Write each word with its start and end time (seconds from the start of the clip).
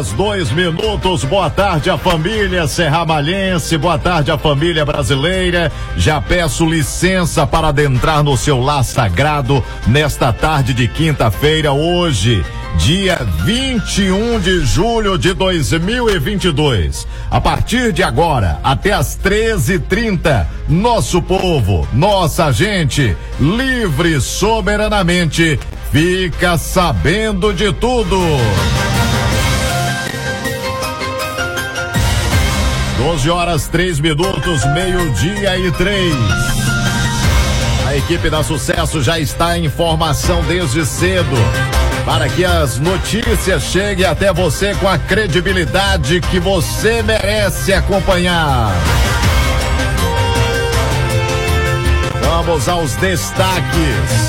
Horas, 0.00 0.12
dois 0.12 0.50
minutos. 0.50 1.24
Boa 1.24 1.50
tarde, 1.50 1.90
a 1.90 1.98
família 1.98 2.66
Serramalhense. 2.66 3.76
Boa 3.76 3.98
tarde, 3.98 4.30
a 4.30 4.38
família 4.38 4.84
brasileira. 4.84 5.70
Já 5.96 6.20
peço 6.20 6.64
licença 6.64 7.46
para 7.46 7.68
adentrar 7.68 8.22
no 8.22 8.36
seu 8.36 8.60
lar 8.60 8.82
sagrado 8.82 9.62
nesta 9.86 10.32
tarde 10.32 10.72
de 10.72 10.88
quinta-feira, 10.88 11.72
hoje, 11.72 12.42
dia 12.78 13.20
21 13.44 14.40
de 14.40 14.60
julho 14.64 15.18
de 15.18 15.34
2022. 15.34 17.06
A 17.30 17.40
partir 17.40 17.92
de 17.92 18.02
agora, 18.02 18.58
até 18.62 18.92
às 18.92 19.18
13h30, 19.18 20.46
nosso 20.68 21.20
povo, 21.20 21.86
nossa 21.92 22.50
gente, 22.52 23.14
livre 23.38 24.20
soberanamente, 24.20 25.58
fica 25.92 26.56
sabendo 26.56 27.52
de 27.52 27.72
tudo. 27.72 28.18
12 33.00 33.30
horas, 33.30 33.66
3 33.66 33.98
minutos, 33.98 34.62
meio-dia 34.74 35.58
e 35.58 35.72
três. 35.72 36.14
A 37.86 37.96
equipe 37.96 38.28
da 38.28 38.42
Sucesso 38.42 39.02
já 39.02 39.18
está 39.18 39.56
em 39.58 39.70
formação 39.70 40.42
desde 40.42 40.84
cedo 40.84 41.34
para 42.04 42.28
que 42.28 42.44
as 42.44 42.78
notícias 42.78 43.62
cheguem 43.62 44.04
até 44.04 44.34
você 44.34 44.74
com 44.74 44.86
a 44.86 44.98
credibilidade 44.98 46.20
que 46.20 46.38
você 46.38 47.02
merece 47.02 47.72
acompanhar. 47.72 48.70
Vamos 52.22 52.68
aos 52.68 52.94
destaques 52.96 54.28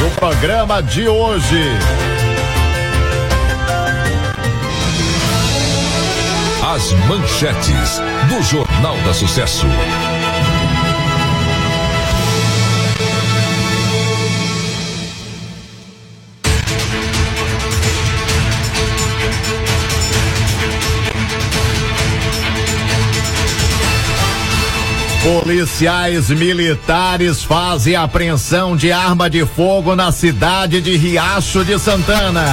do 0.00 0.14
programa 0.18 0.82
de 0.82 1.06
hoje. 1.06 1.62
As 6.70 6.92
manchetes 7.08 7.98
do 8.28 8.42
Jornal 8.42 8.94
da 8.98 9.14
Sucesso. 9.14 9.64
Policiais 25.22 26.28
militares 26.28 27.42
fazem 27.42 27.96
apreensão 27.96 28.76
de 28.76 28.92
arma 28.92 29.30
de 29.30 29.46
fogo 29.46 29.96
na 29.96 30.12
cidade 30.12 30.82
de 30.82 30.98
Riacho 30.98 31.64
de 31.64 31.78
Santana. 31.78 32.44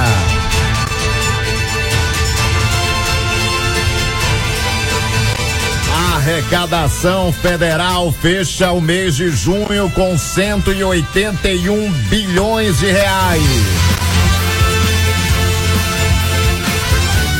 Arrecadação 6.26 7.32
federal 7.32 8.10
fecha 8.10 8.72
o 8.72 8.80
mês 8.80 9.14
de 9.14 9.30
junho 9.30 9.88
com 9.94 10.18
181 10.18 11.92
bilhões 12.08 12.80
de 12.80 12.86
reais. 12.86 13.42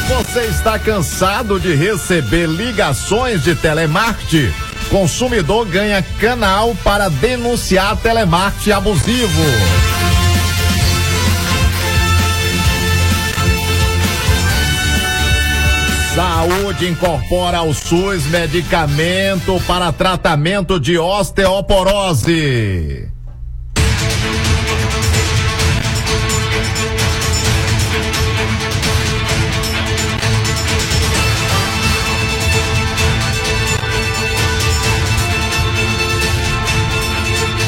Você 0.08 0.42
está 0.42 0.78
cansado 0.78 1.58
de 1.58 1.74
receber 1.74 2.46
ligações 2.46 3.42
de 3.42 3.56
telemarketing? 3.56 4.54
Consumidor 4.88 5.66
ganha 5.66 6.00
canal 6.20 6.72
para 6.84 7.08
denunciar 7.08 7.96
telemarketing 7.96 8.70
abusivo. 8.70 9.42
Saúde 16.16 16.88
incorpora 16.88 17.58
ao 17.58 17.74
SUS 17.74 18.24
medicamento 18.28 19.60
para 19.66 19.92
tratamento 19.92 20.80
de 20.80 20.96
osteoporose. 20.96 23.06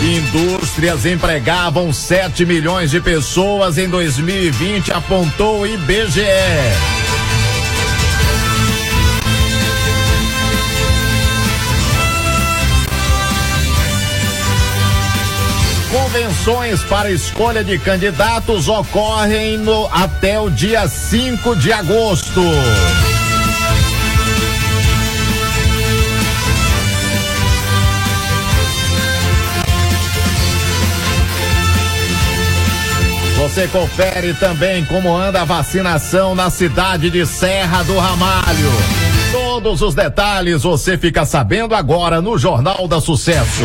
Indústrias 0.03 1.05
empregavam 1.05 1.93
7 1.93 2.47
milhões 2.47 2.91
de 2.91 2.99
pessoas 2.99 3.77
em 3.77 3.91
2020, 3.91 4.91
apontou 4.91 5.67
IBGE. 5.67 6.98
Convenções 15.91 16.85
para 16.85 17.11
escolha 17.11 17.65
de 17.65 17.79
candidatos 17.79 18.69
ocorrem 18.69 19.57
no, 19.57 19.89
até 19.91 20.39
o 20.39 20.51
dia 20.51 20.87
5 20.87 21.57
de 21.57 21.73
agosto. 21.73 22.43
Você 33.39 33.67
confere 33.69 34.35
também 34.35 34.85
como 34.85 35.17
anda 35.17 35.41
a 35.41 35.45
vacinação 35.45 36.35
na 36.35 36.51
cidade 36.51 37.09
de 37.09 37.25
Serra 37.25 37.83
do 37.85 37.97
Ramalho. 37.97 38.71
Todos 39.33 39.81
os 39.81 39.95
detalhes 39.95 40.65
você 40.65 40.99
fica 40.99 41.25
sabendo 41.25 41.75
agora 41.75 42.21
no 42.21 42.37
Jornal 42.37 42.87
da 42.87 43.01
Sucesso, 43.01 43.65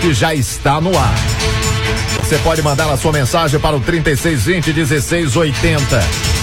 que 0.00 0.14
já 0.14 0.32
está 0.32 0.80
no 0.80 0.96
ar. 0.96 1.35
Você 2.26 2.38
pode 2.38 2.60
mandar 2.60 2.90
a 2.90 2.96
sua 2.96 3.12
mensagem 3.12 3.60
para 3.60 3.76
o 3.76 3.80
3620 3.80 4.72
1680. 4.72 6.00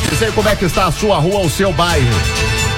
Dizer 0.10 0.32
como 0.32 0.48
é 0.48 0.56
que 0.56 0.64
está 0.64 0.86
a 0.86 0.92
sua 0.94 1.18
rua, 1.18 1.42
o 1.42 1.50
seu 1.50 1.74
bairro. 1.74 2.08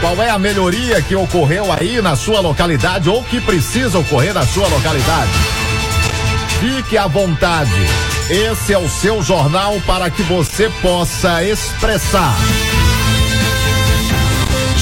Qual 0.02 0.20
é 0.24 0.32
a 0.32 0.40
melhoria 0.40 1.00
que 1.04 1.16
ocorreu 1.16 1.72
aí 1.72 2.02
na 2.02 2.16
sua 2.16 2.40
localidade 2.40 3.08
ou 3.08 3.24
que 3.24 3.40
precisa 3.40 4.00
ocorrer 4.00 4.34
na 4.34 4.44
sua 4.44 4.68
localidade? 4.68 5.30
Fique 6.60 6.98
à 6.98 7.06
vontade. 7.06 7.70
Esse 8.28 8.74
é 8.74 8.78
o 8.80 8.90
seu 8.90 9.22
jornal 9.22 9.80
para 9.86 10.10
que 10.10 10.24
você 10.24 10.68
possa 10.82 11.44
expressar. 11.44 12.36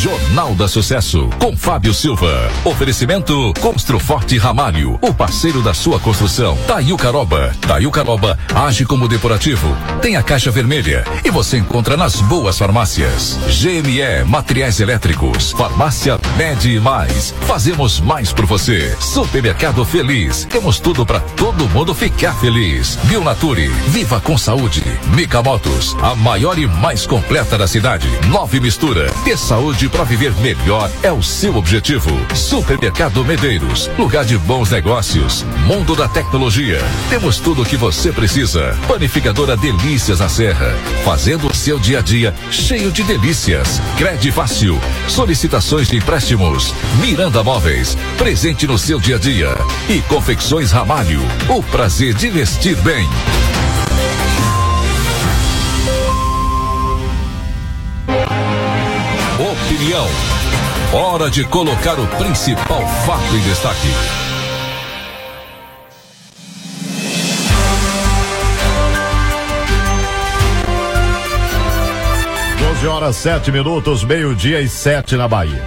Jornal 0.03 0.53
da 0.53 0.67
Sucesso, 0.67 1.29
com 1.39 1.55
Fábio 1.55 1.93
Silva. 1.93 2.51
Oferecimento 2.65 3.53
Construforte 3.61 4.37
Ramalho, 4.37 4.99
o 5.01 5.13
parceiro 5.13 5.61
da 5.61 5.73
sua 5.73 5.97
construção. 5.97 6.57
Taio 6.67 6.97
Caroba. 6.97 7.55
Taio 7.61 7.89
Caroba 7.89 8.37
age 8.53 8.85
como 8.85 9.07
depurativo. 9.07 9.65
Tem 10.01 10.17
a 10.17 10.21
caixa 10.21 10.51
vermelha 10.51 11.05
e 11.23 11.31
você 11.31 11.57
encontra 11.57 11.95
nas 11.95 12.19
boas 12.19 12.57
farmácias. 12.57 13.39
GME 13.47 14.25
Materiais 14.27 14.81
Elétricos. 14.81 15.53
Farmácia 15.53 16.19
Mede 16.35 16.81
Mais. 16.81 17.33
Fazemos 17.47 18.01
mais 18.01 18.33
por 18.33 18.45
você. 18.45 18.93
Supermercado 18.99 19.85
Feliz. 19.85 20.43
Temos 20.51 20.81
tudo 20.81 21.05
para 21.05 21.21
todo 21.21 21.69
mundo 21.69 21.95
ficar 21.95 22.33
feliz. 22.41 22.97
Bionature. 23.05 23.69
Viva 23.87 24.19
com 24.19 24.37
saúde. 24.37 24.83
Mica 25.15 25.41
Motos. 25.41 25.95
A 26.01 26.13
maior 26.13 26.59
e 26.59 26.67
mais 26.67 27.07
completa 27.07 27.57
da 27.57 27.69
cidade. 27.69 28.09
Nove 28.27 28.59
Mistura. 28.59 29.09
Ter 29.23 29.37
saúde 29.37 29.92
para 29.93 30.03
viver 30.03 30.33
melhor 30.41 30.89
é 31.03 31.11
o 31.11 31.21
seu 31.21 31.55
objetivo. 31.55 32.09
Supermercado 32.35 33.23
Medeiros, 33.23 33.89
lugar 33.97 34.25
de 34.25 34.37
bons 34.39 34.71
negócios, 34.71 35.43
mundo 35.67 35.95
da 35.95 36.07
tecnologia. 36.07 36.79
Temos 37.09 37.37
tudo 37.37 37.61
o 37.61 37.65
que 37.65 37.77
você 37.77 38.11
precisa. 38.11 38.75
Panificadora 38.87 39.55
Delícias 39.55 40.19
na 40.19 40.27
Serra, 40.27 40.75
fazendo 41.05 41.47
o 41.47 41.55
seu 41.55 41.77
dia 41.77 41.99
a 41.99 42.01
dia 42.01 42.33
cheio 42.49 42.91
de 42.91 43.03
delícias. 43.03 43.79
Crede 43.95 44.31
Fácil, 44.31 44.81
solicitações 45.07 45.87
de 45.87 45.97
empréstimos. 45.97 46.73
Miranda 46.99 47.43
Móveis, 47.43 47.95
presente 48.17 48.65
no 48.65 48.79
seu 48.79 48.99
dia 48.99 49.17
a 49.17 49.19
dia. 49.19 49.49
E 49.87 50.01
Confecções 50.01 50.71
Ramalho, 50.71 51.21
o 51.47 51.61
prazer 51.61 52.15
de 52.15 52.29
vestir 52.31 52.75
bem. 52.77 53.07
Hora 60.93 61.29
de 61.29 61.43
colocar 61.45 61.99
o 61.99 62.07
principal 62.17 62.85
fato 63.05 63.35
em 63.35 63.41
destaque. 63.41 63.87
12 72.83 72.87
horas 72.87 73.15
7 73.15 73.51
minutos, 73.51 74.03
meio-dia 74.03 74.59
e 74.59 74.67
sete 74.67 75.15
na 75.15 75.27
Bahia. 75.27 75.63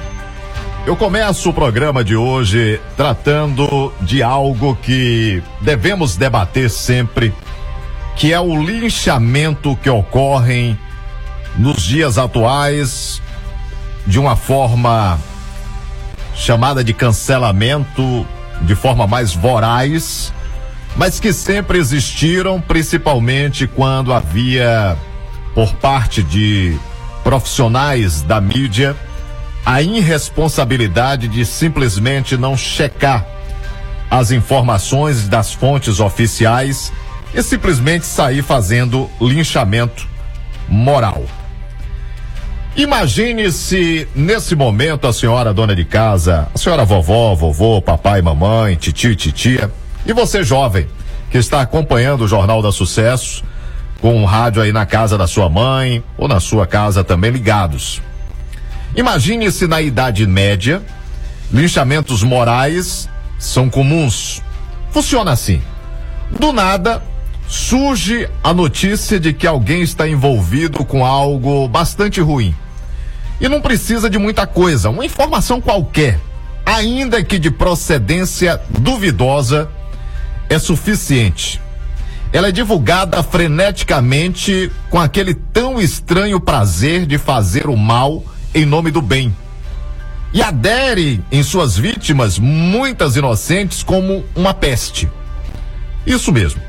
Eu 0.86 0.94
começo 0.94 1.50
o 1.50 1.52
programa 1.52 2.04
de 2.04 2.14
hoje 2.14 2.80
tratando 2.96 3.92
de 4.02 4.22
algo 4.22 4.76
que 4.76 5.42
devemos 5.60 6.16
debater 6.16 6.70
sempre, 6.70 7.34
que 8.16 8.32
é 8.32 8.38
o 8.38 8.62
linchamento 8.62 9.74
que 9.82 9.90
ocorre 9.90 10.76
nos 11.56 11.82
dias 11.82 12.18
atuais 12.18 13.20
de 14.06 14.18
uma 14.18 14.36
forma 14.36 15.18
chamada 16.34 16.84
de 16.84 16.92
cancelamento, 16.92 18.26
de 18.62 18.74
forma 18.74 19.06
mais 19.06 19.34
voraz, 19.34 20.32
mas 20.96 21.18
que 21.18 21.32
sempre 21.32 21.78
existiram, 21.78 22.60
principalmente 22.60 23.66
quando 23.66 24.12
havia, 24.12 24.96
por 25.54 25.72
parte 25.74 26.22
de 26.22 26.76
profissionais 27.24 28.22
da 28.22 28.40
mídia, 28.40 28.96
a 29.64 29.82
irresponsabilidade 29.82 31.26
de 31.26 31.44
simplesmente 31.44 32.36
não 32.36 32.56
checar 32.56 33.26
as 34.10 34.30
informações 34.30 35.28
das 35.28 35.52
fontes 35.52 35.98
oficiais 35.98 36.92
e 37.34 37.42
simplesmente 37.42 38.06
sair 38.06 38.42
fazendo 38.42 39.10
linchamento 39.20 40.06
moral. 40.68 41.24
Imagine 42.76 43.50
se 43.52 44.06
nesse 44.14 44.54
momento 44.54 45.06
a 45.06 45.12
senhora 45.12 45.54
dona 45.54 45.74
de 45.74 45.82
casa, 45.82 46.46
a 46.54 46.58
senhora 46.58 46.84
vovó, 46.84 47.34
vovô, 47.34 47.80
papai, 47.80 48.20
mamãe, 48.20 48.76
titio 48.76 49.12
e 49.12 49.16
titia, 49.16 49.72
e 50.04 50.12
você 50.12 50.44
jovem 50.44 50.86
que 51.30 51.38
está 51.38 51.62
acompanhando 51.62 52.24
o 52.24 52.28
Jornal 52.28 52.60
da 52.60 52.70
Sucesso 52.70 53.42
com 53.98 54.14
um 54.14 54.26
rádio 54.26 54.60
aí 54.60 54.72
na 54.72 54.84
casa 54.84 55.16
da 55.16 55.26
sua 55.26 55.48
mãe 55.48 56.04
ou 56.18 56.28
na 56.28 56.38
sua 56.38 56.66
casa 56.66 57.02
também 57.02 57.30
ligados. 57.30 58.02
Imagine 58.94 59.50
se 59.50 59.66
na 59.66 59.80
Idade 59.80 60.26
Média 60.26 60.82
linchamentos 61.50 62.22
morais 62.22 63.08
são 63.38 63.70
comuns. 63.70 64.42
Funciona 64.90 65.32
assim. 65.32 65.62
Do 66.38 66.52
nada, 66.52 67.02
surge 67.48 68.28
a 68.44 68.52
notícia 68.52 69.18
de 69.18 69.32
que 69.32 69.46
alguém 69.46 69.80
está 69.80 70.06
envolvido 70.06 70.84
com 70.84 71.06
algo 71.06 71.66
bastante 71.68 72.20
ruim. 72.20 72.54
E 73.40 73.48
não 73.48 73.60
precisa 73.60 74.08
de 74.08 74.18
muita 74.18 74.46
coisa, 74.46 74.88
uma 74.88 75.04
informação 75.04 75.60
qualquer, 75.60 76.18
ainda 76.64 77.22
que 77.22 77.38
de 77.38 77.50
procedência 77.50 78.60
duvidosa, 78.70 79.68
é 80.48 80.58
suficiente. 80.58 81.60
Ela 82.32 82.48
é 82.48 82.52
divulgada 82.52 83.22
freneticamente 83.22 84.70
com 84.90 84.98
aquele 84.98 85.34
tão 85.34 85.80
estranho 85.80 86.40
prazer 86.40 87.06
de 87.06 87.18
fazer 87.18 87.68
o 87.68 87.76
mal 87.76 88.24
em 88.54 88.64
nome 88.64 88.90
do 88.90 89.02
bem. 89.02 89.34
E 90.32 90.42
adere 90.42 91.22
em 91.30 91.42
suas 91.42 91.76
vítimas, 91.76 92.38
muitas 92.38 93.16
inocentes, 93.16 93.82
como 93.82 94.24
uma 94.34 94.52
peste. 94.52 95.08
Isso 96.06 96.32
mesmo. 96.32 96.60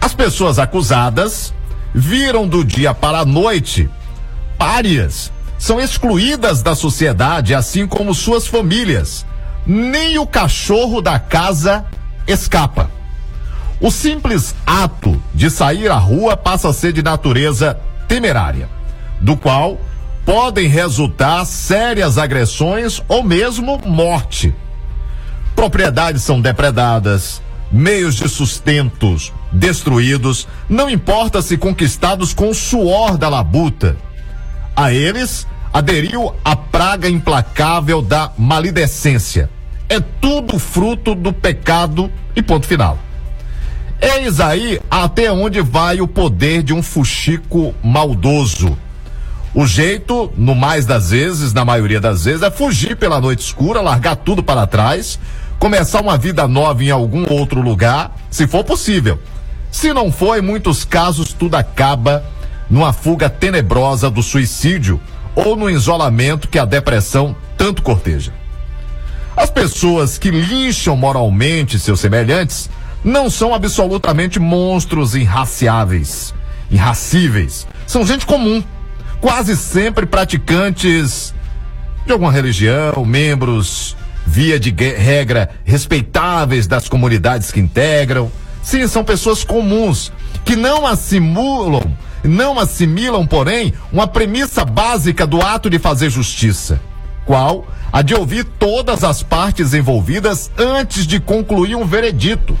As 0.00 0.14
pessoas 0.14 0.58
acusadas 0.58 1.52
viram 1.94 2.46
do 2.46 2.64
dia 2.64 2.94
para 2.94 3.20
a 3.20 3.24
noite 3.24 3.88
párias 4.56 5.32
são 5.60 5.78
excluídas 5.78 6.62
da 6.62 6.74
sociedade, 6.74 7.54
assim 7.54 7.86
como 7.86 8.14
suas 8.14 8.46
famílias. 8.46 9.26
Nem 9.66 10.18
o 10.18 10.26
cachorro 10.26 11.02
da 11.02 11.18
casa 11.18 11.84
escapa. 12.26 12.90
O 13.78 13.90
simples 13.90 14.54
ato 14.66 15.22
de 15.34 15.50
sair 15.50 15.90
à 15.90 15.98
rua 15.98 16.34
passa 16.34 16.70
a 16.70 16.72
ser 16.72 16.94
de 16.94 17.02
natureza 17.02 17.78
temerária, 18.08 18.70
do 19.20 19.36
qual 19.36 19.78
podem 20.24 20.66
resultar 20.66 21.44
sérias 21.44 22.16
agressões 22.16 23.02
ou 23.06 23.22
mesmo 23.22 23.78
morte. 23.84 24.54
Propriedades 25.54 26.22
são 26.22 26.40
depredadas, 26.40 27.42
meios 27.70 28.14
de 28.14 28.30
sustentos 28.30 29.30
destruídos, 29.52 30.48
não 30.70 30.88
importa 30.88 31.42
se 31.42 31.58
conquistados 31.58 32.32
com 32.32 32.48
o 32.48 32.54
suor 32.54 33.18
da 33.18 33.28
labuta. 33.28 33.96
A 34.74 34.92
eles 34.92 35.46
aderiu 35.72 36.34
a 36.44 36.56
praga 36.56 37.08
implacável 37.08 38.02
da 38.02 38.32
malidecência. 38.36 39.48
É 39.88 40.00
tudo 40.00 40.58
fruto 40.58 41.14
do 41.14 41.32
pecado 41.32 42.10
e 42.34 42.42
ponto 42.42 42.66
final. 42.66 42.98
Eis 44.00 44.40
aí 44.40 44.80
até 44.90 45.30
onde 45.30 45.60
vai 45.60 46.00
o 46.00 46.08
poder 46.08 46.62
de 46.62 46.72
um 46.72 46.82
fuxico 46.82 47.74
maldoso. 47.82 48.76
O 49.52 49.66
jeito, 49.66 50.32
no 50.36 50.54
mais 50.54 50.86
das 50.86 51.10
vezes, 51.10 51.52
na 51.52 51.64
maioria 51.64 52.00
das 52.00 52.24
vezes, 52.24 52.42
é 52.42 52.50
fugir 52.50 52.96
pela 52.96 53.20
noite 53.20 53.40
escura, 53.40 53.80
largar 53.80 54.16
tudo 54.16 54.42
para 54.42 54.66
trás, 54.66 55.18
começar 55.58 56.00
uma 56.00 56.16
vida 56.16 56.46
nova 56.46 56.84
em 56.84 56.90
algum 56.90 57.30
outro 57.30 57.60
lugar, 57.60 58.16
se 58.30 58.46
for 58.46 58.62
possível. 58.62 59.20
Se 59.70 59.92
não 59.92 60.10
for, 60.10 60.38
em 60.38 60.42
muitos 60.42 60.84
casos, 60.84 61.32
tudo 61.32 61.56
acaba 61.56 62.24
numa 62.70 62.92
fuga 62.92 63.28
tenebrosa 63.28 64.08
do 64.08 64.22
suicídio 64.22 65.00
ou 65.34 65.56
no 65.56 65.68
isolamento 65.68 66.48
que 66.48 66.58
a 66.58 66.64
depressão 66.64 67.34
tanto 67.56 67.82
corteja. 67.82 68.32
As 69.36 69.50
pessoas 69.50 70.18
que 70.18 70.30
lincham 70.30 70.96
moralmente 70.96 71.78
seus 71.78 72.00
semelhantes 72.00 72.70
não 73.02 73.30
são 73.30 73.54
absolutamente 73.54 74.38
monstros 74.38 75.14
irraciáveis, 75.14 76.34
irracíveis. 76.70 77.66
São 77.86 78.06
gente 78.06 78.26
comum, 78.26 78.62
quase 79.20 79.56
sempre 79.56 80.06
praticantes 80.06 81.34
de 82.04 82.12
alguma 82.12 82.32
religião, 82.32 83.04
membros, 83.04 83.96
via 84.26 84.60
de 84.60 84.70
regra, 84.70 85.50
respeitáveis 85.64 86.66
das 86.66 86.88
comunidades 86.88 87.50
que 87.50 87.60
integram. 87.60 88.30
Sim, 88.62 88.86
são 88.86 89.02
pessoas 89.02 89.42
comuns 89.42 90.12
que 90.44 90.54
não 90.54 90.86
assimulam 90.86 91.96
não 92.22 92.58
assimilam, 92.58 93.26
porém, 93.26 93.72
uma 93.92 94.06
premissa 94.06 94.64
básica 94.64 95.26
do 95.26 95.40
ato 95.40 95.70
de 95.70 95.78
fazer 95.78 96.10
justiça, 96.10 96.80
qual 97.24 97.66
a 97.92 98.02
de 98.02 98.14
ouvir 98.14 98.44
todas 98.44 99.02
as 99.02 99.22
partes 99.22 99.74
envolvidas 99.74 100.50
antes 100.56 101.06
de 101.06 101.18
concluir 101.18 101.74
um 101.76 101.86
veredito. 101.86 102.56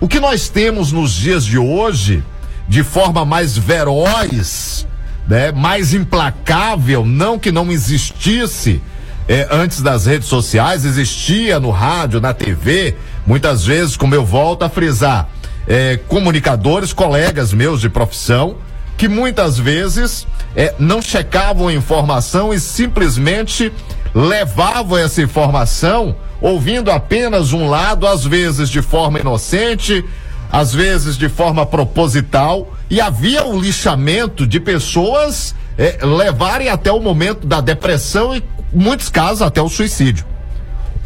O 0.00 0.08
que 0.08 0.20
nós 0.20 0.48
temos 0.48 0.92
nos 0.92 1.12
dias 1.12 1.44
de 1.44 1.58
hoje, 1.58 2.22
de 2.68 2.82
forma 2.82 3.24
mais 3.24 3.56
veroz, 3.56 4.86
né, 5.26 5.52
mais 5.52 5.94
implacável, 5.94 7.04
não 7.04 7.38
que 7.38 7.52
não 7.52 7.70
existisse 7.70 8.82
é, 9.28 9.46
antes 9.50 9.80
das 9.80 10.06
redes 10.06 10.26
sociais, 10.28 10.84
existia 10.84 11.60
no 11.60 11.70
rádio, 11.70 12.20
na 12.20 12.34
TV, 12.34 12.96
muitas 13.24 13.64
vezes, 13.64 13.96
como 13.96 14.14
eu 14.14 14.24
volto 14.24 14.64
a 14.64 14.68
frisar, 14.68 15.28
é, 15.68 15.98
comunicadores, 16.08 16.92
colegas 16.92 17.52
meus 17.52 17.80
de 17.80 17.88
profissão, 17.88 18.56
que 19.00 19.08
muitas 19.08 19.58
vezes 19.58 20.26
é, 20.54 20.74
não 20.78 21.00
checavam 21.00 21.68
a 21.68 21.72
informação 21.72 22.52
e 22.52 22.60
simplesmente 22.60 23.72
levavam 24.14 24.98
essa 24.98 25.22
informação 25.22 26.14
ouvindo 26.38 26.90
apenas 26.90 27.54
um 27.54 27.66
lado, 27.66 28.06
às 28.06 28.26
vezes 28.26 28.68
de 28.68 28.82
forma 28.82 29.18
inocente, 29.18 30.04
às 30.52 30.74
vezes 30.74 31.16
de 31.16 31.30
forma 31.30 31.64
proposital, 31.64 32.76
e 32.90 33.00
havia 33.00 33.42
um 33.46 33.58
lixamento 33.58 34.46
de 34.46 34.60
pessoas 34.60 35.54
é, 35.78 36.04
levarem 36.04 36.68
até 36.68 36.92
o 36.92 37.00
momento 37.00 37.46
da 37.46 37.62
depressão 37.62 38.36
e, 38.36 38.44
em 38.70 38.78
muitos 38.78 39.08
casos, 39.08 39.40
até 39.40 39.62
o 39.62 39.68
suicídio. 39.70 40.26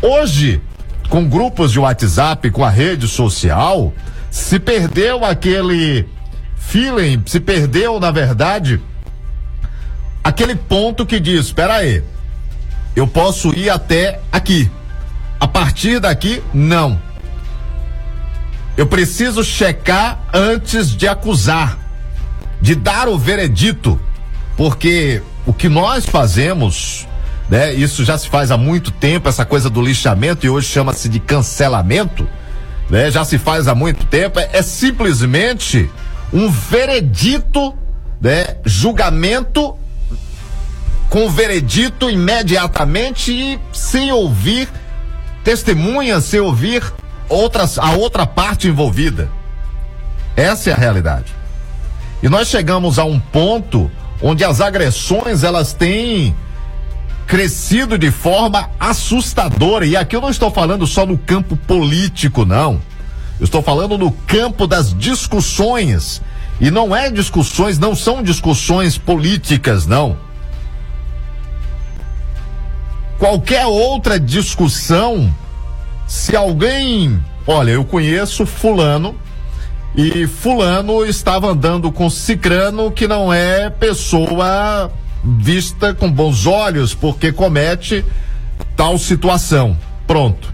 Hoje, 0.02 0.60
com 1.08 1.24
grupos 1.28 1.70
de 1.70 1.78
WhatsApp, 1.78 2.50
com 2.50 2.64
a 2.64 2.70
rede 2.70 3.06
social, 3.06 3.92
se 4.32 4.58
perdeu 4.58 5.24
aquele 5.24 6.08
feeling, 6.68 7.22
se 7.26 7.40
perdeu, 7.40 8.00
na 8.00 8.10
verdade, 8.10 8.80
aquele 10.22 10.54
ponto 10.54 11.06
que 11.06 11.20
diz: 11.20 11.46
espera 11.46 11.74
aí, 11.74 12.02
eu 12.96 13.06
posso 13.06 13.52
ir 13.54 13.70
até 13.70 14.20
aqui. 14.32 14.70
A 15.38 15.46
partir 15.46 16.00
daqui, 16.00 16.42
não. 16.52 17.00
Eu 18.76 18.86
preciso 18.86 19.44
checar 19.44 20.18
antes 20.32 20.90
de 20.96 21.06
acusar, 21.06 21.78
de 22.60 22.74
dar 22.74 23.08
o 23.08 23.18
veredito, 23.18 24.00
porque 24.56 25.22
o 25.46 25.52
que 25.52 25.68
nós 25.68 26.06
fazemos, 26.06 27.06
né? 27.48 27.72
Isso 27.72 28.04
já 28.04 28.16
se 28.16 28.28
faz 28.28 28.50
há 28.50 28.56
muito 28.56 28.90
tempo, 28.90 29.28
essa 29.28 29.44
coisa 29.44 29.68
do 29.68 29.82
lixamento 29.82 30.46
e 30.46 30.48
hoje 30.48 30.68
chama-se 30.68 31.08
de 31.08 31.20
cancelamento, 31.20 32.26
né? 32.90 33.10
Já 33.10 33.24
se 33.24 33.38
faz 33.38 33.68
há 33.68 33.74
muito 33.74 34.06
tempo, 34.06 34.40
é, 34.40 34.48
é 34.52 34.62
simplesmente 34.62 35.88
um 36.34 36.50
veredito, 36.50 37.72
né? 38.20 38.56
Julgamento 38.66 39.78
com 41.08 41.30
veredito 41.30 42.10
imediatamente 42.10 43.30
e 43.30 43.60
sem 43.72 44.10
ouvir 44.10 44.68
testemunhas, 45.44 46.24
sem 46.24 46.40
ouvir 46.40 46.82
outras, 47.28 47.78
a 47.78 47.92
outra 47.92 48.26
parte 48.26 48.66
envolvida. 48.66 49.30
Essa 50.36 50.70
é 50.70 50.72
a 50.72 50.76
realidade. 50.76 51.32
E 52.20 52.28
nós 52.28 52.48
chegamos 52.48 52.98
a 52.98 53.04
um 53.04 53.20
ponto 53.20 53.88
onde 54.20 54.42
as 54.42 54.60
agressões 54.60 55.44
elas 55.44 55.72
têm 55.72 56.34
crescido 57.28 57.96
de 57.96 58.10
forma 58.10 58.70
assustadora. 58.80 59.86
E 59.86 59.96
aqui 59.96 60.16
eu 60.16 60.20
não 60.20 60.30
estou 60.30 60.50
falando 60.50 60.84
só 60.84 61.06
no 61.06 61.16
campo 61.16 61.56
político, 61.56 62.44
não. 62.44 62.80
Estou 63.40 63.62
falando 63.62 63.98
no 63.98 64.10
campo 64.10 64.66
das 64.66 64.96
discussões. 64.96 66.22
E 66.60 66.70
não 66.70 66.94
é 66.94 67.10
discussões, 67.10 67.78
não 67.78 67.94
são 67.94 68.22
discussões 68.22 68.96
políticas, 68.96 69.86
não. 69.86 70.16
Qualquer 73.18 73.66
outra 73.66 74.20
discussão, 74.20 75.34
se 76.06 76.36
alguém, 76.36 77.22
olha, 77.46 77.72
eu 77.72 77.84
conheço 77.84 78.46
fulano 78.46 79.16
e 79.96 80.26
fulano 80.26 81.04
estava 81.04 81.48
andando 81.48 81.90
com 81.90 82.10
cicrano 82.10 82.90
que 82.90 83.06
não 83.06 83.32
é 83.32 83.70
pessoa 83.70 84.90
vista 85.24 85.94
com 85.94 86.10
bons 86.10 86.46
olhos 86.46 86.94
porque 86.94 87.32
comete 87.32 88.04
tal 88.76 88.98
situação. 88.98 89.76
Pronto. 90.06 90.53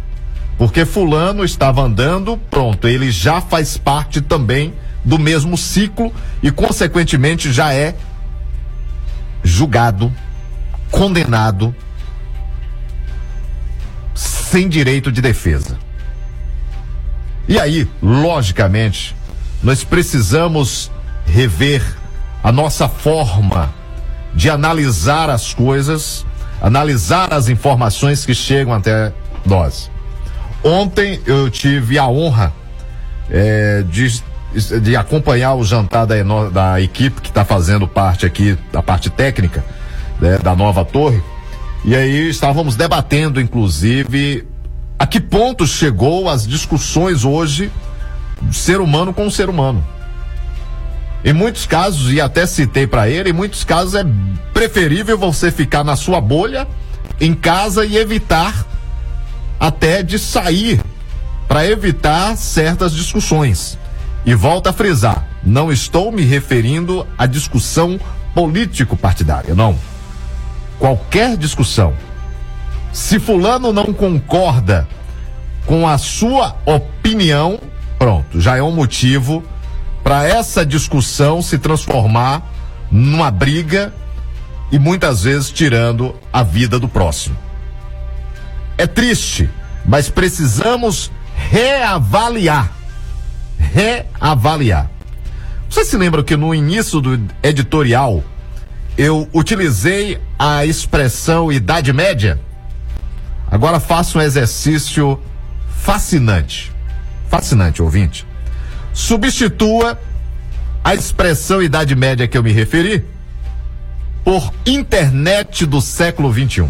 Porque 0.60 0.84
fulano 0.84 1.42
estava 1.42 1.80
andando, 1.80 2.36
pronto, 2.36 2.86
ele 2.86 3.10
já 3.10 3.40
faz 3.40 3.78
parte 3.78 4.20
também 4.20 4.74
do 5.02 5.18
mesmo 5.18 5.56
ciclo 5.56 6.12
e 6.42 6.50
consequentemente 6.50 7.50
já 7.50 7.72
é 7.72 7.94
julgado, 9.42 10.12
condenado 10.90 11.74
sem 14.14 14.68
direito 14.68 15.10
de 15.10 15.22
defesa. 15.22 15.78
E 17.48 17.58
aí, 17.58 17.88
logicamente, 18.02 19.16
nós 19.62 19.82
precisamos 19.82 20.90
rever 21.24 21.82
a 22.44 22.52
nossa 22.52 22.86
forma 22.86 23.72
de 24.34 24.50
analisar 24.50 25.30
as 25.30 25.54
coisas, 25.54 26.26
analisar 26.60 27.32
as 27.32 27.48
informações 27.48 28.26
que 28.26 28.34
chegam 28.34 28.74
até 28.74 29.10
nós. 29.46 29.90
Ontem 30.62 31.20
eu 31.26 31.50
tive 31.50 31.98
a 31.98 32.06
honra 32.06 32.52
é, 33.30 33.82
de, 33.88 34.22
de 34.80 34.96
acompanhar 34.96 35.54
o 35.54 35.64
jantar 35.64 36.06
da, 36.06 36.16
da 36.50 36.80
equipe 36.80 37.20
que 37.20 37.28
está 37.28 37.44
fazendo 37.44 37.88
parte 37.88 38.26
aqui, 38.26 38.58
da 38.72 38.82
parte 38.82 39.08
técnica 39.08 39.64
né, 40.20 40.38
da 40.38 40.54
nova 40.54 40.84
torre. 40.84 41.22
E 41.84 41.96
aí 41.96 42.28
estávamos 42.28 42.76
debatendo, 42.76 43.40
inclusive, 43.40 44.46
a 44.98 45.06
que 45.06 45.18
ponto 45.18 45.66
chegou 45.66 46.28
as 46.28 46.46
discussões 46.46 47.24
hoje 47.24 47.72
ser 48.52 48.80
humano 48.80 49.14
com 49.14 49.30
ser 49.30 49.48
humano. 49.48 49.84
Em 51.24 51.32
muitos 51.32 51.66
casos, 51.66 52.12
e 52.12 52.20
até 52.20 52.46
citei 52.46 52.86
para 52.86 53.08
ele, 53.08 53.30
em 53.30 53.32
muitos 53.32 53.64
casos 53.64 53.94
é 53.94 54.04
preferível 54.52 55.18
você 55.18 55.50
ficar 55.50 55.84
na 55.84 55.96
sua 55.96 56.20
bolha, 56.20 56.66
em 57.20 57.34
casa 57.34 57.84
e 57.84 57.96
evitar 57.96 58.66
até 59.60 60.02
de 60.02 60.18
sair 60.18 60.80
para 61.46 61.66
evitar 61.66 62.36
certas 62.36 62.92
discussões. 62.92 63.78
E 64.24 64.34
volto 64.34 64.68
a 64.68 64.72
frisar, 64.72 65.28
não 65.44 65.70
estou 65.70 66.10
me 66.10 66.22
referindo 66.22 67.06
à 67.16 67.26
discussão 67.26 68.00
político-partidária, 68.34 69.54
não. 69.54 69.78
Qualquer 70.78 71.36
discussão. 71.36 71.92
Se 72.92 73.20
fulano 73.20 73.72
não 73.72 73.92
concorda 73.92 74.88
com 75.66 75.86
a 75.86 75.98
sua 75.98 76.56
opinião, 76.64 77.60
Pronto, 78.00 78.40
já 78.40 78.56
é 78.56 78.62
um 78.62 78.72
motivo 78.72 79.44
para 80.02 80.26
essa 80.26 80.64
discussão 80.64 81.42
se 81.42 81.58
transformar 81.58 82.50
numa 82.90 83.30
briga 83.30 83.92
e 84.72 84.78
muitas 84.78 85.24
vezes 85.24 85.50
tirando 85.50 86.14
a 86.32 86.42
vida 86.42 86.78
do 86.78 86.88
próximo. 86.88 87.36
É 88.80 88.86
triste, 88.86 89.50
mas 89.84 90.08
precisamos 90.08 91.10
reavaliar. 91.34 92.72
Reavaliar. 93.58 94.90
Você 95.68 95.84
se 95.84 95.96
lembra 95.96 96.24
que 96.24 96.36
no 96.36 96.54
início 96.54 97.00
do 97.00 97.20
editorial 97.42 98.24
eu 98.96 99.28
utilizei 99.32 100.20
a 100.38 100.64
expressão 100.64 101.52
idade 101.52 101.92
média? 101.92 102.40
Agora 103.50 103.78
faço 103.78 104.18
um 104.18 104.22
exercício 104.22 105.20
fascinante 105.82 106.72
fascinante, 107.30 107.80
ouvinte. 107.80 108.26
Substitua 108.92 109.98
a 110.82 110.94
expressão 110.94 111.62
Idade 111.62 111.94
Média 111.94 112.26
que 112.26 112.36
eu 112.36 112.42
me 112.42 112.50
referi 112.50 113.04
por 114.24 114.52
internet 114.66 115.64
do 115.64 115.80
século 115.80 116.32
21. 116.32 116.68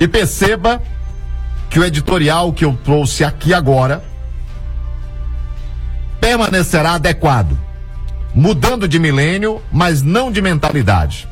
E 0.00 0.08
perceba 0.08 0.82
que 1.72 1.80
o 1.80 1.84
editorial 1.84 2.52
que 2.52 2.66
eu 2.66 2.78
trouxe 2.84 3.24
aqui 3.24 3.54
agora 3.54 4.04
permanecerá 6.20 6.92
adequado, 6.92 7.58
mudando 8.34 8.86
de 8.86 8.98
milênio, 8.98 9.60
mas 9.72 10.02
não 10.02 10.30
de 10.30 10.42
mentalidade. 10.42 11.26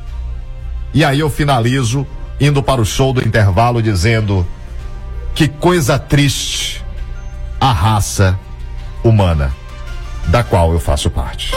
E 0.95 1.05
aí 1.05 1.21
eu 1.21 1.29
finalizo 1.29 2.07
indo 2.41 2.63
para 2.63 2.81
o 2.81 2.87
show 2.87 3.13
do 3.13 3.21
intervalo 3.21 3.83
dizendo 3.83 4.47
que 5.35 5.47
coisa 5.47 5.99
triste 5.99 6.83
a 7.61 7.71
raça 7.71 8.39
humana, 9.05 9.55
da 10.29 10.43
qual 10.43 10.73
eu 10.73 10.81
faço 10.81 11.11
parte. 11.11 11.53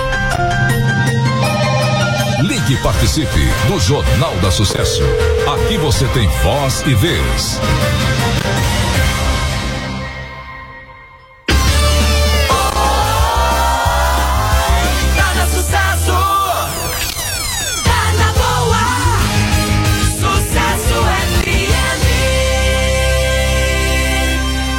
Ligue 2.42 2.74
e 2.74 2.78
participe 2.84 3.48
do 3.66 3.80
Jornal 3.80 4.36
da 4.42 4.52
Sucesso. 4.52 5.04
Aqui 5.56 5.78
você 5.78 6.06
tem 6.08 6.28
voz 6.44 6.84
e 6.86 6.94
vez. 6.94 7.62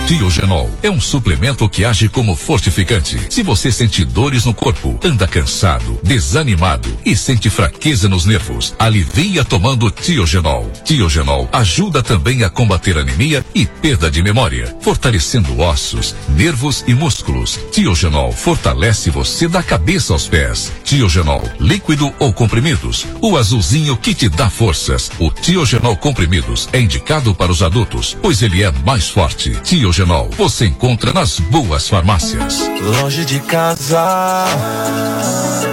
Tiogenol 0.06 0.70
é 0.82 0.90
um 0.90 1.00
suplemento 1.00 1.66
que 1.66 1.82
age 1.82 2.10
como 2.10 2.36
fortificante. 2.36 3.18
Se 3.30 3.42
você 3.42 3.72
sente 3.72 4.04
dores 4.04 4.44
no 4.44 4.52
corpo, 4.52 5.00
anda 5.02 5.26
cansado, 5.26 5.98
desanimado 6.02 6.94
e 7.06 7.16
sente 7.16 7.48
fraqueza 7.48 8.06
nos 8.06 8.26
nervos, 8.26 8.74
alivia 8.78 9.42
tomando 9.46 9.90
Tiogenol. 9.90 10.70
Tiogenol 10.84 11.48
ajuda 11.50 12.02
também 12.02 12.44
a 12.44 12.50
combater 12.50 12.98
anemia 12.98 13.42
e 13.54 13.64
perda 13.64 14.10
de 14.10 14.22
memória, 14.22 14.76
fortalecendo 14.82 15.58
ossos, 15.58 16.14
nervos 16.28 16.84
e 16.86 16.92
músculos. 16.94 17.58
Tiogenol 17.72 18.30
fortalece 18.30 19.08
você 19.08 19.48
da 19.48 19.62
cabeça 19.62 20.12
aos 20.12 20.28
pés. 20.28 20.70
Tiogenol, 20.84 21.42
líquido 21.58 22.12
ou 22.18 22.30
comprimidos, 22.30 23.06
o 23.22 23.38
azulzinho 23.38 23.96
que 23.96 24.14
te 24.14 24.28
dá 24.28 24.50
forças. 24.50 25.10
O 25.18 25.30
Tiogenol 25.30 25.96
comprimidos 25.96 26.68
é 26.74 26.80
indicado 26.80 27.34
para 27.34 27.50
os 27.50 27.62
adultos, 27.62 28.14
pois 28.20 28.42
ele 28.42 28.62
é 28.62 28.70
mais 28.84 29.08
forte. 29.08 29.58
Tiogenol 29.62 29.93
Você 30.36 30.66
encontra 30.66 31.12
nas 31.12 31.38
boas 31.38 31.88
farmácias. 31.88 32.68
Longe 33.00 33.24
de 33.24 33.38
casa, 33.38 34.44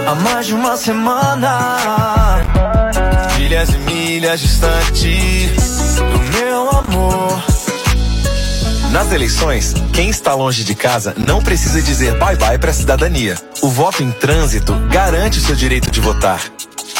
há 0.06 0.14
mais 0.14 0.46
de 0.46 0.54
uma 0.54 0.76
semana. 0.76 2.46
Milhas 3.36 3.70
e 3.70 3.78
milhas 3.78 4.40
distante 4.40 5.50
do 5.96 6.38
meu 6.38 6.70
amor. 6.70 7.42
Nas 8.92 9.10
eleições, 9.10 9.74
quem 9.92 10.08
está 10.08 10.34
longe 10.34 10.62
de 10.62 10.76
casa 10.76 11.16
não 11.26 11.42
precisa 11.42 11.82
dizer 11.82 12.16
bye 12.16 12.36
bye 12.36 12.58
para 12.58 12.70
a 12.70 12.74
cidadania. 12.74 13.34
O 13.60 13.70
voto 13.70 14.04
em 14.04 14.12
trânsito 14.12 14.72
garante 14.88 15.40
o 15.40 15.42
seu 15.42 15.56
direito 15.56 15.90
de 15.90 16.00
votar. 16.00 16.40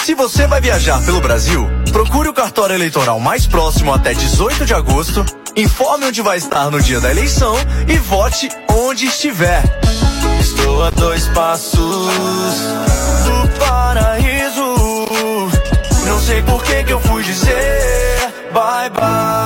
Se 0.04 0.12
você 0.16 0.48
vai 0.48 0.60
viajar 0.60 1.00
pelo 1.04 1.20
Brasil, 1.20 1.70
procure 1.92 2.28
o 2.28 2.34
cartório 2.34 2.74
eleitoral 2.74 3.20
mais 3.20 3.46
próximo 3.46 3.94
até 3.94 4.12
18 4.12 4.66
de 4.66 4.74
agosto, 4.74 5.24
informe 5.56 6.06
onde 6.06 6.22
vai 6.22 6.38
estar 6.38 6.70
no 6.70 6.80
dia 6.80 7.00
da 7.00 7.10
eleição 7.10 7.54
e 7.88 7.96
vote 7.98 8.48
onde 8.68 9.06
estiver. 9.06 9.62
Estou 10.40 10.84
a 10.84 10.90
dois 10.90 11.28
passos 11.28 11.78
do 11.78 13.58
paraíso. 13.58 14.74
Não 16.06 16.20
sei 16.20 16.42
por 16.42 16.62
que 16.62 16.84
que 16.84 16.92
eu 16.92 17.00
fui 17.00 17.22
dizer 17.22 17.92
bye 18.52 18.90
bye. 18.90 19.41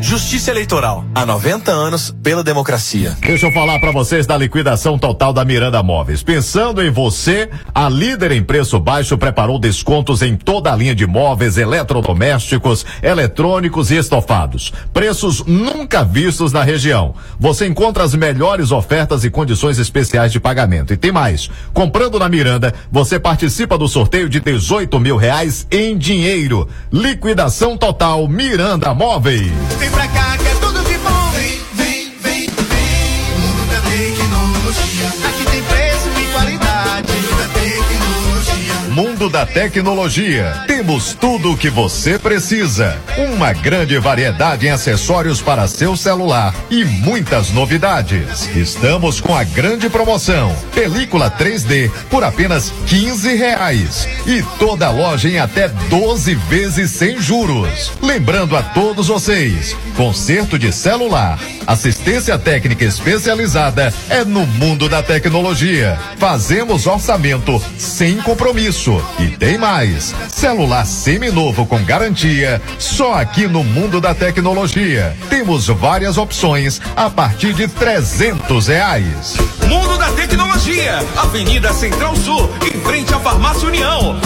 Justiça 0.00 0.52
Eleitoral. 0.52 1.04
Há 1.14 1.26
90 1.26 1.72
anos 1.72 2.14
pela 2.22 2.44
democracia. 2.44 3.16
Deixa 3.20 3.46
eu 3.46 3.52
falar 3.52 3.80
para 3.80 3.90
vocês 3.90 4.26
da 4.26 4.36
liquidação 4.36 4.96
total 4.98 5.32
da 5.32 5.44
Miranda 5.44 5.82
Móveis. 5.82 6.22
Pensando 6.22 6.82
em 6.82 6.90
você, 6.90 7.50
a 7.74 7.88
líder 7.88 8.32
em 8.32 8.42
preço 8.42 8.78
baixo 8.78 9.18
preparou 9.18 9.58
descontos 9.58 10.22
em 10.22 10.36
toda 10.36 10.72
a 10.72 10.76
linha 10.76 10.94
de 10.94 11.06
móveis, 11.06 11.58
eletrodomésticos, 11.58 12.86
eletrônicos 13.02 13.90
e 13.90 13.96
estofados. 13.96 14.72
Preços 14.92 15.44
nunca 15.44 16.04
vistos 16.04 16.52
na 16.52 16.62
região. 16.62 17.14
Você 17.38 17.66
encontra 17.66 18.04
as 18.04 18.14
melhores 18.14 18.70
ofertas 18.70 19.24
e 19.24 19.30
condições 19.30 19.78
especiais 19.78 20.30
de 20.30 20.38
pagamento. 20.38 20.92
E 20.92 20.96
tem 20.96 21.10
mais. 21.10 21.50
Comprando 21.74 22.18
na 22.18 22.28
Miranda, 22.28 22.72
você 22.90 23.18
participa 23.18 23.76
do 23.76 23.88
sorteio 23.88 24.28
de 24.28 24.40
18 24.40 25.00
mil 25.00 25.16
reais 25.16 25.66
em 25.70 25.98
dinheiro. 25.98 26.68
Liquidação 26.92 27.76
total 27.76 28.28
Miranda 28.28 28.94
Móveis. 28.94 29.47
Vem 29.78 29.90
pra 29.90 30.06
cá 30.08 30.36
que 30.38 30.48
é 30.48 30.54
tudo 30.60 30.84
de 30.84 30.98
bom. 30.98 31.30
Vem, 31.32 31.60
vem, 31.74 32.12
vem, 32.20 32.48
vem. 32.48 33.68
Da 33.70 33.80
tecnologia. 33.80 35.08
Aqui 35.28 35.44
tem 35.50 35.62
preço 35.62 36.08
e 36.20 36.32
qualidade. 36.32 37.12
Mundo 37.12 37.36
da 37.36 37.48
tecnologia. 37.60 38.74
Mundo 38.90 39.17
da 39.28 39.44
Tecnologia. 39.44 40.64
Temos 40.66 41.12
tudo 41.12 41.52
o 41.52 41.56
que 41.56 41.68
você 41.68 42.18
precisa. 42.18 42.96
Uma 43.16 43.52
grande 43.52 43.98
variedade 43.98 44.66
em 44.66 44.70
acessórios 44.70 45.40
para 45.40 45.66
seu 45.66 45.96
celular 45.96 46.54
e 46.70 46.84
muitas 46.84 47.50
novidades. 47.50 48.48
Estamos 48.56 49.20
com 49.20 49.34
a 49.34 49.44
grande 49.44 49.88
promoção. 49.88 50.54
Película 50.74 51.30
3D 51.30 51.90
por 52.10 52.24
apenas 52.24 52.72
15 52.86 53.34
reais. 53.34 54.08
E 54.26 54.42
toda 54.58 54.90
loja 54.90 55.28
em 55.28 55.38
até 55.38 55.68
12 55.68 56.34
vezes 56.34 56.90
sem 56.90 57.20
juros. 57.20 57.92
Lembrando 58.02 58.56
a 58.56 58.62
todos 58.62 59.08
vocês, 59.08 59.76
conserto 59.96 60.58
de 60.58 60.72
celular, 60.72 61.38
assistência 61.66 62.38
técnica 62.38 62.84
especializada 62.84 63.92
é 64.08 64.24
no 64.24 64.46
mundo 64.46 64.88
da 64.88 65.02
tecnologia. 65.02 65.98
Fazemos 66.18 66.86
orçamento 66.86 67.62
sem 67.76 68.16
compromisso. 68.18 69.02
E 69.18 69.36
tem 69.36 69.58
mais. 69.58 70.14
Celular 70.28 70.84
seminovo 70.86 71.66
com 71.66 71.82
garantia, 71.84 72.62
só 72.78 73.14
aqui 73.14 73.46
no 73.48 73.64
mundo 73.64 74.00
da 74.00 74.14
tecnologia. 74.14 75.16
Temos 75.28 75.66
várias 75.66 76.16
opções 76.16 76.80
a 76.96 77.10
partir 77.10 77.52
de 77.52 77.66
300 77.66 78.68
reais. 78.68 79.36
Mundo 79.66 79.98
da 79.98 80.10
Tecnologia, 80.12 80.98
Avenida 81.16 81.72
Central 81.72 82.14
Sul, 82.16 82.48
em 82.64 82.80
frente 82.80 83.12
à 83.12 83.18
Farmácia 83.18 83.66
União. 83.66 84.18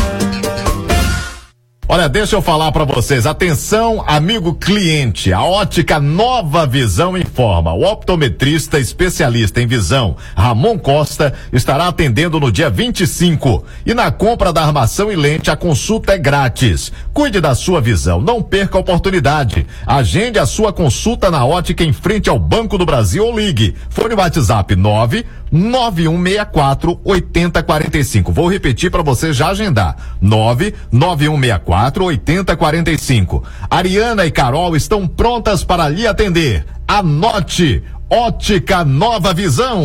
Olha, 1.93 2.09
deixa 2.09 2.35
eu 2.35 2.41
falar 2.41 2.73
para 2.73 2.87
vocês. 2.87 3.27
Atenção, 3.27 4.03
amigo 4.07 4.55
cliente. 4.55 5.31
A 5.31 5.43
ótica 5.43 6.01
Nova 6.01 6.67
Visão 6.67 7.19
informa. 7.19 7.75
O 7.75 7.83
optometrista 7.83 8.79
especialista 8.79 9.61
em 9.61 9.67
visão, 9.67 10.17
Ramon 10.35 10.79
Costa, 10.79 11.35
estará 11.53 11.89
atendendo 11.89 12.41
no 12.41 12.51
dia 12.51 12.71
25. 12.71 13.63
E 13.85 13.93
na 13.93 14.11
compra 14.11 14.55
da 14.55 14.63
armação 14.63 15.13
e 15.13 15.17
lente, 15.17 15.51
a 15.51 15.57
consulta 15.57 16.15
é 16.15 16.19
grátis. 16.19 16.91
Cuide 17.13 17.43
da 17.43 17.55
sua 17.55 17.79
visão, 17.79 18.23
não 18.23 18.41
perca 18.41 18.79
a 18.79 18.81
oportunidade. 18.81 19.67
Agende 19.87 20.39
a 20.39 20.47
sua 20.47 20.73
consulta 20.73 21.31
na 21.31 21.45
ótica 21.45 21.85
em 21.85 21.93
frente 21.93 22.31
ao 22.31 22.39
Banco 22.39 22.79
do 22.79 22.87
Brasil 22.87 23.27
ou 23.27 23.39
ligue. 23.39 23.77
Fone 23.91 24.15
WhatsApp 24.15 24.75
9 24.75 25.27
9164 25.53 26.99
8045. 27.05 28.33
Vou 28.33 28.51
repetir 28.51 28.91
para 28.91 29.03
você 29.03 29.35
já 29.35 29.49
agendar. 29.49 30.17
99164 30.23 31.82
8045. 31.91 33.43
Ariana 33.71 34.27
e 34.27 34.31
Carol 34.31 34.77
estão 34.77 35.07
prontas 35.07 35.65
para 35.65 35.89
lhe 35.89 36.07
atender. 36.07 36.65
Anote 36.87 37.83
Ótica 38.11 38.85
Nova 38.85 39.33
Visão. 39.33 39.85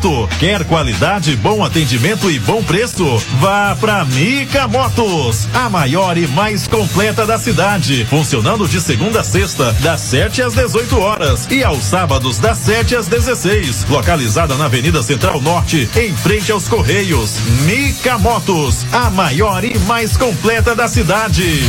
Quer 0.39 0.63
qualidade, 0.65 1.35
bom 1.35 1.63
atendimento 1.63 2.31
e 2.31 2.39
bom 2.39 2.63
preço? 2.63 3.05
Vá 3.39 3.77
pra 3.79 4.03
Mica 4.03 4.67
Motos, 4.67 5.47
a 5.53 5.69
maior 5.69 6.17
e 6.17 6.25
mais 6.27 6.67
completa 6.67 7.23
da 7.23 7.37
cidade. 7.37 8.03
Funcionando 8.05 8.67
de 8.67 8.81
segunda 8.81 9.19
a 9.19 9.23
sexta, 9.23 9.71
das 9.73 10.01
7 10.01 10.41
às 10.41 10.55
18 10.55 10.99
horas 10.99 11.47
e 11.51 11.63
aos 11.63 11.83
sábados, 11.83 12.39
das 12.39 12.57
7 12.57 12.95
às 12.95 13.07
16. 13.07 13.85
Localizada 13.89 14.55
na 14.55 14.65
Avenida 14.65 15.03
Central 15.03 15.39
Norte, 15.39 15.87
em 15.95 16.15
frente 16.15 16.51
aos 16.51 16.67
Correios. 16.67 17.37
Mica 17.65 18.17
Motos, 18.17 18.87
a 18.91 19.11
maior 19.11 19.63
e 19.63 19.77
mais 19.79 20.17
completa 20.17 20.73
da 20.73 20.87
cidade. 20.87 21.61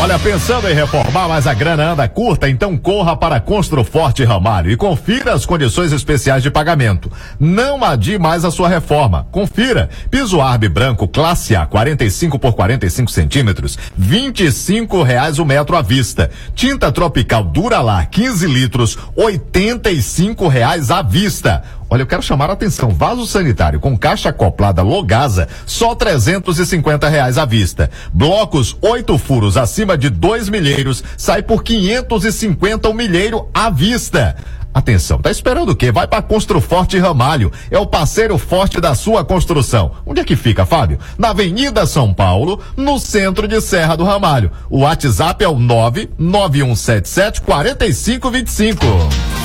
Olha, 0.00 0.18
pensando 0.18 0.68
em 0.68 0.74
reformar, 0.74 1.28
mas 1.28 1.46
a 1.46 1.54
grana 1.54 1.92
anda 1.92 2.06
curta, 2.08 2.48
então 2.50 2.76
corra 2.76 3.16
para 3.16 3.40
Construforte 3.40 4.24
Ramalho 4.24 4.70
e 4.70 4.76
confira 4.76 5.32
as 5.32 5.46
condições 5.46 5.92
especiais 5.92 6.42
de 6.42 6.50
pagamento. 6.50 7.10
Não 7.38 7.82
adie 7.82 8.18
mais 8.18 8.44
a 8.44 8.50
sua 8.50 8.68
reforma. 8.68 9.26
Confira. 9.30 9.88
Piso 10.10 10.40
Arbe 10.40 10.68
branco 10.68 11.06
classe 11.06 11.54
A, 11.54 11.64
45 11.64 12.40
por 12.40 12.54
45 12.54 13.10
centímetros, 13.10 13.78
25 13.96 15.00
reais 15.04 15.38
o 15.38 15.44
metro 15.44 15.76
à 15.76 15.80
vista. 15.80 16.28
Tinta 16.56 16.90
tropical 16.90 17.44
Duralar, 17.44 18.10
15 18.10 18.46
litros, 18.48 18.98
85 19.14 20.48
reais 20.48 20.90
à 20.90 21.02
vista. 21.02 21.62
Olha, 21.88 22.02
eu 22.02 22.06
quero 22.06 22.22
chamar 22.22 22.50
a 22.50 22.54
atenção. 22.54 22.90
Vaso 22.90 23.26
sanitário 23.26 23.80
com 23.80 23.96
caixa 23.96 24.30
acoplada 24.30 24.82
Logasa, 24.82 25.48
só 25.66 25.94
350 25.94 27.08
reais 27.08 27.38
à 27.38 27.44
vista. 27.44 27.90
Blocos 28.12 28.76
oito 28.80 29.16
furos 29.18 29.56
acima 29.56 29.96
de 29.96 30.08
dois 30.08 30.48
milheiros, 30.48 31.02
sai 31.16 31.42
por 31.42 31.62
550 31.62 32.88
o 32.88 32.94
milheiro 32.94 33.48
à 33.52 33.70
vista. 33.70 34.36
Atenção, 34.74 35.20
tá 35.20 35.30
esperando 35.30 35.70
o 35.70 35.76
quê? 35.76 35.92
Vai 35.92 36.08
para 36.08 36.20
Construforte 36.20 36.98
Ramalho. 36.98 37.52
É 37.70 37.78
o 37.78 37.86
parceiro 37.86 38.36
forte 38.36 38.80
da 38.80 38.92
sua 38.96 39.24
construção. 39.24 39.92
Onde 40.04 40.20
é 40.20 40.24
que 40.24 40.34
fica, 40.34 40.66
Fábio? 40.66 40.98
Na 41.16 41.30
Avenida 41.30 41.86
São 41.86 42.12
Paulo, 42.12 42.60
no 42.76 42.98
centro 42.98 43.46
de 43.46 43.60
Serra 43.60 43.94
do 43.94 44.02
Ramalho. 44.02 44.50
O 44.68 44.80
WhatsApp 44.80 45.44
é 45.44 45.48
o 45.48 45.60
99177 45.60 47.40
4525. 47.42 49.43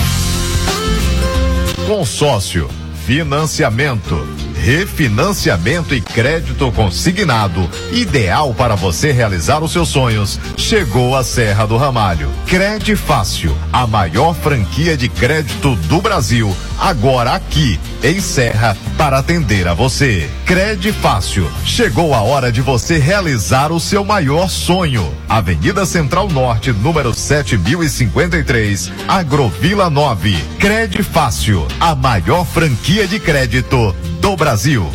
Consórcio, 1.89 2.69
financiamento, 3.07 4.23
refinanciamento 4.59 5.95
e 5.95 6.01
crédito 6.01 6.71
consignado, 6.71 7.67
ideal 7.91 8.53
para 8.53 8.75
você 8.75 9.11
realizar 9.11 9.63
os 9.63 9.71
seus 9.71 9.89
sonhos. 9.89 10.39
Chegou 10.57 11.15
a 11.15 11.23
Serra 11.23 11.65
do 11.65 11.77
Ramalho. 11.77 12.29
Crede 12.45 12.95
Fácil, 12.95 13.55
a 13.71 13.87
maior 13.87 14.35
franquia 14.35 14.97
de 14.97 15.07
crédito 15.07 15.75
do 15.87 16.01
Brasil, 16.01 16.55
agora 16.77 17.33
aqui 17.33 17.79
em 18.03 18.19
Serra 18.19 18.77
para 18.97 19.19
atender 19.19 19.67
a 19.67 19.73
você. 19.73 20.29
Crede 20.45 20.91
Fácil. 20.91 21.49
Chegou 21.65 22.13
a 22.13 22.21
hora 22.21 22.51
de 22.51 22.61
você 22.61 22.97
realizar 22.97 23.71
o 23.71 23.79
seu 23.79 24.03
maior 24.03 24.49
sonho. 24.49 25.09
Avenida 25.27 25.85
Central 25.85 26.27
Norte, 26.29 26.71
número 26.71 27.13
7053, 27.13 28.91
Agrovila 29.07 29.89
9. 29.89 30.37
Crede 30.59 31.01
Fácil, 31.01 31.65
a 31.79 31.95
maior 31.95 32.45
franquia 32.45 33.07
de 33.07 33.19
crédito 33.19 33.95
do 34.19 34.35
Brasil. 34.35 34.85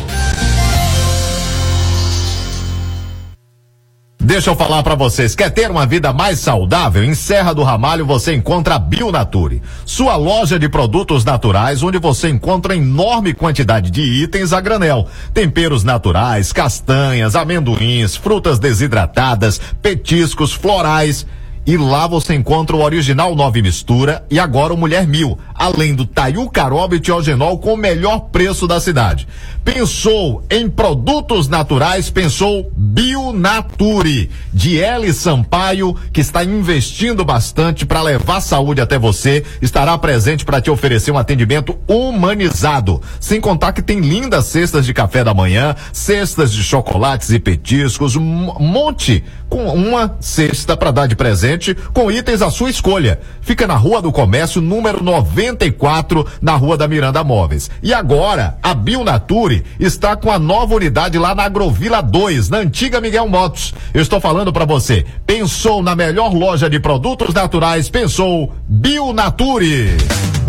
Deixa 4.19 4.49
eu 4.49 4.55
falar 4.55 4.81
para 4.81 4.95
vocês, 4.95 5.35
quer 5.35 5.51
ter 5.51 5.69
uma 5.69 5.85
vida 5.85 6.11
mais 6.11 6.39
saudável? 6.39 7.03
Em 7.03 7.13
Serra 7.13 7.53
do 7.53 7.61
Ramalho 7.61 8.05
você 8.05 8.33
encontra 8.33 8.75
a 8.75 8.79
Bionature, 8.79 9.61
sua 9.85 10.15
loja 10.15 10.57
de 10.57 10.67
produtos 10.67 11.23
naturais 11.23 11.83
onde 11.83 11.99
você 11.99 12.29
encontra 12.29 12.75
enorme 12.75 13.35
quantidade 13.35 13.91
de 13.91 14.01
itens 14.01 14.51
a 14.51 14.59
granel, 14.59 15.07
temperos 15.31 15.83
naturais, 15.83 16.51
castanhas, 16.51 17.35
amendoins, 17.35 18.15
frutas 18.15 18.57
desidratadas, 18.57 19.61
petiscos, 19.79 20.53
florais 20.53 21.25
e 21.67 21.77
lá 21.77 22.05
você 22.05 22.35
encontra 22.35 22.75
o 22.75 22.83
original 22.83 23.35
Nove 23.35 23.59
Mistura 23.59 24.23
e 24.29 24.39
agora 24.39 24.71
o 24.71 24.77
Mulher 24.77 25.07
Mil, 25.07 25.37
além 25.55 25.95
do 25.95 26.05
Taiu 26.05 26.49
Caroba 26.49 26.95
e 26.95 26.99
Tiogenol 26.99 27.57
com 27.57 27.73
o 27.73 27.77
melhor 27.77 28.19
preço 28.31 28.67
da 28.67 28.79
cidade. 28.79 29.27
Pensou 29.63 30.43
em 30.49 30.69
produtos 30.69 31.47
naturais, 31.47 32.11
pensou 32.11 32.71
Bionature, 32.75 34.29
de 34.53 34.79
L 34.79 35.11
Sampaio, 35.11 35.95
que 36.13 36.21
está 36.21 36.43
investindo 36.43 37.25
bastante 37.25 37.83
para 37.83 38.01
levar 38.03 38.41
saúde 38.41 38.79
até 38.79 38.99
você, 38.99 39.43
estará 39.63 39.97
presente 39.97 40.45
para 40.45 40.61
te 40.61 40.69
oferecer 40.69 41.09
um 41.09 41.17
atendimento 41.17 41.79
humanizado. 41.87 43.01
Sem 43.19 43.41
contar 43.41 43.73
que 43.73 43.81
tem 43.81 44.01
lindas 44.01 44.45
cestas 44.45 44.85
de 44.85 44.93
café 44.93 45.23
da 45.23 45.33
manhã, 45.33 45.75
cestas 45.91 46.51
de 46.51 46.63
chocolates 46.63 47.31
e 47.31 47.39
petiscos, 47.39 48.15
um 48.15 48.21
monte 48.59 49.23
com 49.49 49.65
uma 49.67 50.15
cesta 50.19 50.75
para 50.75 50.91
dar 50.91 51.07
de 51.07 51.15
presente 51.15 51.75
com 51.93 52.11
itens 52.11 52.41
à 52.41 52.51
sua 52.51 52.69
escolha. 52.69 53.19
Fica 53.41 53.65
na 53.65 53.75
Rua 53.75 54.01
do 54.01 54.11
Comércio, 54.11 54.61
número 54.61 55.03
94, 55.45 56.25
na 56.41 56.55
Rua 56.55 56.77
da 56.77 56.87
Miranda 56.87 57.23
Móveis. 57.23 57.69
E 57.81 57.93
agora, 57.93 58.57
a 58.61 58.73
Bionature 58.73 59.63
está 59.79 60.15
com 60.15 60.31
a 60.31 60.39
nova 60.39 60.75
unidade 60.75 61.17
lá 61.17 61.35
na 61.35 61.43
Agrovila 61.43 62.01
2, 62.01 62.49
na 62.49 62.57
antiga 62.57 63.01
Miguel 63.01 63.27
Motos. 63.27 63.73
Eu 63.93 64.01
estou 64.01 64.19
falando 64.19 64.51
para 64.51 64.65
você. 64.65 65.05
Pensou 65.25 65.81
na 65.81 65.95
melhor 65.95 66.33
loja 66.33 66.69
de 66.69 66.79
produtos 66.79 67.33
naturais? 67.33 67.89
Pensou 67.89 68.53
Bionature. 68.67 69.97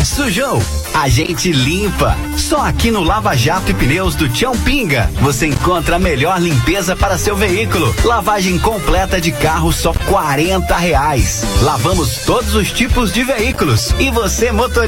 Sujou? 0.03 0.61
A 0.93 1.09
gente 1.09 1.51
limpa. 1.51 2.15
Só 2.37 2.61
aqui 2.61 2.89
no 2.89 3.03
Lava 3.03 3.35
Jato 3.35 3.69
e 3.69 3.73
Pneus 3.73 4.15
do 4.15 4.29
Tião 4.29 4.57
Pinga 4.57 5.09
você 5.21 5.47
encontra 5.47 5.97
a 5.97 5.99
melhor 5.99 6.41
limpeza 6.41 6.95
para 6.95 7.17
seu 7.17 7.35
veículo. 7.35 7.93
Lavagem 8.03 8.57
completa 8.57 9.19
de 9.19 9.31
carro 9.31 9.71
só 9.71 9.93
quarenta 10.07 10.77
reais. 10.77 11.43
Lavamos 11.61 12.19
todos 12.25 12.55
os 12.55 12.71
tipos 12.71 13.11
de 13.11 13.23
veículos. 13.23 13.93
E 13.99 14.09
você 14.09 14.51
motorista, 14.51 14.86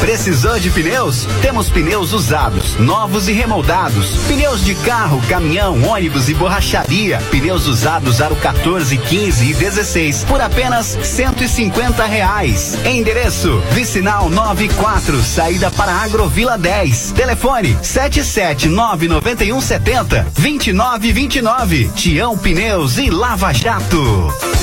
precisou 0.00 0.58
de 0.58 0.70
pneus? 0.70 1.24
Temos 1.40 1.70
pneus 1.70 2.12
usados, 2.12 2.74
novos 2.80 3.28
e 3.28 3.32
remoldados. 3.32 4.16
Pneus 4.26 4.64
de 4.64 4.74
carro, 4.74 5.22
caminhão, 5.28 5.84
ônibus 5.84 6.28
e 6.28 6.34
borracharia. 6.34 7.22
Pneus 7.30 7.68
usados 7.68 8.20
aro 8.20 8.34
14, 8.34 8.98
15 8.98 9.50
e 9.50 9.54
16 9.54 10.24
por 10.24 10.40
apenas 10.40 10.98
cento 11.04 11.44
e 11.44 11.48
cinquenta 11.48 12.06
reais. 12.06 12.76
Endereço: 12.84 13.62
Vicinal 13.70 14.28
94, 14.28 15.22
saída 15.22 15.70
para 15.70 15.92
Agrovila 15.92 16.58
10. 16.58 17.12
Telefone 17.12 17.78
7799170 17.80 20.26
2929. 20.34 21.88
Tião 21.94 22.36
Pneus 22.36 22.98
e 22.98 23.10
Lava 23.10 23.52
Jato. 23.52 24.55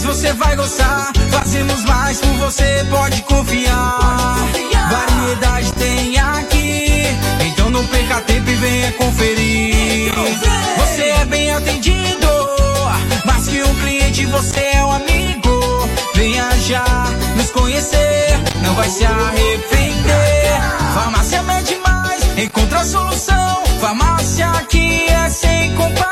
Mais, 0.00 0.04
você 0.04 0.32
vai 0.32 0.56
gostar. 0.56 1.12
Fazemos 1.30 1.84
mais 1.84 2.20
por 2.20 2.32
você, 2.34 2.86
pode 2.90 3.22
confiar. 3.22 4.36
Variedade 4.90 5.72
tem 5.74 6.18
aqui. 6.18 7.04
Então 7.46 7.70
não 7.70 7.86
perca 7.86 8.20
tempo 8.22 8.50
e 8.50 8.54
venha 8.54 8.92
conferir. 8.92 10.12
Você 10.78 11.02
é 11.02 11.24
bem 11.26 11.52
atendido. 11.52 12.28
Mais 13.24 13.46
que 13.46 13.62
um 13.62 13.74
cliente, 13.76 14.26
você 14.26 14.60
é 14.74 14.84
um 14.84 14.92
amigo. 14.92 15.88
Venha 16.14 16.50
já 16.60 16.84
nos 17.36 17.50
conhecer. 17.50 18.38
Não 18.62 18.74
vai 18.74 18.88
se 18.88 19.04
arrepender. 19.04 20.60
Farmácia 20.94 21.42
Med 21.42 21.78
Mais, 21.86 22.22
encontra 22.38 22.80
a 22.80 22.84
solução. 22.84 23.62
Farmácia 23.80 24.48
aqui 24.50 25.06
é 25.08 25.28
sem 25.28 25.74
comparação. 25.74 26.09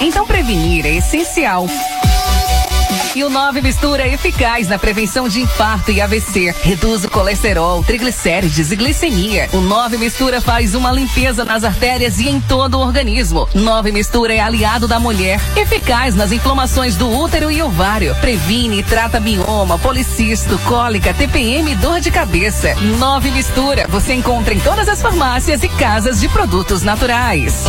Então, 0.00 0.26
prevenir 0.26 0.84
é 0.84 0.96
essencial. 0.96 1.66
E 3.14 3.22
o 3.22 3.30
9 3.30 3.60
Mistura 3.60 4.02
é 4.02 4.14
eficaz 4.14 4.66
na 4.66 4.76
prevenção 4.76 5.28
de 5.28 5.40
infarto 5.40 5.92
e 5.92 6.00
AVC. 6.00 6.52
Reduz 6.62 7.04
o 7.04 7.10
colesterol, 7.10 7.84
triglicérides 7.84 8.72
e 8.72 8.76
glicemia. 8.76 9.48
O 9.52 9.60
9 9.60 9.96
Mistura 9.98 10.40
faz 10.40 10.74
uma 10.74 10.90
limpeza 10.90 11.44
nas 11.44 11.62
artérias 11.62 12.18
e 12.18 12.28
em 12.28 12.40
todo 12.40 12.76
o 12.76 12.80
organismo. 12.80 13.48
9 13.54 13.92
Mistura 13.92 14.34
é 14.34 14.40
aliado 14.40 14.88
da 14.88 14.98
mulher. 14.98 15.40
Eficaz 15.56 16.16
nas 16.16 16.32
inflamações 16.32 16.96
do 16.96 17.08
útero 17.08 17.52
e 17.52 17.62
ovário. 17.62 18.16
Previne 18.16 18.80
e 18.80 18.82
trata 18.82 19.20
mioma, 19.20 19.78
policisto, 19.78 20.58
cólica, 20.66 21.14
TPM 21.14 21.70
e 21.70 21.76
dor 21.76 22.00
de 22.00 22.10
cabeça. 22.10 22.74
9 22.98 23.30
Mistura. 23.30 23.86
Você 23.88 24.12
encontra 24.12 24.52
em 24.52 24.58
todas 24.58 24.88
as 24.88 25.00
farmácias 25.00 25.62
e 25.62 25.68
casas 25.68 26.18
de 26.18 26.28
produtos 26.28 26.82
naturais. 26.82 27.64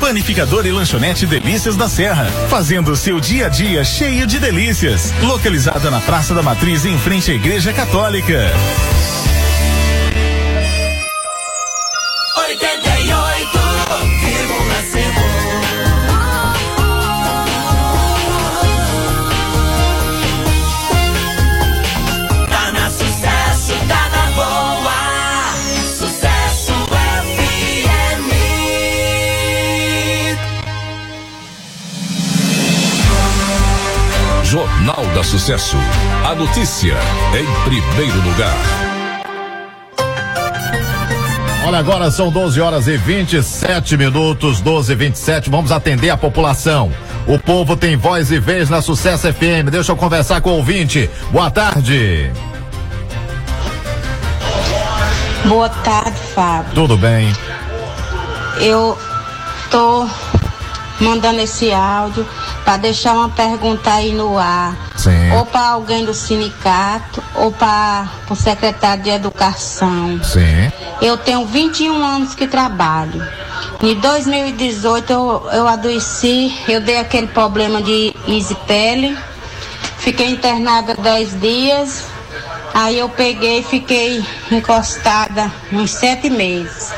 Panificador 0.00 0.66
e 0.66 0.72
lanchonete 0.72 1.26
Delícias 1.26 1.76
da 1.76 1.88
Serra, 1.88 2.26
fazendo 2.48 2.92
o 2.92 2.96
seu 2.96 3.18
dia 3.20 3.46
a 3.46 3.48
dia 3.48 3.84
cheio 3.84 4.26
de 4.26 4.38
delícias. 4.38 5.12
Localizada 5.22 5.90
na 5.90 6.00
Praça 6.00 6.34
da 6.34 6.42
Matriz, 6.42 6.84
em 6.84 6.98
frente 6.98 7.30
à 7.30 7.34
Igreja 7.34 7.72
Católica. 7.72 8.52
Sucesso. 35.26 35.76
A 36.24 36.36
notícia 36.36 36.94
em 37.34 37.68
primeiro 37.68 38.20
lugar. 38.22 38.56
Olha, 41.66 41.78
agora 41.78 42.12
são 42.12 42.30
12 42.30 42.60
horas 42.60 42.86
e 42.86 42.96
27 42.96 43.96
minutos, 43.96 44.60
12 44.60 44.92
e 44.92 44.94
27. 44.94 45.50
Vamos 45.50 45.72
atender 45.72 46.10
a 46.10 46.16
população. 46.16 46.92
O 47.26 47.40
povo 47.40 47.76
tem 47.76 47.96
voz 47.96 48.30
e 48.30 48.38
vez 48.38 48.70
na 48.70 48.80
Sucesso 48.80 49.26
FM. 49.32 49.68
Deixa 49.68 49.90
eu 49.90 49.96
conversar 49.96 50.40
com 50.40 50.50
o 50.50 50.56
ouvinte. 50.58 51.10
Boa 51.32 51.50
tarde. 51.50 52.30
Boa 55.44 55.68
tarde, 55.68 56.16
Fábio. 56.36 56.72
Tudo 56.72 56.96
bem? 56.96 57.32
Eu 58.60 58.96
tô 59.72 60.06
mandando 61.00 61.40
esse 61.40 61.72
áudio 61.72 62.26
para 62.64 62.76
deixar 62.78 63.12
uma 63.14 63.28
pergunta 63.28 63.92
aí 63.92 64.12
no 64.12 64.38
ar. 64.38 64.76
Sim. 64.96 65.32
Ou 65.32 65.46
para 65.46 65.68
alguém 65.68 66.04
do 66.04 66.14
sindicato, 66.14 67.22
ou 67.34 67.52
para 67.52 68.08
o 68.28 68.34
secretário 68.34 69.02
de 69.02 69.10
Educação. 69.10 70.20
Sim. 70.22 70.72
Eu 71.00 71.16
tenho 71.16 71.44
21 71.46 72.04
anos 72.04 72.34
que 72.34 72.46
trabalho. 72.46 73.22
Em 73.82 73.94
2018 73.94 75.12
eu, 75.12 75.48
eu 75.52 75.68
adoeci, 75.68 76.56
eu 76.66 76.80
dei 76.80 76.98
aquele 76.98 77.26
problema 77.26 77.82
de 77.82 78.14
isipele, 78.26 79.16
fiquei 79.98 80.30
internada 80.30 80.94
10 80.94 81.40
dias, 81.40 82.04
aí 82.72 82.98
eu 82.98 83.08
peguei 83.08 83.60
e 83.60 83.62
fiquei 83.62 84.24
encostada 84.50 85.52
uns 85.72 85.90
sete 85.90 86.30
meses. 86.30 86.90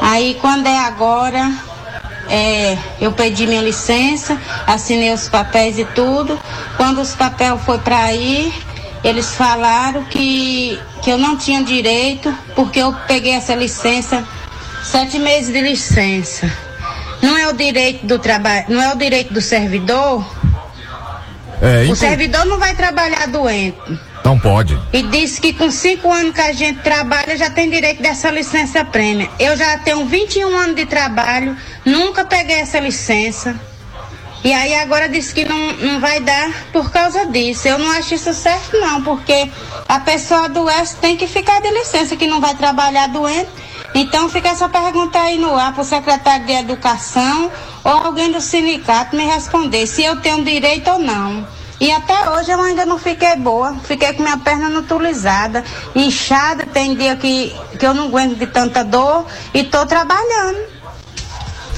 Aí 0.00 0.36
quando 0.40 0.66
é 0.66 0.78
agora, 0.78 1.52
é, 2.30 2.78
eu 3.00 3.12
pedi 3.12 3.46
minha 3.46 3.60
licença, 3.62 4.38
assinei 4.66 5.12
os 5.12 5.28
papéis 5.28 5.78
e 5.78 5.84
tudo. 5.84 6.38
Quando 6.76 7.00
os 7.00 7.14
papéis 7.14 7.60
foi 7.64 7.78
para 7.78 8.12
ir, 8.14 8.52
eles 9.02 9.34
falaram 9.34 10.04
que, 10.04 10.78
que 11.02 11.10
eu 11.10 11.18
não 11.18 11.36
tinha 11.36 11.62
direito, 11.64 12.32
porque 12.54 12.78
eu 12.78 12.94
peguei 13.08 13.32
essa 13.32 13.54
licença, 13.54 14.24
sete 14.84 15.18
meses 15.18 15.52
de 15.52 15.60
licença. 15.60 16.50
Não 17.20 17.36
é 17.36 17.48
o 17.48 17.52
direito 17.52 18.06
do 18.06 18.18
trabalho, 18.18 18.66
não 18.68 18.80
é 18.82 18.92
o 18.94 18.96
direito 18.96 19.32
do 19.34 19.40
servidor. 19.40 20.24
É, 21.60 21.80
O 21.80 21.84
inclu- 21.84 21.96
servidor 21.96 22.46
não 22.46 22.58
vai 22.58 22.74
trabalhar 22.74 23.26
doente. 23.26 23.76
Não 24.24 24.38
pode. 24.38 24.78
E 24.92 25.02
disse 25.02 25.40
que 25.40 25.52
com 25.52 25.70
cinco 25.70 26.12
anos 26.12 26.34
que 26.34 26.40
a 26.40 26.52
gente 26.52 26.80
trabalha 26.80 27.36
já 27.36 27.50
tem 27.50 27.70
direito 27.70 28.02
dessa 28.02 28.30
licença 28.30 28.84
prêmio. 28.84 29.30
Eu 29.38 29.56
já 29.56 29.78
tenho 29.78 30.04
21 30.04 30.56
anos 30.56 30.76
de 30.76 30.86
trabalho, 30.86 31.56
nunca 31.84 32.24
peguei 32.24 32.56
essa 32.56 32.78
licença. 32.78 33.58
E 34.42 34.52
aí 34.52 34.74
agora 34.74 35.08
disse 35.08 35.34
que 35.34 35.44
não, 35.44 35.72
não 35.74 36.00
vai 36.00 36.20
dar 36.20 36.50
por 36.72 36.90
causa 36.90 37.26
disso. 37.26 37.68
Eu 37.68 37.78
não 37.78 37.90
acho 37.90 38.14
isso 38.14 38.32
certo 38.32 38.78
não, 38.78 39.02
porque 39.02 39.50
a 39.88 40.00
pessoa 40.00 40.46
adoece 40.46 40.96
tem 40.96 41.16
que 41.16 41.26
ficar 41.26 41.60
de 41.60 41.70
licença, 41.70 42.16
que 42.16 42.26
não 42.26 42.40
vai 42.40 42.54
trabalhar 42.54 43.08
doente. 43.08 43.50
Então 43.94 44.28
fica 44.28 44.48
essa 44.48 44.68
pergunta 44.68 45.20
aí 45.20 45.36
no 45.36 45.54
ar 45.56 45.72
para 45.72 45.82
o 45.82 45.84
secretário 45.84 46.46
de 46.46 46.52
Educação 46.52 47.50
ou 47.82 47.92
alguém 47.92 48.30
do 48.30 48.40
sindicato 48.40 49.16
me 49.16 49.24
responder 49.24 49.86
se 49.86 50.02
eu 50.04 50.16
tenho 50.20 50.44
direito 50.44 50.90
ou 50.90 50.98
não. 50.98 51.46
E 51.80 51.90
até 51.90 52.28
hoje 52.30 52.50
eu 52.50 52.60
ainda 52.60 52.84
não 52.84 52.98
fiquei 52.98 53.34
boa. 53.36 53.74
Fiquei 53.84 54.12
com 54.12 54.22
minha 54.22 54.36
perna 54.36 54.68
nutulizada, 54.68 55.64
inchada. 55.94 56.66
Tem 56.66 56.94
dia 56.94 57.16
que, 57.16 57.54
que 57.78 57.86
eu 57.86 57.94
não 57.94 58.04
aguento 58.04 58.38
de 58.38 58.46
tanta 58.46 58.84
dor 58.84 59.24
e 59.54 59.64
tô 59.64 59.86
trabalhando. 59.86 60.58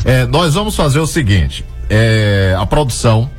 É, 0.04 0.26
nós 0.26 0.54
vamos 0.54 0.74
fazer 0.74 0.98
o 0.98 1.06
seguinte: 1.06 1.64
é, 1.88 2.56
a 2.58 2.66
produção 2.66 3.30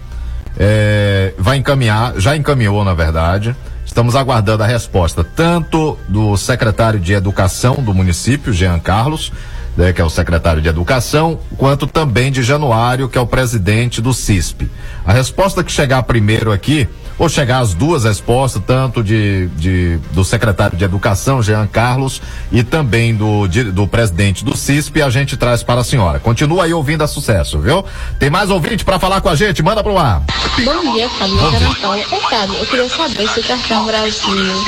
é, 0.58 1.34
vai 1.38 1.58
encaminhar, 1.58 2.14
já 2.18 2.36
encaminhou, 2.36 2.84
na 2.86 2.94
verdade. 2.94 3.54
Estamos 3.86 4.16
aguardando 4.16 4.64
a 4.64 4.66
resposta 4.66 5.24
tanto 5.24 6.00
do 6.08 6.36
secretário 6.38 7.00
de 7.00 7.14
Educação 7.14 7.76
do 7.76 7.94
município, 7.94 8.52
Jean 8.52 8.80
Carlos, 8.80 9.32
né, 9.76 9.94
que 9.94 10.02
é 10.02 10.04
o 10.04 10.10
secretário 10.10 10.62
de 10.62 10.70
Educação, 10.70 11.40
quanto 11.58 11.88
também 11.88 12.32
de 12.32 12.44
Januário, 12.44 13.10
que 13.10 13.18
é 13.18 13.22
o 13.22 13.28
presidente 13.28 14.02
do 14.02 14.14
CISP. 14.14 14.70
A 15.06 15.14
resposta 15.14 15.64
que 15.64 15.72
chegar 15.72 16.04
primeiro 16.04 16.52
aqui, 16.52 16.88
ou 17.18 17.30
chegar 17.30 17.60
as 17.60 17.74
duas 17.74 18.04
respostas, 18.04 18.62
tanto 18.66 19.04
de, 19.04 19.48
de- 19.56 19.98
do 20.12 20.24
secretário 20.24 20.78
de 20.78 20.84
Educação, 20.84 21.42
Jean 21.44 21.68
Carlos, 21.68 22.22
e 22.52 22.64
também 22.64 23.14
do, 23.16 23.48
de- 23.48 23.72
do 23.72 23.88
presidente 23.88 24.44
do 24.44 24.56
CISP, 24.58 25.02
a 25.02 25.10
gente 25.10 25.38
traz 25.38 25.64
para 25.64 25.82
a 25.82 25.84
senhora. 25.84 26.20
Continua 26.20 26.66
aí 26.66 26.74
ouvindo 26.74 27.04
a 27.04 27.08
sucesso, 27.08 27.60
viu? 27.60 27.84
Tem 28.20 28.30
mais 28.30 28.50
ouvinte 28.50 28.84
para 28.84 28.98
falar 29.00 29.22
com 29.22 29.30
a 29.30 29.36
gente? 29.36 29.62
Manda 29.62 29.84
pro 29.84 29.98
ar. 29.98 30.24
Bom 30.64 30.94
dia, 30.94 31.10
Fábio. 31.10 31.38
Bom 31.38 31.50
dia. 31.96 32.06
Fábio, 32.30 32.56
eu 32.60 32.66
queria 32.66 32.90
saber 32.90 33.28
se 33.30 33.40
o 33.40 33.44
cartão 33.44 33.86
Brasil, 33.86 34.64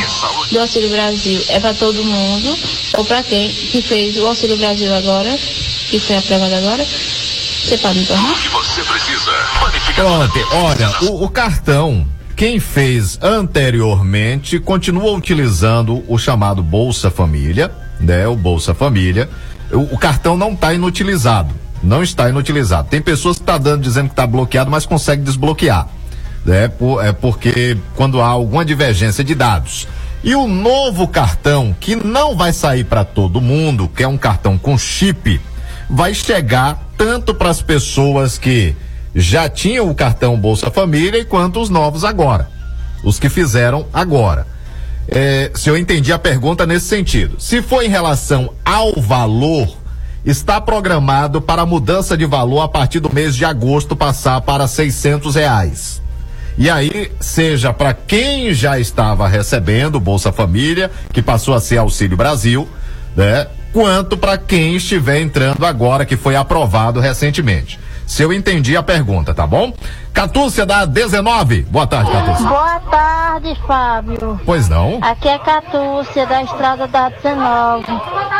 do 0.52 0.60
Auxílio 0.60 0.90
Brasil, 0.90 1.42
é 1.50 1.60
para 1.60 1.74
todo 1.74 2.04
mundo 2.04 2.58
ou 2.98 3.06
para 3.06 3.22
quem 3.24 3.50
que 3.50 3.82
fez 3.82 4.18
o 4.18 4.26
Auxílio 4.28 4.58
Brasil 4.58 4.94
agora, 4.96 5.38
que 5.90 6.00
foi 6.00 6.18
aprovado 6.18 6.56
agora. 6.56 6.86
Você 6.86 7.78
pode 7.80 8.00
me 8.00 8.06
tornar? 8.06 8.36
que 8.36 8.50
você 8.50 8.84
precisa. 8.84 9.32
Pronto, 9.96 10.48
olha, 10.52 10.92
o, 11.10 11.24
o 11.26 11.30
cartão, 11.30 12.06
quem 12.36 12.60
fez 12.60 13.18
anteriormente 13.22 14.60
continua 14.60 15.12
utilizando 15.12 16.04
o 16.08 16.18
chamado 16.18 16.62
Bolsa 16.62 17.10
Família, 17.10 17.72
né? 18.00 18.28
O 18.28 18.36
Bolsa 18.36 18.74
Família. 18.74 19.30
O, 19.72 19.96
o 19.96 19.98
cartão 19.98 20.38
não 20.38 20.54
está 20.54 20.74
inutilizado. 20.74 21.54
Não 21.82 22.04
está 22.04 22.30
inutilizado. 22.30 22.88
Tem 22.90 23.02
pessoas 23.02 23.38
que 23.38 23.44
tá 23.44 23.58
dando 23.58 23.84
dizendo 23.84 24.08
que 24.08 24.14
está 24.14 24.26
bloqueado, 24.28 24.70
mas 24.72 24.86
consegue 24.86 25.22
desbloquear. 25.24 25.88
Né? 26.46 26.68
Por- 26.68 27.04
é 27.04 27.12
porque 27.12 27.78
quando 27.96 28.22
há 28.22 28.28
alguma 28.28 28.66
divergência 28.66 29.24
de 29.24 29.34
dados. 29.36 29.88
E 30.24 30.36
o 30.36 30.48
novo 30.48 31.08
cartão, 31.08 31.76
que 31.80 31.96
não 31.96 32.36
vai 32.36 32.52
sair 32.52 32.84
para 32.84 33.04
todo 33.04 33.40
mundo, 33.40 33.88
que 33.88 34.04
é 34.04 34.08
um 34.08 34.18
cartão 34.18 34.58
com 34.58 34.78
chip, 34.78 35.40
vai 35.90 36.14
chegar 36.14 36.84
tanto 36.98 37.34
para 37.34 37.50
as 37.50 37.62
pessoas 37.62 38.38
que 38.38 38.76
já 39.16 39.48
tinham 39.48 39.90
o 39.90 39.96
cartão 39.96 40.38
Bolsa 40.38 40.70
Família 40.70 41.24
quanto 41.24 41.62
os 41.62 41.70
novos 41.70 42.04
agora. 42.04 42.50
Os 43.02 43.18
que 43.18 43.30
fizeram 43.30 43.88
agora. 43.94 44.46
É, 45.08 45.52
se 45.56 45.70
eu 45.70 45.78
entendi 45.78 46.12
a 46.12 46.20
pergunta 46.20 46.66
nesse 46.66 46.88
sentido. 46.88 47.40
Se 47.40 47.62
for 47.62 47.82
em 47.82 47.88
relação 47.88 48.52
ao 48.66 48.94
valor, 49.00 49.78
está 50.26 50.60
programado 50.60 51.42
para 51.42 51.62
a 51.62 51.66
mudança 51.66 52.18
de 52.18 52.26
valor 52.26 52.62
a 52.62 52.68
partir 52.68 53.00
do 53.00 53.14
mês 53.14 53.36
de 53.36 53.46
agosto 53.46 53.96
passar 53.96 54.42
para 54.42 54.68
600 54.68 55.36
reais. 55.36 56.02
E 56.58 56.70
aí, 56.70 57.12
seja 57.20 57.72
para 57.74 57.94
quem 57.94 58.54
já 58.54 58.80
estava 58.80 59.28
recebendo 59.28 60.00
Bolsa 60.00 60.32
Família, 60.32 60.90
que 61.14 61.22
passou 61.22 61.54
a 61.54 61.62
ser 61.62 61.78
Auxílio 61.78 62.18
Brasil, 62.18 62.68
né? 63.16 63.48
Quanto 63.74 64.18
para 64.18 64.38
quem 64.38 64.76
estiver 64.76 65.20
entrando 65.22 65.66
agora, 65.66 66.06
que 66.06 66.16
foi 66.16 66.36
aprovado 66.36 67.02
recentemente. 67.02 67.78
Se 68.06 68.24
eu 68.24 68.32
entendi 68.32 68.78
a 68.78 68.84
pergunta, 68.84 69.34
tá 69.34 69.46
bom? 69.48 69.74
Catúcia 70.16 70.66
da 70.66 70.86
19. 70.86 71.64
Boa 71.64 71.86
tarde, 71.86 72.10
Catúcia. 72.10 72.48
Boa 72.48 72.80
tarde, 72.90 73.56
Fábio. 73.68 74.40
Pois 74.46 74.70
não? 74.70 74.98
Aqui 75.02 75.28
é 75.28 75.38
Catúcia, 75.38 76.26
da 76.26 76.42
Estrada 76.42 76.88
da 76.88 77.10
19. 77.10 77.86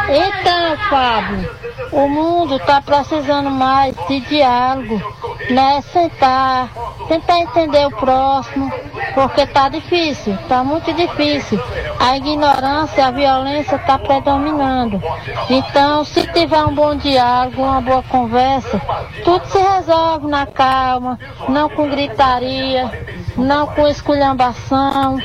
Então, 0.08 0.78
Fábio, 0.90 1.50
o 1.92 2.08
mundo 2.08 2.56
está 2.56 2.82
precisando 2.82 3.52
mais 3.52 3.94
de 4.08 4.22
diálogo, 4.22 5.02
né? 5.50 5.82
Sentar, 5.92 6.70
tentar 7.10 7.40
entender 7.40 7.86
o 7.88 7.92
próximo, 7.92 8.72
porque 9.14 9.46
tá 9.46 9.68
difícil, 9.68 10.38
tá 10.48 10.64
muito 10.64 10.94
difícil. 10.94 11.62
A 12.00 12.16
ignorância, 12.16 13.06
a 13.06 13.12
violência 13.12 13.76
está 13.76 14.00
predominando. 14.00 15.02
Então, 15.50 16.06
se 16.06 16.26
tiver 16.28 16.64
um 16.64 16.74
bom 16.74 16.96
diálogo, 16.96 17.62
uma 17.62 17.82
boa 17.82 18.04
conversa, 18.04 18.82
tudo 19.26 19.46
se 19.48 19.58
resolve 19.58 20.28
na 20.28 20.46
calma, 20.46 21.20
não 21.50 21.65
com 21.70 21.90
gritaria, 21.90 22.92
não 23.38 23.68
com 23.68 23.88
esculhambação, 23.88 25.18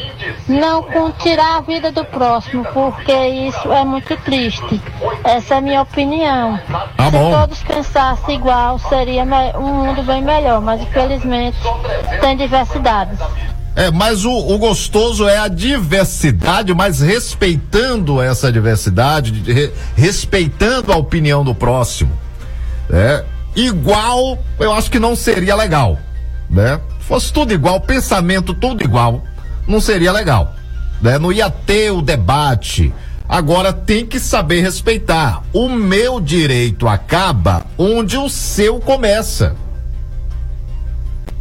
não 0.48 0.82
com 0.82 1.10
tirar 1.12 1.56
a 1.58 1.60
vida 1.60 1.92
do 1.92 2.04
próximo, 2.04 2.64
porque 2.72 3.12
isso 3.12 3.72
é 3.72 3.84
muito 3.84 4.16
triste. 4.18 4.80
Essa 5.24 5.54
é 5.54 5.58
a 5.58 5.60
minha 5.60 5.82
opinião. 5.82 6.58
Tá 6.96 7.06
Se 7.06 7.10
todos 7.12 7.62
pensassem 7.62 8.34
igual, 8.36 8.78
seria 8.78 9.24
um 9.58 9.84
mundo 9.86 10.02
bem 10.02 10.22
melhor, 10.22 10.60
mas 10.60 10.80
infelizmente 10.80 11.58
tem 12.20 12.36
diversidades. 12.36 13.18
É, 13.76 13.88
mas 13.90 14.24
o, 14.24 14.32
o 14.32 14.58
gostoso 14.58 15.28
é 15.28 15.38
a 15.38 15.46
diversidade, 15.46 16.74
mas 16.74 17.00
respeitando 17.00 18.20
essa 18.20 18.50
diversidade, 18.52 19.30
de- 19.30 19.52
re- 19.52 19.72
respeitando 19.96 20.92
a 20.92 20.96
opinião 20.96 21.44
do 21.44 21.54
próximo. 21.54 22.10
É, 22.92 23.24
igual, 23.54 24.36
eu 24.58 24.72
acho 24.72 24.90
que 24.90 24.98
não 24.98 25.14
seria 25.14 25.54
legal, 25.54 25.96
né? 26.50 26.80
Fosse 27.00 27.32
tudo 27.32 27.52
igual, 27.52 27.80
pensamento 27.80 28.52
tudo 28.52 28.82
igual, 28.82 29.24
não 29.66 29.80
seria 29.80 30.12
legal, 30.12 30.54
né? 31.00 31.18
Não 31.18 31.32
ia 31.32 31.48
ter 31.50 31.90
o 31.92 32.02
debate. 32.02 32.92
Agora 33.28 33.72
tem 33.72 34.04
que 34.04 34.18
saber 34.18 34.60
respeitar. 34.60 35.42
O 35.52 35.68
meu 35.68 36.20
direito 36.20 36.88
acaba 36.88 37.64
onde 37.78 38.16
o 38.16 38.28
seu 38.28 38.80
começa. 38.80 39.54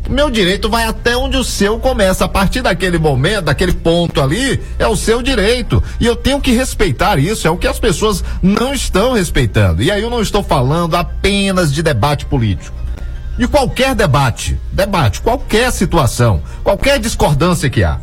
O 0.08 0.12
meu 0.12 0.30
direito 0.30 0.69
vai 0.69 0.86
até 0.86 1.15
onde 1.17 1.38
o 1.38 1.43
seu 1.43 1.80
começa. 1.80 2.26
A 2.26 2.28
partir 2.28 2.62
daquele 2.62 2.98
momento, 2.98 3.45
daquele 3.45 3.74
ponto 3.74 4.22
ali, 4.22 4.60
é 4.78 4.88
o 4.88 4.95
seu 4.95 5.22
direito. 5.22 5.84
E 6.00 6.06
eu 6.06 6.15
tenho 6.15 6.41
que 6.41 6.52
respeitar 6.52 7.19
isso. 7.19 7.48
É 7.48 7.52
o 7.52 7.58
que 7.58 7.67
as 7.67 7.80
pessoas 7.80 8.24
não 8.41 8.74
estão 8.74 9.13
respeitando. 9.13 9.84
E 9.84 9.91
aí 9.91 10.02
eu 10.02 10.10
não 10.10 10.22
estou 10.22 10.43
falando 10.43 10.95
apenas 10.95 11.72
de 11.72 11.84
debate 11.84 12.26
político. 12.26 12.79
De 13.39 13.47
qualquer 13.47 13.95
debate, 13.95 14.60
debate, 14.69 15.21
qualquer 15.21 15.71
situação, 15.71 16.43
qualquer 16.62 16.99
discordância 16.99 17.69
que 17.69 17.86
há. 17.86 17.97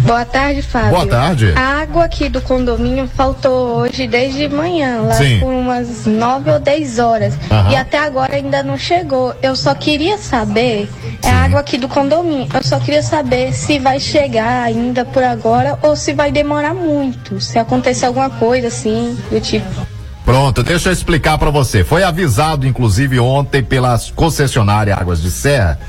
Boa 0.05 0.23
tarde, 0.23 0.61
Fábio. 0.61 0.91
Boa 0.91 1.07
tarde. 1.07 1.53
A 1.55 1.81
água 1.81 2.05
aqui 2.05 2.29
do 2.29 2.41
condomínio 2.41 3.07
faltou 3.15 3.79
hoje 3.79 4.07
desde 4.07 4.47
manhã, 4.47 5.01
lá 5.01 5.13
Sim. 5.15 5.39
por 5.39 5.49
umas 5.49 6.05
9 6.05 6.51
ou 6.51 6.59
10 6.59 6.99
horas. 6.99 7.33
Aham. 7.51 7.71
E 7.71 7.75
até 7.75 7.97
agora 7.97 8.35
ainda 8.35 8.63
não 8.63 8.77
chegou. 8.77 9.33
Eu 9.41 9.55
só 9.57 9.75
queria 9.75 10.17
saber, 10.17 10.89
é 11.21 11.29
a 11.29 11.43
água 11.43 11.59
aqui 11.59 11.77
do 11.77 11.89
condomínio. 11.89 12.47
Eu 12.53 12.63
só 12.63 12.79
queria 12.79 13.03
saber 13.03 13.53
se 13.53 13.77
vai 13.77 13.99
chegar 13.99 14.63
ainda 14.63 15.03
por 15.03 15.23
agora 15.23 15.77
ou 15.81 15.95
se 15.97 16.13
vai 16.13 16.31
demorar 16.31 16.73
muito. 16.73 17.41
Se 17.41 17.59
acontecer 17.59 18.05
alguma 18.05 18.29
coisa 18.29 18.67
assim, 18.67 19.17
do 19.29 19.41
tipo. 19.41 19.94
Pronto, 20.25 20.63
deixa 20.63 20.89
eu 20.89 20.93
explicar 20.93 21.37
para 21.37 21.51
você. 21.51 21.83
Foi 21.83 22.03
avisado, 22.03 22.65
inclusive, 22.67 23.19
ontem 23.19 23.63
pela 23.63 23.97
concessionária 24.15 24.95
Águas 24.95 25.21
de 25.21 25.29
Serra 25.29 25.79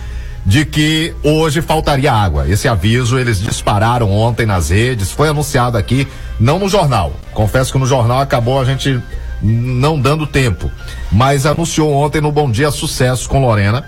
de 0.46 0.64
que 0.64 1.12
hoje 1.24 1.60
faltaria 1.60 2.12
água. 2.12 2.46
Esse 2.48 2.68
aviso 2.68 3.18
eles 3.18 3.40
dispararam 3.40 4.12
ontem 4.12 4.46
nas 4.46 4.70
redes, 4.70 5.10
foi 5.10 5.28
anunciado 5.28 5.76
aqui, 5.76 6.06
não 6.38 6.60
no 6.60 6.68
jornal. 6.68 7.12
Confesso 7.34 7.72
que 7.72 7.78
no 7.78 7.86
jornal 7.86 8.20
acabou 8.20 8.60
a 8.60 8.64
gente 8.64 9.02
não 9.42 10.00
dando 10.00 10.24
tempo, 10.24 10.70
mas 11.10 11.46
anunciou 11.46 11.92
ontem 11.92 12.20
no 12.20 12.30
Bom 12.30 12.48
Dia 12.48 12.70
Sucesso 12.70 13.28
com 13.28 13.40
Lorena. 13.40 13.84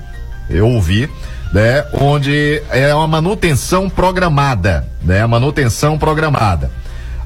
Eu 0.51 0.67
ouvi, 0.67 1.09
né, 1.53 1.85
onde 1.93 2.61
é 2.71 2.93
uma 2.93 3.07
manutenção 3.07 3.89
programada, 3.89 4.89
né, 5.01 5.25
manutenção 5.27 5.97
programada. 5.97 6.73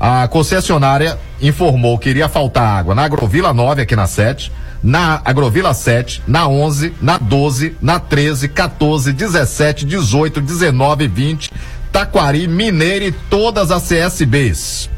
A 0.04 0.26
concessionária 0.26 1.16
informou 1.40 1.96
que 1.96 2.10
iria 2.10 2.28
faltar 2.28 2.66
água 2.76 2.92
na 2.92 3.04
Agrovila 3.04 3.54
9, 3.54 3.82
aqui 3.82 3.94
na 3.94 4.08
7, 4.08 4.50
na 4.82 5.22
Agrovila 5.24 5.72
7, 5.72 6.24
na 6.26 6.48
11, 6.48 6.92
na 7.00 7.18
12, 7.18 7.76
na 7.80 8.00
13, 8.00 8.48
14, 8.48 9.12
17, 9.12 9.86
18, 9.86 10.40
19, 10.40 11.06
20, 11.06 11.52
Taquari, 11.92 12.48
Mineira 12.48 13.04
e 13.04 13.12
todas 13.12 13.70
as 13.70 13.84
CSBs. 13.84 14.90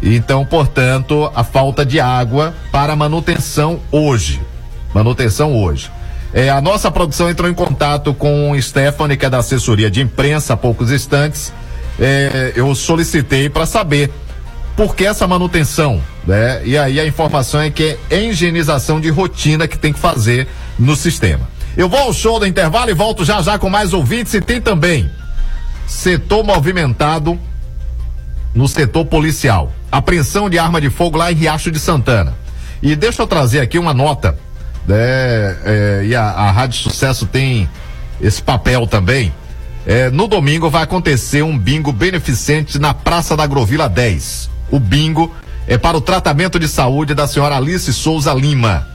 Então, 0.00 0.46
portanto, 0.46 1.28
a 1.34 1.42
falta 1.42 1.84
de 1.84 1.98
água 1.98 2.54
para 2.70 2.94
manutenção 2.94 3.80
hoje. 3.90 4.40
Manutenção 4.94 5.52
hoje. 5.52 5.90
É, 6.32 6.48
a 6.48 6.60
nossa 6.60 6.92
produção 6.92 7.28
entrou 7.28 7.50
em 7.50 7.54
contato 7.54 8.14
com 8.14 8.52
o 8.52 8.62
Stephanie, 8.62 9.16
que 9.16 9.26
é 9.26 9.30
da 9.30 9.38
assessoria 9.38 9.90
de 9.90 10.00
imprensa, 10.00 10.54
há 10.54 10.56
poucos 10.56 10.92
instantes. 10.92 11.52
É, 11.98 12.52
eu 12.56 12.74
solicitei 12.74 13.48
para 13.48 13.66
saber 13.66 14.10
por 14.76 14.96
que 14.96 15.04
essa 15.04 15.26
manutenção, 15.26 16.02
né? 16.26 16.60
E 16.64 16.76
aí 16.76 16.98
a 16.98 17.06
informação 17.06 17.60
é 17.60 17.70
que 17.70 17.96
é 18.10 18.24
higienização 18.24 19.00
de 19.00 19.08
rotina 19.08 19.68
que 19.68 19.78
tem 19.78 19.92
que 19.92 19.98
fazer 20.00 20.48
no 20.78 20.96
sistema. 20.96 21.48
Eu 21.76 21.88
vou 21.88 21.98
ao 21.98 22.12
show 22.12 22.38
do 22.38 22.46
intervalo 22.46 22.90
e 22.90 22.94
volto 22.94 23.24
já 23.24 23.40
já 23.42 23.58
com 23.58 23.68
mais 23.68 23.92
ouvintes 23.92 24.34
e 24.34 24.40
tem 24.40 24.60
também 24.60 25.10
setor 25.86 26.44
movimentado 26.44 27.38
no 28.54 28.68
setor 28.68 29.04
policial. 29.04 29.72
Apreensão 29.90 30.48
de 30.48 30.58
arma 30.58 30.80
de 30.80 30.90
fogo 30.90 31.18
lá 31.18 31.30
em 31.30 31.34
Riacho 31.34 31.70
de 31.70 31.78
Santana. 31.78 32.34
E 32.82 32.94
deixa 32.94 33.22
eu 33.22 33.26
trazer 33.26 33.60
aqui 33.60 33.78
uma 33.78 33.94
nota, 33.94 34.38
né? 34.86 34.96
É, 35.64 36.02
e 36.06 36.14
a, 36.14 36.22
a 36.22 36.50
Rádio 36.50 36.82
Sucesso 36.82 37.26
tem 37.26 37.68
esse 38.20 38.42
papel 38.42 38.86
também. 38.86 39.32
É, 39.86 40.10
no 40.10 40.26
domingo 40.26 40.70
vai 40.70 40.82
acontecer 40.82 41.42
um 41.42 41.58
bingo 41.58 41.92
beneficente 41.92 42.78
na 42.78 42.94
Praça 42.94 43.36
da 43.36 43.44
Agrovila 43.44 43.88
10. 43.88 44.50
O 44.70 44.80
bingo 44.80 45.30
é 45.66 45.76
para 45.76 45.96
o 45.96 46.00
tratamento 46.00 46.58
de 46.58 46.66
saúde 46.66 47.14
da 47.14 47.26
senhora 47.26 47.56
Alice 47.56 47.92
Souza 47.92 48.32
Lima. 48.32 48.86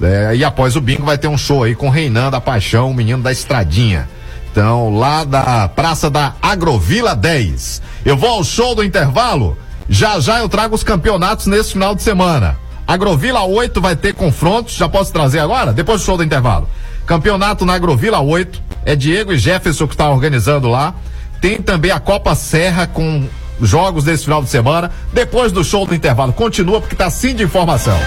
É, 0.01 0.35
e 0.35 0.45
após 0.45 0.77
o 0.77 0.81
bingo 0.81 1.05
vai 1.05 1.19
ter 1.19 1.29
um 1.29 1.39
show 1.39 1.63
aí 1.63 1.75
com 1.75 1.89
Reinando 1.89 2.37
a 2.37 2.41
Paixão, 2.41 2.91
o 2.91 2.95
menino 2.95 3.23
da 3.23 3.31
Estradinha. 3.31 4.09
Então, 4.51 4.97
lá 4.97 5.25
da 5.25 5.69
Praça 5.69 6.11
da 6.11 6.35
Agrovila 6.43 7.17
10. 7.17 7.81
Eu 8.05 8.17
vou 8.17 8.31
ao 8.31 8.45
show 8.45 8.75
do 8.75 8.85
intervalo. 8.85 9.57
Já 9.89 10.21
já 10.21 10.41
eu 10.41 10.49
trago 10.49 10.75
os 10.75 10.83
campeonatos 10.83 11.47
nesse 11.47 11.73
final 11.73 11.95
de 11.95 12.03
semana. 12.03 12.59
Agrovila 12.87 13.45
8 13.45 13.81
vai 13.81 13.97
ter 13.97 14.15
confrontos. 14.15 14.75
Já 14.75 14.89
posso 14.89 15.13
trazer 15.13 15.39
agora? 15.39 15.73
Depois 15.73 16.01
do 16.01 16.05
show 16.05 16.17
do 16.17 16.25
intervalo. 16.25 16.69
Campeonato 17.07 17.65
na 17.65 17.75
Agrovila 17.75 18.21
8. 18.21 18.63
É 18.85 18.97
Diego 18.97 19.33
e 19.33 19.39
Jefferson 19.39 19.87
que 19.87 19.95
está 19.95 20.09
organizando 20.11 20.69
lá. 20.69 20.95
Tem 21.41 21.61
também 21.61 21.91
a 21.91 22.01
Copa 22.01 22.35
Serra 22.35 22.87
com 22.87 23.27
jogos 23.61 24.05
desse 24.05 24.25
final 24.25 24.43
de 24.43 24.51
semana. 24.51 24.91
Depois 25.13 25.53
do 25.53 25.65
show 25.65 25.87
do 25.87 25.95
intervalo. 25.95 26.33
Continua 26.33 26.81
porque 26.81 26.97
tá 26.97 27.11
sim 27.11 27.35
de 27.35 27.43
informação. 27.43 27.99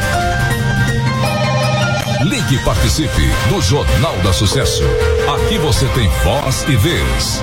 Ligue 2.23 2.55
e 2.55 2.59
participe 2.59 3.29
do 3.49 3.61
Jornal 3.61 4.15
da 4.23 4.33
Sucesso. 4.33 4.83
Aqui 5.35 5.57
você 5.57 5.85
tem 5.87 6.09
voz 6.23 6.65
e 6.67 6.75
vez. 6.75 7.41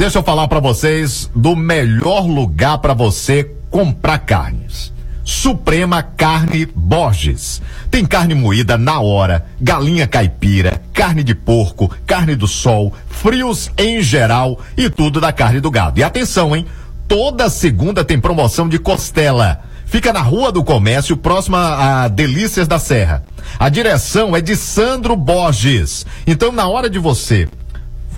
Deixa 0.00 0.18
eu 0.18 0.22
falar 0.22 0.48
para 0.48 0.60
vocês 0.60 1.30
do 1.36 1.54
melhor 1.54 2.22
lugar 2.22 2.78
para 2.78 2.94
você 2.94 3.52
comprar 3.70 4.16
carnes. 4.20 4.94
Suprema 5.22 6.02
Carne 6.02 6.64
Borges. 6.64 7.60
Tem 7.90 8.06
carne 8.06 8.34
moída 8.34 8.78
na 8.78 8.98
hora, 9.00 9.44
galinha 9.60 10.06
caipira, 10.06 10.80
carne 10.94 11.22
de 11.22 11.34
porco, 11.34 11.94
carne 12.06 12.34
do 12.34 12.48
sol, 12.48 12.94
frios 13.10 13.70
em 13.76 14.00
geral 14.00 14.58
e 14.74 14.88
tudo 14.88 15.20
da 15.20 15.34
carne 15.34 15.60
do 15.60 15.70
gado. 15.70 16.00
E 16.00 16.02
atenção, 16.02 16.56
hein? 16.56 16.64
Toda 17.06 17.50
segunda 17.50 18.02
tem 18.02 18.18
promoção 18.18 18.70
de 18.70 18.78
costela. 18.78 19.60
Fica 19.84 20.14
na 20.14 20.22
Rua 20.22 20.50
do 20.50 20.64
Comércio, 20.64 21.14
próxima 21.14 22.04
a 22.04 22.08
Delícias 22.08 22.66
da 22.66 22.78
Serra. 22.78 23.22
A 23.58 23.68
direção 23.68 24.34
é 24.34 24.40
de 24.40 24.56
Sandro 24.56 25.14
Borges. 25.14 26.06
Então, 26.26 26.50
na 26.50 26.66
hora 26.66 26.88
de 26.88 26.98
você 26.98 27.46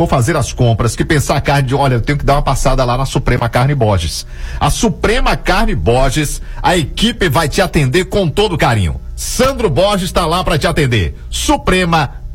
for 0.02 0.08
fazer 0.08 0.36
as 0.36 0.52
compras, 0.52 0.96
que 0.96 1.04
pensar 1.04 1.40
carne 1.40 1.68
de, 1.68 1.74
olha, 1.74 1.94
eu 1.94 2.00
tenho 2.00 2.18
que 2.18 2.24
dar 2.24 2.34
uma 2.34 2.42
passada 2.42 2.84
lá 2.84 2.96
na 2.96 3.06
Suprema 3.06 3.48
Carne 3.48 3.74
Borges. 3.74 4.26
A 4.58 4.70
Suprema 4.70 5.36
Carne 5.36 5.74
Borges, 5.74 6.42
a 6.62 6.76
equipe 6.76 7.28
vai 7.28 7.48
te 7.48 7.60
atender 7.60 8.06
com 8.06 8.28
todo 8.28 8.58
carinho. 8.58 9.00
Sandro 9.14 9.70
Borges 9.70 10.06
está 10.06 10.26
lá 10.26 10.42
para 10.42 10.58
te 10.58 10.66
atender. 10.66 11.16
Suprema 11.30 12.21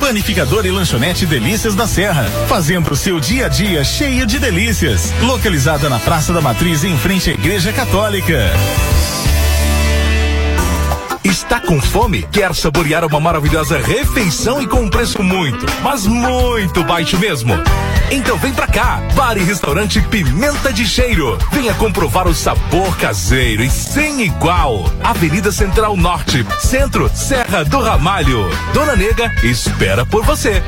Panificador 0.00 0.64
e 0.64 0.70
lanchonete 0.70 1.26
Delícias 1.26 1.74
da 1.74 1.86
Serra, 1.86 2.24
fazendo 2.48 2.90
o 2.90 2.96
seu 2.96 3.20
dia 3.20 3.46
a 3.46 3.48
dia 3.48 3.84
cheio 3.84 4.26
de 4.26 4.38
delícias. 4.38 5.12
Localizada 5.20 5.88
na 5.88 6.00
Praça 6.00 6.32
da 6.32 6.40
Matriz, 6.40 6.82
em 6.82 6.96
frente 6.96 7.30
à 7.30 7.34
Igreja 7.34 7.72
Católica. 7.72 8.50
Está 11.22 11.60
com 11.60 11.80
fome? 11.80 12.26
Quer 12.32 12.54
saborear 12.54 13.04
uma 13.04 13.20
maravilhosa 13.20 13.78
refeição 13.78 14.60
e 14.60 14.66
com 14.66 14.80
um 14.80 14.88
preço 14.88 15.22
muito, 15.22 15.66
mas 15.82 16.06
muito 16.06 16.82
baixo 16.82 17.18
mesmo? 17.18 17.52
Então 18.10 18.36
vem 18.38 18.52
pra 18.52 18.66
cá, 18.66 19.00
Bar 19.14 19.36
e 19.38 19.44
Restaurante 19.44 20.00
Pimenta 20.02 20.72
de 20.72 20.84
Cheiro. 20.84 21.38
Venha 21.52 21.72
comprovar 21.74 22.26
o 22.26 22.34
sabor 22.34 22.96
caseiro 22.96 23.62
e 23.62 23.70
sem 23.70 24.22
igual. 24.22 24.90
Avenida 25.02 25.52
Central 25.52 25.96
Norte, 25.96 26.44
Centro, 26.60 27.08
Serra 27.14 27.64
do 27.64 27.80
Ramalho. 27.80 28.48
Dona 28.74 28.96
Nega 28.96 29.32
espera 29.44 30.04
por 30.04 30.24
você. 30.24 30.60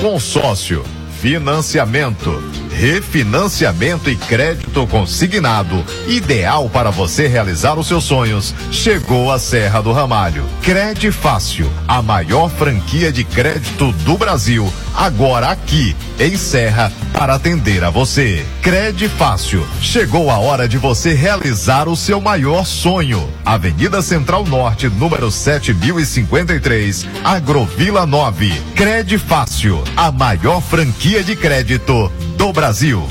Consórcio, 0.00 0.84
financiamento, 1.20 2.42
refinanciamento 2.80 4.08
e 4.08 4.16
crédito 4.16 4.86
consignado, 4.86 5.84
ideal 6.08 6.70
para 6.70 6.90
você 6.90 7.26
realizar 7.26 7.78
os 7.78 7.86
seus 7.86 8.04
sonhos. 8.04 8.54
Chegou 8.72 9.30
a 9.30 9.38
Serra 9.38 9.82
do 9.82 9.92
Ramalho. 9.92 10.46
Crede 10.62 11.12
Fácil, 11.12 11.70
a 11.86 12.00
maior 12.00 12.48
franquia 12.48 13.12
de 13.12 13.22
crédito 13.22 13.92
do 13.92 14.16
Brasil, 14.16 14.72
agora 14.96 15.50
aqui 15.50 15.94
em 16.18 16.38
Serra 16.38 16.90
para 17.12 17.34
atender 17.34 17.84
a 17.84 17.90
você. 17.90 18.46
Crede 18.62 19.10
Fácil, 19.10 19.62
chegou 19.82 20.30
a 20.30 20.38
hora 20.38 20.66
de 20.66 20.78
você 20.78 21.12
realizar 21.12 21.86
o 21.86 21.94
seu 21.94 22.18
maior 22.18 22.64
sonho. 22.64 23.28
Avenida 23.44 24.00
Central 24.00 24.46
Norte, 24.46 24.88
número 24.88 25.30
7053, 25.30 27.06
Agrovila 27.22 28.06
9. 28.06 28.50
Crede 28.74 29.18
Fácil, 29.18 29.84
a 29.94 30.10
maior 30.10 30.62
franquia 30.62 31.22
de 31.22 31.36
crédito 31.36 32.10
do 32.40 32.54
Brasil. 32.54 33.02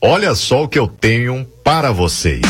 Olha 0.00 0.34
só 0.34 0.62
o 0.62 0.68
que 0.68 0.78
eu 0.78 0.88
tenho 0.88 1.46
para 1.62 1.92
vocês. 1.92 2.40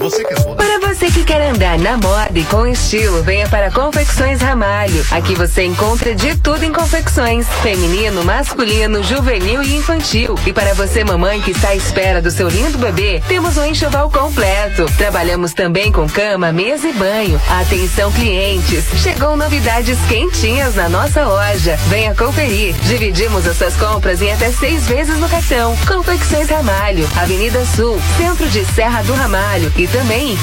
Você 0.00 0.24
que 0.24 0.34
dona 0.34 0.56
Para 0.56 0.67
você 0.98 1.12
que 1.12 1.22
quer 1.22 1.40
andar 1.40 1.78
na 1.78 1.96
moda 1.96 2.36
e 2.36 2.42
com 2.44 2.66
estilo, 2.66 3.22
venha 3.22 3.48
para 3.48 3.70
Confecções 3.70 4.40
Ramalho. 4.40 5.06
Aqui 5.12 5.32
você 5.36 5.62
encontra 5.62 6.12
de 6.12 6.34
tudo 6.36 6.64
em 6.64 6.72
confecções: 6.72 7.46
feminino, 7.62 8.24
masculino, 8.24 9.00
juvenil 9.04 9.62
e 9.62 9.76
infantil. 9.76 10.34
E 10.44 10.52
para 10.52 10.74
você, 10.74 11.04
mamãe 11.04 11.40
que 11.40 11.52
está 11.52 11.68
à 11.68 11.76
espera 11.76 12.20
do 12.20 12.32
seu 12.32 12.48
lindo 12.48 12.78
bebê, 12.78 13.22
temos 13.28 13.56
um 13.56 13.64
enxoval 13.64 14.10
completo. 14.10 14.86
Trabalhamos 14.96 15.52
também 15.52 15.92
com 15.92 16.08
cama, 16.08 16.50
mesa 16.50 16.88
e 16.88 16.92
banho. 16.92 17.40
Atenção, 17.48 18.10
clientes! 18.10 18.84
Chegou 19.00 19.36
novidades 19.36 19.98
quentinhas 20.08 20.74
na 20.74 20.88
nossa 20.88 21.24
loja. 21.24 21.78
Venha 21.86 22.12
conferir. 22.12 22.74
Dividimos 22.82 23.46
as 23.46 23.56
suas 23.56 23.76
compras 23.76 24.20
em 24.20 24.32
até 24.32 24.50
seis 24.50 24.88
vezes 24.88 25.16
no 25.18 25.28
cartão. 25.28 25.76
Confecções 25.86 26.50
Ramalho, 26.50 27.08
Avenida 27.16 27.64
Sul, 27.76 28.00
Centro 28.16 28.48
de 28.48 28.64
Serra 28.74 29.02
do 29.02 29.14
Ramalho 29.14 29.72
e 29.76 29.86
também 29.86 30.32
em 30.32 30.36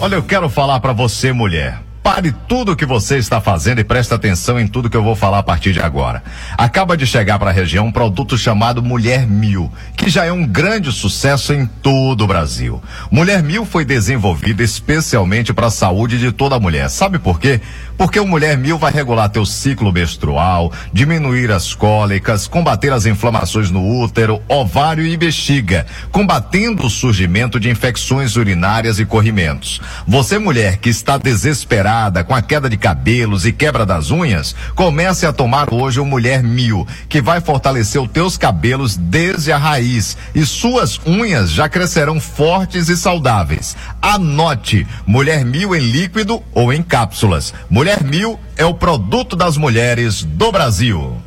Olha, 0.00 0.16
eu 0.16 0.22
quero 0.22 0.48
falar 0.48 0.80
para 0.80 0.92
você, 0.92 1.32
mulher. 1.32 1.80
Pare 2.02 2.34
tudo 2.48 2.72
o 2.72 2.76
que 2.76 2.84
você 2.84 3.16
está 3.16 3.40
fazendo 3.40 3.78
e 3.78 3.84
preste 3.84 4.12
atenção 4.12 4.58
em 4.58 4.66
tudo 4.66 4.90
que 4.90 4.96
eu 4.96 5.04
vou 5.04 5.14
falar 5.14 5.38
a 5.38 5.42
partir 5.42 5.72
de 5.72 5.80
agora. 5.80 6.20
Acaba 6.58 6.96
de 6.96 7.06
chegar 7.06 7.38
para 7.38 7.50
a 7.50 7.52
região 7.52 7.86
um 7.86 7.92
produto 7.92 8.36
chamado 8.36 8.82
Mulher 8.82 9.24
Mil, 9.24 9.70
que 9.96 10.10
já 10.10 10.24
é 10.24 10.32
um 10.32 10.44
grande 10.44 10.90
sucesso 10.90 11.52
em 11.52 11.64
todo 11.64 12.24
o 12.24 12.26
Brasil. 12.26 12.82
Mulher 13.08 13.40
Mil 13.40 13.64
foi 13.64 13.84
desenvolvida 13.84 14.64
especialmente 14.64 15.52
para 15.52 15.68
a 15.68 15.70
saúde 15.70 16.18
de 16.18 16.32
toda 16.32 16.58
mulher. 16.58 16.90
Sabe 16.90 17.20
por 17.20 17.38
quê? 17.38 17.60
Porque 17.96 18.18
o 18.18 18.26
Mulher 18.26 18.58
Mil 18.58 18.78
vai 18.78 18.90
regular 18.90 19.28
teu 19.28 19.46
ciclo 19.46 19.92
menstrual, 19.92 20.72
diminuir 20.92 21.52
as 21.52 21.72
cólicas, 21.72 22.48
combater 22.48 22.92
as 22.92 23.06
inflamações 23.06 23.70
no 23.70 24.02
útero, 24.02 24.42
ovário 24.48 25.06
e 25.06 25.16
bexiga, 25.16 25.86
combatendo 26.10 26.84
o 26.84 26.90
surgimento 26.90 27.60
de 27.60 27.70
infecções 27.70 28.34
urinárias 28.34 28.98
e 28.98 29.04
corrimentos. 29.04 29.80
Você 30.04 30.36
mulher 30.36 30.78
que 30.78 30.88
está 30.88 31.16
desesperada 31.16 31.91
com 32.26 32.34
a 32.34 32.40
queda 32.40 32.70
de 32.70 32.76
cabelos 32.78 33.44
e 33.44 33.52
quebra 33.52 33.84
das 33.84 34.10
unhas, 34.10 34.54
comece 34.74 35.26
a 35.26 35.32
tomar 35.32 35.72
hoje 35.72 36.00
o 36.00 36.06
Mulher 36.06 36.42
Mil, 36.42 36.86
que 37.06 37.20
vai 37.20 37.40
fortalecer 37.40 38.00
os 38.00 38.10
teus 38.10 38.38
cabelos 38.38 38.96
desde 38.96 39.52
a 39.52 39.58
raiz 39.58 40.16
e 40.34 40.46
suas 40.46 40.98
unhas 41.06 41.50
já 41.50 41.68
crescerão 41.68 42.18
fortes 42.18 42.88
e 42.88 42.96
saudáveis. 42.96 43.76
Anote, 44.00 44.86
Mulher 45.06 45.44
Mil 45.44 45.74
em 45.74 45.80
líquido 45.80 46.42
ou 46.52 46.72
em 46.72 46.82
cápsulas. 46.82 47.52
Mulher 47.68 48.02
Mil 48.02 48.40
é 48.56 48.64
o 48.64 48.72
produto 48.72 49.36
das 49.36 49.58
mulheres 49.58 50.22
do 50.22 50.50
Brasil. 50.50 51.20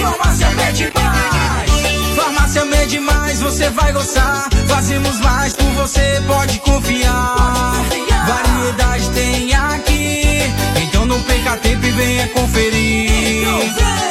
Farmácia 0.00 0.50
Mede 0.50 0.92
Mais. 0.94 2.16
Farmácia 2.16 2.64
Mede 2.64 3.00
Mais, 3.00 3.40
você 3.40 3.68
vai 3.70 3.92
gostar. 3.92 4.57
Fazemos 4.68 5.20
mais 5.20 5.54
por 5.54 5.70
você, 5.72 6.22
pode 6.26 6.58
confiar. 6.60 7.74
Variedade 8.26 9.10
tem 9.10 9.54
aqui. 9.54 10.42
Então 10.82 11.04
não 11.06 11.20
perca 11.22 11.56
tempo 11.56 11.84
e 11.86 11.90
venha 11.90 12.28
conferir. 12.28 13.48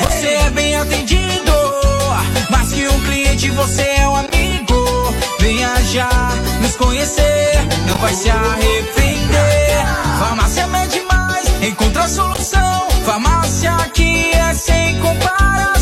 Você 0.02 0.28
é 0.28 0.50
bem 0.50 0.76
atendido. 0.76 1.54
Mais 2.50 2.72
que 2.72 2.88
um 2.88 3.00
cliente, 3.02 3.50
você 3.52 3.84
é 3.84 4.10
um 4.10 4.16
amigo. 4.16 5.16
Venha 5.40 5.74
já 5.86 6.10
nos 6.62 6.76
conhecer. 6.76 7.60
Não 7.88 7.96
vai 7.98 8.14
se 8.14 8.30
arrepender. 8.30 9.86
Farmácia 10.20 10.68
Mede 10.68 11.02
Mais, 11.02 11.48
encontra 11.62 12.04
a 12.04 12.10
solução. 12.10 12.88
Farmácia 13.06 13.74
aqui 13.76 14.32
é 14.34 14.54
sem 14.54 15.00
comparação. 15.00 15.77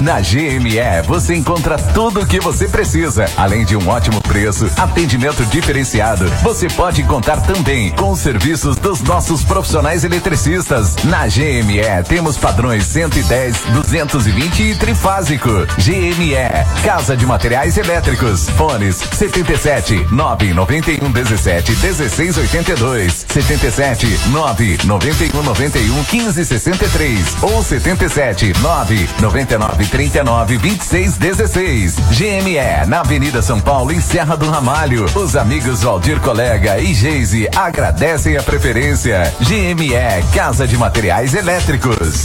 Na 0.00 0.20
GME 0.20 1.02
você 1.06 1.34
encontra 1.34 1.76
tudo 1.76 2.22
o 2.22 2.26
que 2.26 2.40
você 2.40 2.68
precisa, 2.68 3.26
além 3.36 3.64
de 3.64 3.76
um 3.76 3.88
ótimo 3.88 4.20
preço 4.38 4.70
atendimento 4.76 5.44
diferenciado. 5.46 6.24
Você 6.44 6.68
pode 6.68 7.02
contar 7.02 7.40
também 7.40 7.90
com 7.90 8.12
os 8.12 8.20
serviços 8.20 8.76
dos 8.76 9.00
nossos 9.00 9.42
profissionais 9.42 10.04
eletricistas. 10.04 10.94
Na 11.02 11.26
GME 11.26 12.04
temos 12.08 12.36
padrões 12.36 12.84
110, 12.84 13.56
220 13.72 14.62
e 14.62 14.74
trifásico. 14.76 15.48
GME, 15.76 16.36
Casa 16.84 17.16
de 17.16 17.26
Materiais 17.26 17.76
Elétricos. 17.76 18.48
Fones 18.50 18.96
77 19.12 20.06
991 20.12 21.10
17 21.10 21.72
16 21.74 22.38
82, 22.38 23.26
77 23.28 24.06
991 24.28 25.42
91 25.42 26.04
15 26.04 26.44
63 26.44 27.36
ou 27.42 27.64
77 27.64 28.52
9 28.60 29.08
99 29.20 29.86
39 29.86 30.58
26 30.58 31.16
16. 31.16 31.96
GME 32.12 32.86
na 32.86 33.00
Avenida 33.00 33.42
São 33.42 33.60
Paulo 33.60 33.90
em 33.92 34.00
Serra 34.00 34.27
do 34.36 34.48
Ramalho. 34.50 35.06
Os 35.14 35.36
amigos 35.36 35.82
Valdir 35.82 36.20
Colega 36.20 36.78
e 36.78 36.92
Geise 36.92 37.48
agradecem 37.54 38.36
a 38.36 38.42
preferência. 38.42 39.32
GME 39.40 39.94
Casa 40.34 40.66
de 40.66 40.76
Materiais 40.76 41.34
Elétricos. 41.34 42.24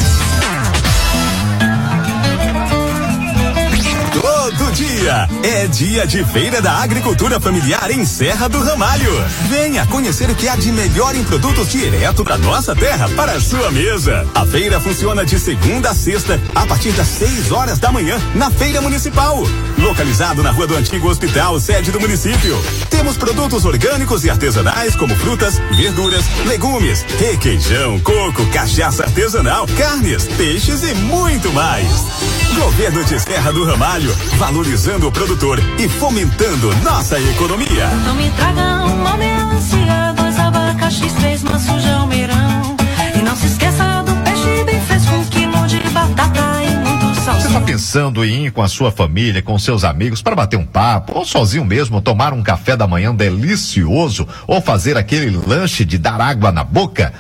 Dia 4.74 5.30
é 5.44 5.68
dia 5.68 6.08
de 6.08 6.26
Feira 6.26 6.60
da 6.60 6.72
Agricultura 6.78 7.40
Familiar 7.40 7.92
em 7.92 8.04
Serra 8.04 8.48
do 8.48 8.60
Ramalho. 8.64 9.12
Venha 9.48 9.86
conhecer 9.86 10.28
o 10.32 10.36
que 10.36 10.50
há 10.50 10.56
de 10.56 10.72
melhor 10.72 11.16
em 11.16 11.24
produtos 11.24 11.70
direto 11.70 12.24
da 12.24 12.40
nossa 12.40 12.76
terra 12.76 13.08
para 13.10 13.34
a 13.34 13.40
sua 13.40 13.70
mesa. 13.70 14.28
A 14.34 14.46
feira 14.48 14.80
funciona 14.80 15.24
de 15.24 15.40
segunda 15.40 15.92
a 15.92 15.94
sexta, 15.94 16.42
a 16.56 16.66
partir 16.66 16.92
das 16.94 17.08
6 17.08 17.52
horas 17.52 17.78
da 17.78 17.92
manhã, 17.92 18.20
na 18.34 18.50
Feira 18.50 18.82
Municipal. 18.82 19.44
Localizado 19.78 20.42
na 20.42 20.50
Rua 20.50 20.66
do 20.66 20.76
Antigo 20.76 21.08
Hospital, 21.08 21.60
sede 21.60 21.92
do 21.92 22.00
município. 22.00 22.60
Temos 22.90 23.16
produtos 23.16 23.66
orgânicos 23.66 24.26
e 24.26 24.30
artesanais 24.30 24.96
como 24.96 25.16
frutas, 25.16 25.60
verduras, 25.76 26.26
legumes, 26.46 27.06
requeijão, 27.20 28.00
coco, 28.00 28.44
cachaça 28.48 29.04
artesanal, 29.04 29.68
carnes, 29.78 30.26
peixes 30.36 30.82
e 30.82 30.96
muito 30.96 31.52
mais. 31.54 31.88
Governo 32.56 33.04
de 33.04 33.20
Serra 33.20 33.52
do 33.52 33.66
Ramalho, 33.66 34.16
valorizando 34.64 35.10
o 35.10 35.12
produtor 35.12 35.60
e 35.78 35.90
fomentando 35.90 36.74
nossa 36.78 37.20
economia. 37.20 37.86
Não 38.06 38.16
me 38.16 38.30
traga 38.32 38.86
uma 38.86 39.18
melancia, 39.18 40.14
dois 40.16 40.40
abacaxis, 40.40 41.12
três 41.14 41.44
maçujão, 41.44 42.08
mirão. 42.08 42.78
E 43.14 43.22
não 43.22 43.36
se 43.36 43.48
esqueça 43.48 44.04
do 44.04 44.16
peixe 44.24 44.64
bem 44.64 44.80
fresco, 44.80 45.16
um 45.16 45.26
quilo 45.26 45.68
de 45.68 45.80
batata 45.90 46.64
e 46.64 46.76
muito 46.78 47.14
Você 47.14 47.48
está 47.48 47.60
pensando 47.60 48.24
em 48.24 48.46
ir 48.46 48.52
com 48.52 48.62
a 48.62 48.70
sua 48.70 48.90
família, 48.90 49.42
com 49.42 49.60
seus 49.60 49.84
amigos, 49.84 50.22
para 50.22 50.34
bater 50.34 50.56
um 50.56 50.66
papo, 50.66 51.18
ou 51.18 51.26
sozinho 51.26 51.66
mesmo, 51.66 52.02
tomar 52.02 52.32
um 52.32 52.42
café 52.42 52.78
da 52.78 52.88
manhã 52.88 53.14
delicioso, 53.14 54.26
ou 54.48 54.62
fazer 54.62 54.98
aquele 54.98 55.36
lanche 55.46 55.84
de 55.84 55.98
dar 55.98 56.22
água 56.22 56.54
na 56.54 56.64
boca? 56.64 57.14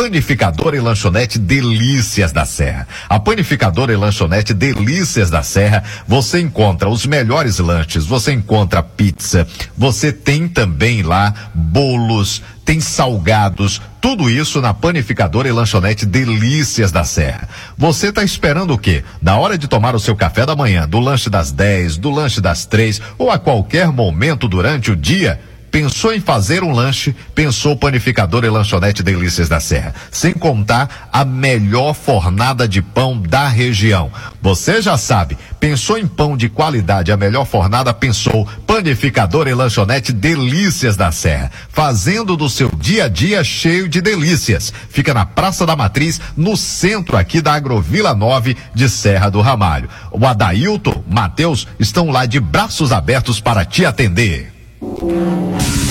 Panificadora 0.00 0.76
e 0.76 0.80
lanchonete 0.80 1.40
Delícias 1.40 2.30
da 2.30 2.44
Serra. 2.44 2.86
A 3.08 3.18
panificadora 3.18 3.92
e 3.92 3.96
lanchonete 3.96 4.54
Delícias 4.54 5.28
da 5.28 5.42
Serra, 5.42 5.82
você 6.06 6.38
encontra 6.38 6.88
os 6.88 7.04
melhores 7.04 7.58
lanches, 7.58 8.06
você 8.06 8.30
encontra 8.30 8.80
pizza, 8.80 9.44
você 9.76 10.12
tem 10.12 10.46
também 10.46 11.02
lá 11.02 11.50
bolos, 11.52 12.40
tem 12.64 12.78
salgados, 12.80 13.82
tudo 14.00 14.30
isso 14.30 14.60
na 14.60 14.72
panificadora 14.72 15.48
e 15.48 15.52
lanchonete 15.52 16.06
Delícias 16.06 16.92
da 16.92 17.02
Serra. 17.02 17.48
Você 17.76 18.10
está 18.10 18.22
esperando 18.22 18.74
o 18.74 18.78
quê? 18.78 19.02
Na 19.20 19.36
hora 19.36 19.58
de 19.58 19.66
tomar 19.66 19.96
o 19.96 20.00
seu 20.00 20.14
café 20.14 20.46
da 20.46 20.54
manhã, 20.54 20.88
do 20.88 21.00
lanche 21.00 21.28
das 21.28 21.50
10, 21.50 21.96
do 21.96 22.12
lanche 22.12 22.40
das 22.40 22.64
três 22.64 23.02
ou 23.18 23.32
a 23.32 23.38
qualquer 23.38 23.88
momento 23.88 24.46
durante 24.46 24.92
o 24.92 24.96
dia? 24.96 25.40
Pensou 25.70 26.14
em 26.14 26.20
fazer 26.20 26.62
um 26.62 26.72
lanche, 26.72 27.14
pensou 27.34 27.76
panificador 27.76 28.44
e 28.44 28.48
lanchonete 28.48 29.02
Delícias 29.02 29.48
da 29.48 29.60
Serra. 29.60 29.94
Sem 30.10 30.32
contar 30.32 31.08
a 31.12 31.24
melhor 31.24 31.94
fornada 31.94 32.66
de 32.66 32.80
pão 32.80 33.20
da 33.20 33.48
região. 33.48 34.10
Você 34.40 34.80
já 34.80 34.96
sabe, 34.96 35.36
pensou 35.60 35.98
em 35.98 36.06
pão 36.06 36.36
de 36.36 36.48
qualidade, 36.48 37.12
a 37.12 37.16
melhor 37.16 37.44
fornada, 37.44 37.92
pensou 37.92 38.48
panificador 38.66 39.46
e 39.46 39.54
lanchonete 39.54 40.12
Delícias 40.12 40.96
da 40.96 41.12
Serra. 41.12 41.50
Fazendo 41.68 42.36
do 42.36 42.48
seu 42.48 42.70
dia 42.74 43.04
a 43.04 43.08
dia 43.08 43.44
cheio 43.44 43.88
de 43.88 44.00
delícias. 44.00 44.72
Fica 44.88 45.12
na 45.12 45.26
Praça 45.26 45.66
da 45.66 45.76
Matriz, 45.76 46.20
no 46.36 46.56
centro 46.56 47.16
aqui 47.16 47.40
da 47.40 47.52
Agrovila 47.52 48.14
9 48.14 48.56
de 48.74 48.88
Serra 48.88 49.30
do 49.30 49.40
Ramalho. 49.40 49.88
O 50.10 50.26
Adailton, 50.26 51.04
Matheus 51.08 51.66
estão 51.78 52.10
lá 52.10 52.24
de 52.26 52.40
braços 52.40 52.90
abertos 52.90 53.40
para 53.40 53.64
te 53.64 53.84
atender. 53.84 54.57
Música 55.00 55.87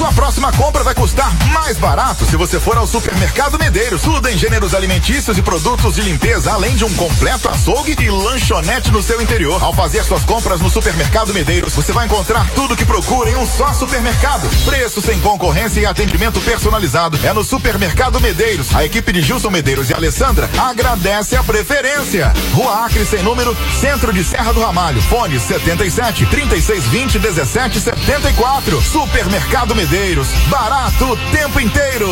sua 0.00 0.12
próxima 0.12 0.50
compra 0.52 0.82
vai 0.82 0.94
custar 0.94 1.30
mais 1.52 1.76
barato 1.76 2.24
se 2.24 2.34
você 2.34 2.58
for 2.58 2.74
ao 2.74 2.86
Supermercado 2.86 3.58
Medeiros. 3.58 4.00
Tudo 4.00 4.26
em 4.30 4.38
gêneros 4.38 4.74
alimentícios 4.74 5.36
e 5.36 5.42
produtos 5.42 5.96
de 5.96 6.00
limpeza, 6.00 6.52
além 6.52 6.74
de 6.74 6.86
um 6.86 6.94
completo 6.94 7.50
açougue 7.50 7.94
e 8.00 8.08
lanchonete 8.08 8.90
no 8.90 9.02
seu 9.02 9.20
interior. 9.20 9.62
Ao 9.62 9.74
fazer 9.74 10.02
suas 10.02 10.24
compras 10.24 10.58
no 10.62 10.70
Supermercado 10.70 11.34
Medeiros, 11.34 11.74
você 11.74 11.92
vai 11.92 12.06
encontrar 12.06 12.48
tudo 12.54 12.74
que 12.74 12.86
procura 12.86 13.28
em 13.28 13.36
um 13.36 13.46
só 13.46 13.74
supermercado. 13.74 14.48
Preço 14.64 15.02
sem 15.02 15.20
concorrência 15.20 15.80
e 15.80 15.84
atendimento 15.84 16.40
personalizado. 16.40 17.20
É 17.22 17.34
no 17.34 17.44
Supermercado 17.44 18.18
Medeiros. 18.22 18.74
A 18.74 18.82
equipe 18.82 19.12
de 19.12 19.20
Gilson 19.20 19.50
Medeiros 19.50 19.90
e 19.90 19.94
Alessandra 19.94 20.48
agradece 20.56 21.36
a 21.36 21.42
preferência. 21.42 22.32
Rua 22.54 22.86
Acre 22.86 23.04
sem 23.04 23.22
número, 23.22 23.54
centro 23.78 24.14
de 24.14 24.24
Serra 24.24 24.54
do 24.54 24.62
Ramalho. 24.62 25.02
Fone 25.02 25.38
77 25.38 26.24
3620 26.24 27.18
1774. 27.18 28.80
Supermercado 28.80 29.74
Medeiros. 29.74 29.89
Barato 30.48 31.04
o 31.04 31.16
tempo 31.32 31.58
inteiro. 31.58 32.06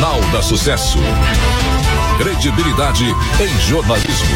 Jornal 0.00 0.20
da 0.32 0.42
Sucesso. 0.42 0.96
Credibilidade 2.16 3.04
em 3.04 3.60
jornalismo. 3.68 4.28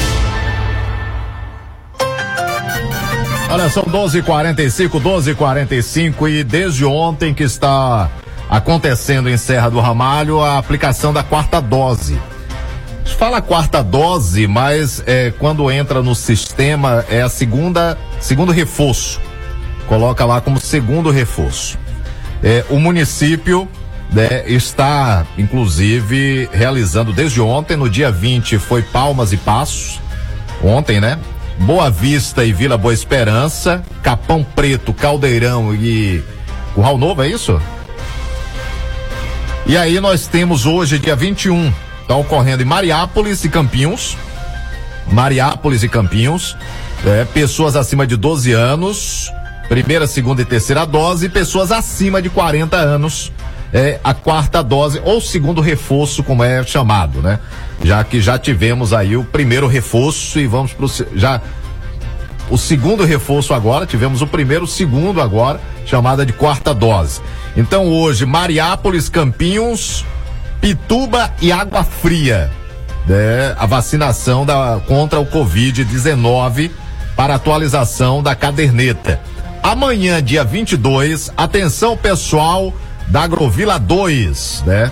Olha, 3.49 3.71
são 3.71 3.83
12h45, 3.85 5.01
12h45 5.01 6.29
e 6.29 6.45
desde 6.45 6.85
ontem 6.85 7.33
que 7.33 7.45
está 7.45 8.11
acontecendo 8.51 9.31
em 9.31 9.39
Serra 9.39 9.71
do 9.71 9.81
Ramalho 9.81 10.43
a 10.43 10.59
aplicação 10.59 11.15
da 11.15 11.23
quarta 11.23 11.63
dose. 11.63 12.21
Se 13.07 13.15
Fala 13.15 13.41
quarta 13.41 13.83
dose, 13.83 14.47
mas 14.47 15.03
é, 15.07 15.33
quando 15.39 15.71
entra 15.71 16.03
no 16.03 16.15
sistema 16.15 17.07
é 17.09 17.23
a 17.23 17.31
segunda, 17.31 17.97
segundo 18.21 18.53
reforço. 18.53 19.19
Coloca 19.89 20.27
lá 20.27 20.43
como 20.43 20.61
segundo 20.61 21.11
reforço. 21.11 21.79
É, 22.43 22.63
o 22.69 22.79
município 22.79 23.67
né, 24.15 24.45
está, 24.47 25.27
inclusive, 25.37 26.49
realizando 26.53 27.13
desde 27.13 27.41
ontem, 27.41 27.77
no 27.77 27.91
dia 27.91 28.13
20, 28.13 28.59
foi 28.59 28.81
Palmas 28.81 29.33
e 29.33 29.37
Passos. 29.37 30.01
Ontem, 30.63 31.01
né? 31.01 31.19
Boa 31.59 31.91
Vista 31.91 32.45
e 32.45 32.53
Vila 32.53 32.79
Boa 32.79 32.95
Esperança, 32.95 33.83
Capão 34.03 34.45
Preto, 34.45 34.93
Caldeirão 34.93 35.75
e 35.75 36.23
Curral 36.75 36.97
Novo, 36.97 37.23
é 37.23 37.29
isso? 37.29 37.61
E 39.67 39.77
aí 39.77 39.99
nós 39.99 40.27
temos 40.27 40.65
hoje, 40.65 40.99
dia 40.99 41.17
21, 41.17 41.73
está 42.03 42.15
ocorrendo 42.17 42.63
em 42.63 42.67
Mariápolis 42.67 43.45
e 43.45 43.49
Campinhos. 43.49 44.17
Mariápolis 45.11 45.83
e 45.83 45.89
Campinhos. 45.89 46.57
é, 47.05 47.25
pessoas 47.25 47.77
acima 47.77 48.07
de 48.07 48.17
12 48.17 48.53
anos, 48.53 49.31
primeira, 49.69 50.07
segunda 50.07 50.41
e 50.43 50.45
terceira 50.45 50.85
dose, 50.85 51.29
pessoas 51.29 51.73
acima 51.73 52.23
de 52.23 52.31
40 52.31 52.77
anos, 52.77 53.33
é, 53.75 53.99
a 54.05 54.15
quarta 54.15 54.63
dose, 54.63 55.03
ou 55.05 55.21
segundo 55.21 55.61
reforço, 55.61 56.23
como 56.23 56.45
é 56.45 56.63
chamado, 56.63 57.21
né? 57.21 57.41
Já 57.83 58.05
que 58.05 58.21
já 58.21 58.39
tivemos 58.39 58.93
aí 58.93 59.17
o 59.17 59.25
primeiro 59.25 59.67
reforço 59.67 60.39
e 60.39 60.47
vamos 60.47 60.73
pro 60.73 60.89
já 61.17 61.41
o 62.49 62.57
segundo 62.57 63.05
reforço 63.05 63.53
agora, 63.53 63.85
tivemos 63.85 64.23
o 64.23 64.29
primeiro, 64.29 64.65
o 64.65 64.69
segundo 64.69 65.21
agora, 65.21 65.61
chamada 65.85 66.25
de 66.25 66.33
quarta 66.33 66.73
dose. 66.73 67.21
Então 67.57 67.89
hoje, 67.89 68.25
Mariápolis, 68.25 69.09
Campinhos, 69.09 70.05
Pituba 70.61 71.33
e 71.43 71.51
Água 71.51 71.83
Fria. 71.83 72.53
né? 73.09 73.57
a 73.59 73.67
vacinação 73.67 74.47
da, 74.47 74.81
contra 74.87 75.19
o 75.19 75.27
Covid-19 75.27 76.71
para 77.17 77.35
atualização 77.35 78.23
da 78.23 78.37
caderneta. 78.37 79.21
amanhã, 79.63 80.23
dia 80.23 80.45
22, 80.45 81.33
atenção 81.37 81.97
pessoal 81.97 82.73
da 83.09 83.23
Agrovila 83.23 83.79
2, 83.79 84.65
né? 84.67 84.91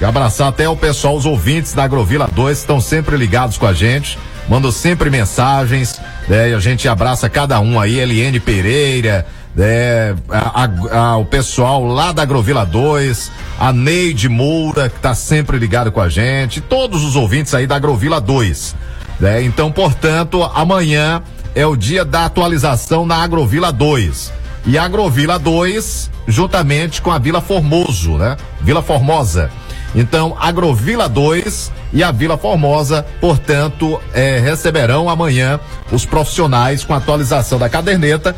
E 0.00 0.04
abraçar 0.04 0.48
até 0.48 0.68
o 0.68 0.76
pessoal, 0.76 1.16
os 1.16 1.24
ouvintes 1.26 1.72
da 1.72 1.84
Agrovila 1.84 2.28
2, 2.32 2.58
estão 2.58 2.80
sempre 2.80 3.16
ligados 3.16 3.56
com 3.58 3.66
a 3.66 3.72
gente, 3.72 4.18
mandam 4.48 4.70
sempre 4.72 5.08
mensagens, 5.10 6.00
né? 6.28 6.50
E 6.50 6.54
a 6.54 6.58
gente 6.58 6.88
abraça 6.88 7.28
cada 7.28 7.60
um 7.60 7.78
aí, 7.80 7.98
Eliane 7.98 8.40
Pereira, 8.40 9.24
né? 9.54 10.14
A- 10.28 10.64
a- 10.64 10.98
a- 10.98 11.16
o 11.16 11.24
pessoal 11.24 11.84
lá 11.86 12.10
da 12.12 12.22
Agrovila 12.22 12.66
2, 12.66 13.30
a 13.58 13.72
Neide 13.72 14.28
Moura, 14.28 14.88
que 14.88 14.98
tá 14.98 15.14
sempre 15.14 15.58
ligado 15.58 15.92
com 15.92 16.00
a 16.00 16.08
gente, 16.08 16.60
todos 16.60 17.04
os 17.04 17.14
ouvintes 17.16 17.54
aí 17.54 17.66
da 17.66 17.76
Agrovila 17.76 18.20
2, 18.20 18.74
né? 19.20 19.42
Então, 19.44 19.70
portanto, 19.70 20.42
amanhã 20.54 21.22
é 21.54 21.64
o 21.64 21.76
dia 21.76 22.04
da 22.04 22.24
atualização 22.24 23.06
na 23.06 23.22
Agrovila 23.22 23.72
2. 23.72 24.32
E 24.66 24.78
Agrovila 24.78 25.38
2, 25.38 26.10
juntamente 26.26 27.02
com 27.02 27.10
a 27.10 27.18
Vila 27.18 27.40
Formoso, 27.40 28.16
né? 28.16 28.36
Vila 28.60 28.82
Formosa. 28.82 29.50
Então, 29.94 30.36
Agrovila 30.40 31.08
2 31.08 31.70
e 31.92 32.02
a 32.02 32.10
Vila 32.10 32.36
Formosa, 32.36 33.06
portanto, 33.20 34.00
eh, 34.12 34.40
receberão 34.42 35.08
amanhã 35.08 35.60
os 35.92 36.04
profissionais 36.04 36.82
com 36.82 36.94
atualização 36.94 37.58
da 37.58 37.68
caderneta 37.68 38.34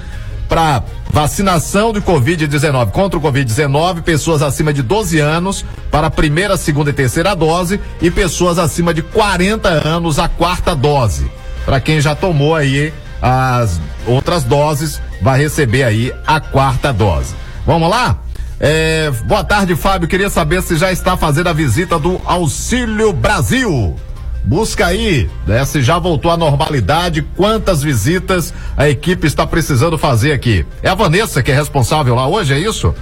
para 0.48 0.82
vacinação 1.10 1.92
de 1.92 2.00
Covid-19 2.00 2.90
contra 2.90 3.18
o 3.18 3.22
Covid-19, 3.22 4.02
pessoas 4.02 4.42
acima 4.42 4.72
de 4.72 4.82
12 4.82 5.18
anos 5.18 5.64
para 5.90 6.08
a 6.08 6.10
primeira, 6.10 6.56
segunda 6.56 6.90
e 6.90 6.92
terceira 6.92 7.34
dose 7.34 7.80
e 8.02 8.10
pessoas 8.10 8.58
acima 8.58 8.92
de 8.92 9.02
40 9.02 9.68
anos 9.68 10.18
a 10.18 10.28
quarta 10.28 10.74
dose. 10.74 11.30
Para 11.64 11.80
quem 11.80 12.00
já 12.00 12.14
tomou 12.14 12.54
aí 12.54 12.92
as 13.20 13.80
outras 14.06 14.44
doses, 14.44 15.00
vai 15.22 15.40
receber 15.40 15.82
aí 15.82 16.12
a 16.26 16.40
quarta 16.40 16.92
dose. 16.92 17.34
Vamos 17.66 17.90
lá? 17.90 18.18
É, 18.58 19.10
boa 19.24 19.44
tarde, 19.44 19.74
Fábio. 19.76 20.08
Queria 20.08 20.30
saber 20.30 20.62
se 20.62 20.76
já 20.76 20.90
está 20.90 21.16
fazendo 21.16 21.48
a 21.48 21.52
visita 21.52 21.98
do 21.98 22.20
Auxílio 22.24 23.12
Brasil. 23.12 23.96
Busca 24.44 24.86
aí, 24.86 25.28
né? 25.46 25.64
Se 25.64 25.82
já 25.82 25.98
voltou 25.98 26.30
à 26.30 26.36
normalidade, 26.36 27.20
quantas 27.36 27.82
visitas 27.82 28.54
a 28.76 28.88
equipe 28.88 29.26
está 29.26 29.44
precisando 29.46 29.98
fazer 29.98 30.32
aqui. 30.32 30.64
É 30.82 30.88
a 30.88 30.94
Vanessa 30.94 31.42
que 31.42 31.50
é 31.50 31.54
responsável 31.54 32.14
lá 32.14 32.28
hoje, 32.28 32.54
é 32.54 32.58
isso? 32.58 32.94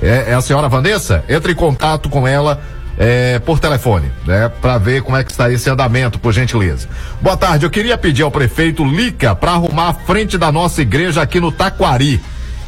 É, 0.00 0.30
é 0.30 0.34
a 0.34 0.40
senhora 0.40 0.68
Vanessa? 0.68 1.22
Entre 1.28 1.52
em 1.52 1.54
contato 1.54 2.08
com 2.08 2.26
ela 2.26 2.62
é, 3.02 3.38
por 3.38 3.58
telefone, 3.58 4.12
né? 4.26 4.50
Para 4.60 4.76
ver 4.76 5.00
como 5.00 5.16
é 5.16 5.24
que 5.24 5.30
está 5.30 5.50
esse 5.50 5.70
andamento, 5.70 6.18
por 6.18 6.34
gentileza. 6.34 6.86
Boa 7.18 7.34
tarde, 7.34 7.64
eu 7.64 7.70
queria 7.70 7.96
pedir 7.96 8.22
ao 8.22 8.30
prefeito 8.30 8.84
Lica 8.84 9.34
para 9.34 9.52
arrumar 9.52 9.88
a 9.88 9.94
frente 9.94 10.36
da 10.36 10.52
nossa 10.52 10.82
igreja 10.82 11.22
aqui 11.22 11.40
no 11.40 11.50
Taquari. 11.50 12.20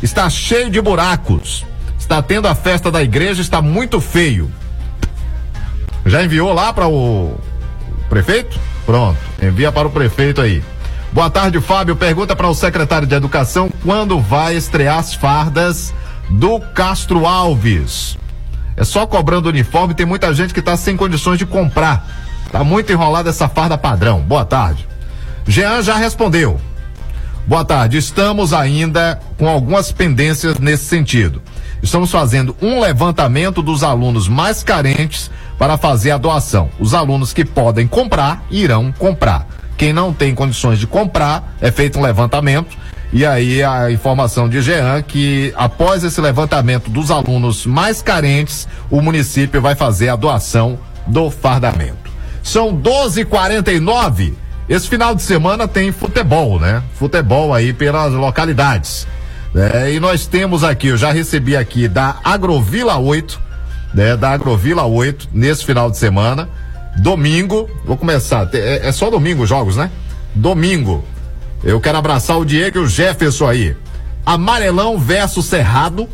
Está 0.03 0.31
cheio 0.31 0.71
de 0.71 0.81
buracos. 0.81 1.67
Está 1.99 2.23
tendo 2.23 2.49
a 2.49 2.55
festa 2.55 2.91
da 2.91 3.03
igreja, 3.03 3.43
está 3.43 3.61
muito 3.61 4.01
feio. 4.01 4.51
Já 6.07 6.25
enviou 6.25 6.55
lá 6.55 6.73
para 6.73 6.89
o 6.89 7.39
prefeito? 8.09 8.59
Pronto, 8.87 9.19
envia 9.41 9.71
para 9.71 9.87
o 9.87 9.91
prefeito 9.91 10.41
aí. 10.41 10.65
Boa 11.13 11.29
tarde, 11.29 11.61
Fábio. 11.61 11.95
Pergunta 11.95 12.35
para 12.35 12.49
o 12.49 12.55
secretário 12.55 13.07
de 13.07 13.15
Educação 13.15 13.71
quando 13.85 14.19
vai 14.19 14.57
estrear 14.57 14.99
as 14.99 15.13
fardas 15.13 15.93
do 16.31 16.59
Castro 16.59 17.27
Alves. 17.27 18.17
É 18.83 18.85
só 18.85 19.07
cobrando 19.07 19.49
uniforme, 19.49 19.95
tem 19.95 20.05
muita 20.05 20.35
gente 20.35 20.53
que 20.53 20.59
está 20.59 20.77
sem 20.77 20.97
condições 20.97 21.39
de 21.39 21.47
comprar. 21.47 22.05
Tá 22.51 22.65
muito 22.65 22.91
enrolada 22.91 23.31
essa 23.31 23.49
farda 23.49 23.79
padrão. 23.79 24.19
Boa 24.23 24.45
tarde. 24.45 24.89
Jean 25.47 25.83
já 25.83 25.95
respondeu. 25.95 26.61
Boa 27.47 27.65
tarde. 27.65 27.97
Estamos 27.97 28.53
ainda 28.53 29.21
com 29.39 29.49
algumas 29.49 29.93
pendências 29.93 30.59
nesse 30.59 30.87
sentido. 30.87 31.41
Estamos 31.81 32.11
fazendo 32.11 32.57
um 32.61 32.81
levantamento 32.81 33.63
dos 33.63 33.85
alunos 33.85 34.27
mais 34.27 34.65
carentes 34.65 35.31
para 35.57 35.79
fazer 35.79 36.11
a 36.11 36.19
doação. 36.19 36.69
Os 36.81 36.93
alunos 36.93 37.33
que 37.33 37.45
podem 37.45 37.87
comprar 37.87 38.45
irão 38.51 38.91
comprar. 38.91 39.47
Quem 39.77 39.93
não 39.93 40.13
tem 40.13 40.35
condições 40.35 40.81
de 40.81 40.89
comprar, 40.89 41.55
é 41.61 41.71
feito 41.71 42.01
um 42.01 42.03
levantamento. 42.03 42.77
E 43.13 43.27
aí 43.27 43.63
a 43.63 43.91
informação 43.91 44.49
de 44.49 44.63
Jean 44.63 45.03
que 45.03 45.53
após 45.55 46.03
esse 46.03 46.21
levantamento 46.21 46.89
dos 46.89 47.11
alunos 47.11 47.67
mais 47.67 48.01
carentes, 48.01 48.67
o 48.91 49.03
município 49.03 49.61
vai 49.61 49.75
fazer 49.75 50.09
a 50.09 50.17
doação 50.17 50.79
do 51.07 51.31
fardamento. 51.31 52.11
São 52.43 52.75
12:49. 52.75 54.35
Esse 54.69 54.89
final 54.89 55.15
de 55.15 55.23
semana 55.23 55.69
tem 55.69 55.93
futebol, 55.93 56.59
né? 56.59 56.83
Futebol 56.95 57.53
aí 57.53 57.73
pelas 57.73 58.13
localidades. 58.13 59.07
É, 59.55 59.93
e 59.93 60.01
nós 60.01 60.27
temos 60.27 60.65
aqui, 60.65 60.89
eu 60.89 60.97
já 60.97 61.13
recebi 61.13 61.55
aqui 61.55 61.87
da 61.87 62.17
Agrovila 62.25 62.97
8, 62.97 63.39
né? 63.93 64.17
Da 64.17 64.31
Agrovila 64.31 64.85
8, 64.85 65.29
nesse 65.33 65.65
final 65.65 65.91
de 65.91 65.99
semana. 65.99 66.49
Domingo, 66.97 67.69
vou 67.85 67.97
começar. 67.97 68.49
É, 68.55 68.89
é 68.89 68.93
só 68.93 69.11
domingo 69.11 69.43
os 69.43 69.49
jogos, 69.49 69.77
né? 69.77 69.91
Domingo. 70.35 71.05
Eu 71.65 71.81
quero 71.81 71.99
abraçar 71.99 72.39
o 72.39 72.45
Diego 72.45 72.79
e 72.79 72.81
o 72.83 72.89
Jefferson 72.89 73.49
aí. 73.49 73.77
Amarelão 74.27 74.99
versus 74.99 75.47
Cerrado, 75.47 76.09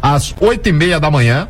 às 0.00 0.34
oito 0.40 0.68
e 0.68 0.72
meia 0.72 0.98
da 0.98 1.10
manhã. 1.10 1.48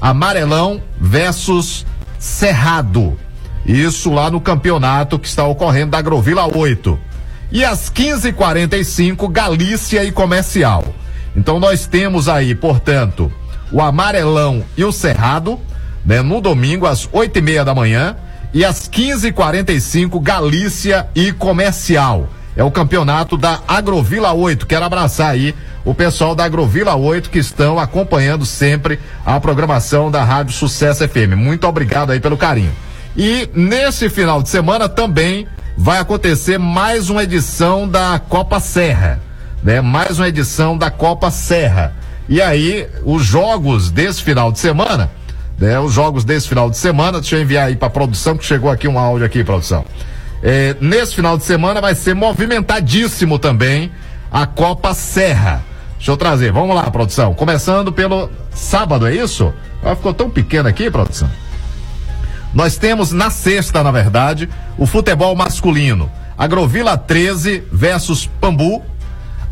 Amarelão 0.00 0.80
versus 0.98 1.84
Cerrado. 2.18 3.18
Isso 3.66 4.10
lá 4.10 4.30
no 4.30 4.40
campeonato 4.40 5.18
que 5.18 5.28
está 5.28 5.44
ocorrendo 5.44 5.90
da 5.90 5.98
Agrovila 5.98 6.46
8. 6.46 6.98
E 7.52 7.62
às 7.62 7.90
15h45, 7.90 9.30
Galícia 9.30 10.02
e 10.04 10.10
Comercial. 10.10 10.84
Então 11.36 11.60
nós 11.60 11.86
temos 11.86 12.28
aí, 12.28 12.54
portanto, 12.54 13.30
o 13.70 13.82
Amarelão 13.82 14.64
e 14.76 14.84
o 14.84 14.92
Cerrado, 14.92 15.60
né, 16.04 16.22
no 16.22 16.40
domingo, 16.40 16.86
às 16.86 17.06
oito 17.12 17.38
e 17.38 17.42
meia 17.42 17.64
da 17.64 17.74
manhã. 17.74 18.16
E 18.54 18.64
às 18.64 18.88
15h45, 18.88 20.22
Galícia 20.22 21.06
e 21.14 21.32
Comercial. 21.32 22.30
É 22.56 22.64
o 22.64 22.70
campeonato 22.70 23.36
da 23.36 23.60
Agrovila 23.68 24.32
8. 24.32 24.66
Quero 24.66 24.84
abraçar 24.84 25.30
aí 25.30 25.54
o 25.84 25.94
pessoal 25.94 26.34
da 26.34 26.44
Agrovila 26.44 26.94
8 26.96 27.30
que 27.30 27.38
estão 27.38 27.78
acompanhando 27.78 28.44
sempre 28.44 28.98
a 29.24 29.38
programação 29.38 30.10
da 30.10 30.24
Rádio 30.24 30.52
Sucesso 30.52 31.06
FM. 31.08 31.34
Muito 31.36 31.66
obrigado 31.66 32.10
aí 32.10 32.20
pelo 32.20 32.36
carinho. 32.36 32.72
E 33.16 33.48
nesse 33.54 34.10
final 34.10 34.42
de 34.42 34.48
semana 34.48 34.88
também 34.88 35.46
vai 35.76 35.98
acontecer 35.98 36.58
mais 36.58 37.08
uma 37.08 37.22
edição 37.22 37.88
da 37.88 38.18
Copa 38.18 38.58
Serra, 38.60 39.20
né? 39.62 39.80
Mais 39.80 40.18
uma 40.18 40.28
edição 40.28 40.76
da 40.76 40.90
Copa 40.90 41.30
Serra. 41.30 41.94
E 42.28 42.42
aí, 42.42 42.86
os 43.04 43.24
jogos 43.24 43.90
desse 43.90 44.22
final 44.22 44.52
de 44.52 44.58
semana, 44.58 45.10
né? 45.58 45.78
Os 45.80 45.92
jogos 45.92 46.24
desse 46.24 46.48
final 46.48 46.68
de 46.68 46.76
semana, 46.76 47.20
deixa 47.20 47.36
eu 47.36 47.42
enviar 47.42 47.68
aí 47.68 47.76
pra 47.76 47.88
produção 47.88 48.36
que 48.36 48.44
chegou 48.44 48.70
aqui 48.70 48.86
um 48.86 48.98
áudio 48.98 49.24
aqui, 49.24 49.42
produção. 49.42 49.84
É, 50.42 50.76
nesse 50.80 51.14
final 51.14 51.36
de 51.36 51.44
semana 51.44 51.80
vai 51.80 51.94
ser 51.94 52.14
movimentadíssimo 52.14 53.38
também 53.38 53.90
a 54.30 54.46
Copa 54.46 54.94
Serra. 54.94 55.64
Deixa 55.96 56.12
eu 56.12 56.16
trazer, 56.16 56.52
vamos 56.52 56.76
lá, 56.76 56.88
produção. 56.90 57.34
Começando 57.34 57.92
pelo 57.92 58.30
sábado, 58.52 59.06
é 59.06 59.14
isso? 59.14 59.52
Ah, 59.82 59.96
ficou 59.96 60.14
tão 60.14 60.30
pequeno 60.30 60.68
aqui, 60.68 60.90
produção. 60.90 61.28
Nós 62.54 62.76
temos 62.76 63.12
na 63.12 63.30
sexta, 63.30 63.82
na 63.82 63.90
verdade, 63.90 64.48
o 64.76 64.86
futebol 64.86 65.34
masculino. 65.34 66.10
Agrovila 66.36 66.96
13 66.96 67.64
versus 67.72 68.26
Pambu. 68.40 68.82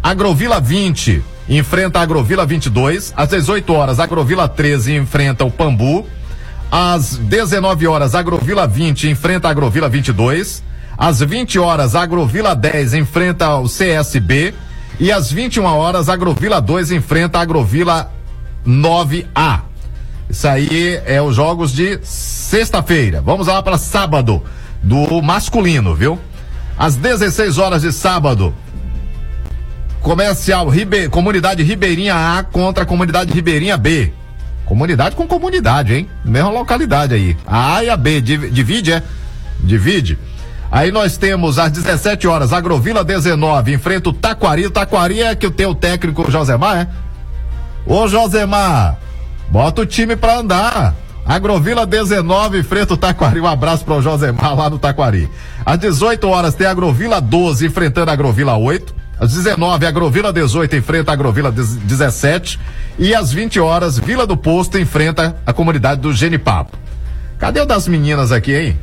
Agrovila 0.03 0.61
20 0.61 1.23
enfrenta 1.49 1.99
a 1.99 2.03
Agrovila 2.03 2.47
22. 2.47 3.13
Às 3.17 3.29
18 3.31 3.73
horas, 3.73 4.01
Agrovila 4.01 4.49
13 4.49 4.97
enfrenta 4.97 5.45
o 5.45 5.51
Pambu. 5.51 6.07
Às 6.71 7.17
19 7.17 7.87
horas, 7.87 8.15
Agrovila 8.15 8.67
20 8.67 9.09
enfrenta 9.09 9.49
a 9.49 9.51
Agrovila 9.51 9.89
22. 9.89 10.63
Às 10.99 11.21
20 11.21 11.59
horas, 11.59 11.95
Agrovila 11.95 12.55
10 12.55 12.95
enfrenta 12.95 13.57
o 13.57 13.69
CSB. 13.69 14.55
E 14.99 15.13
às 15.13 15.31
21 15.31 15.65
horas, 15.65 16.09
Agrovila 16.09 16.61
2 16.61 16.91
enfrenta 16.91 17.39
a 17.39 17.43
Agrovila 17.43 18.11
9A. 18.67 19.61
Isso 20.29 20.49
aí 20.49 21.01
é 21.05 21.21
os 21.21 21.37
jogos 21.37 21.73
de 21.73 21.99
sexta-feira. 22.03 23.21
Vamos 23.21 23.47
lá 23.47 23.63
para 23.63 23.77
sábado 23.79 24.43
do 24.83 25.21
masculino, 25.23 25.95
viu? 25.95 26.19
Às 26.79 26.97
16 26.97 27.59
horas 27.59 27.83
de 27.83 27.93
sábado, 27.93 28.55
Comercial 30.01 30.69
Ribe... 30.69 31.09
Comunidade 31.09 31.63
Ribeirinha 31.63 32.15
A 32.15 32.43
contra 32.43 32.85
a 32.85 32.87
Comunidade 32.87 33.33
Ribeirinha 33.33 33.77
B. 33.77 34.13
Comunidade 34.65 35.15
com 35.17 35.27
comunidade, 35.27 35.95
hein? 35.95 36.09
Mesma 36.25 36.51
localidade 36.51 37.15
aí. 37.15 37.37
A 37.47 37.77
A 37.77 37.85
e 37.85 37.91
a 37.91 37.97
B. 37.97 38.21
Div- 38.21 38.51
Divide, 38.51 38.93
é? 38.93 39.03
Divide. 39.61 40.19
Aí 40.71 40.91
nós 40.91 41.17
temos 41.17 41.59
às 41.59 41.71
17 41.71 42.27
horas, 42.27 42.53
Agrovila 42.53 43.05
19, 43.05 43.73
enfrenta 43.73 44.11
o 44.11 44.13
Taquari. 44.13 44.67
O 44.67 44.71
Taquari 44.71 45.23
é 45.23 45.35
que 45.35 45.47
o 45.47 45.51
teu 45.51 45.75
técnico 45.75 46.31
Josemar, 46.31 46.77
é? 46.77 46.89
Ô 47.87 48.09
Josemar, 48.09 48.99
bota 49.49 49.83
o 49.83 49.87
time 49.87 50.17
pra 50.17 50.39
andar. 50.39 50.95
Agrovila 51.25 51.85
19, 51.85 52.59
enfrenta 52.59 52.95
o 52.95 52.97
Taquari. 52.97 53.41
Um 53.41 53.47
abraço 53.47 53.85
para 53.85 53.95
o 53.95 54.03
Josemar 54.03 54.57
lá 54.57 54.71
no 54.71 54.79
Taquari. 54.79 55.29
Às 55.65 55.79
18 55.79 56.29
horas 56.29 56.55
tem 56.55 56.67
Agrovila 56.67 57.21
12 57.21 57.67
enfrentando 57.67 58.11
a 58.11 58.15
Agrovila 58.15 58.57
8. 58.57 58.95
Às 59.19 59.33
19, 59.33 59.87
Agrovila 59.87 60.33
18 60.33 60.77
enfrenta 60.77 61.11
a 61.11 61.15
Agrovila 61.15 61.51
17. 61.51 62.61
E 62.99 63.15
às 63.15 63.33
20 63.33 63.59
horas, 63.59 63.99
Vila 63.99 64.27
do 64.27 64.37
Posto 64.37 64.79
enfrenta 64.79 65.37
a 65.45 65.53
comunidade 65.53 66.01
do 66.01 66.13
Genipapo. 66.13 66.77
Cadê 67.39 67.61
o 67.61 67.67
das 67.67 67.89
meninas 67.89 68.31
aqui, 68.31 68.55
hein? 68.55 68.79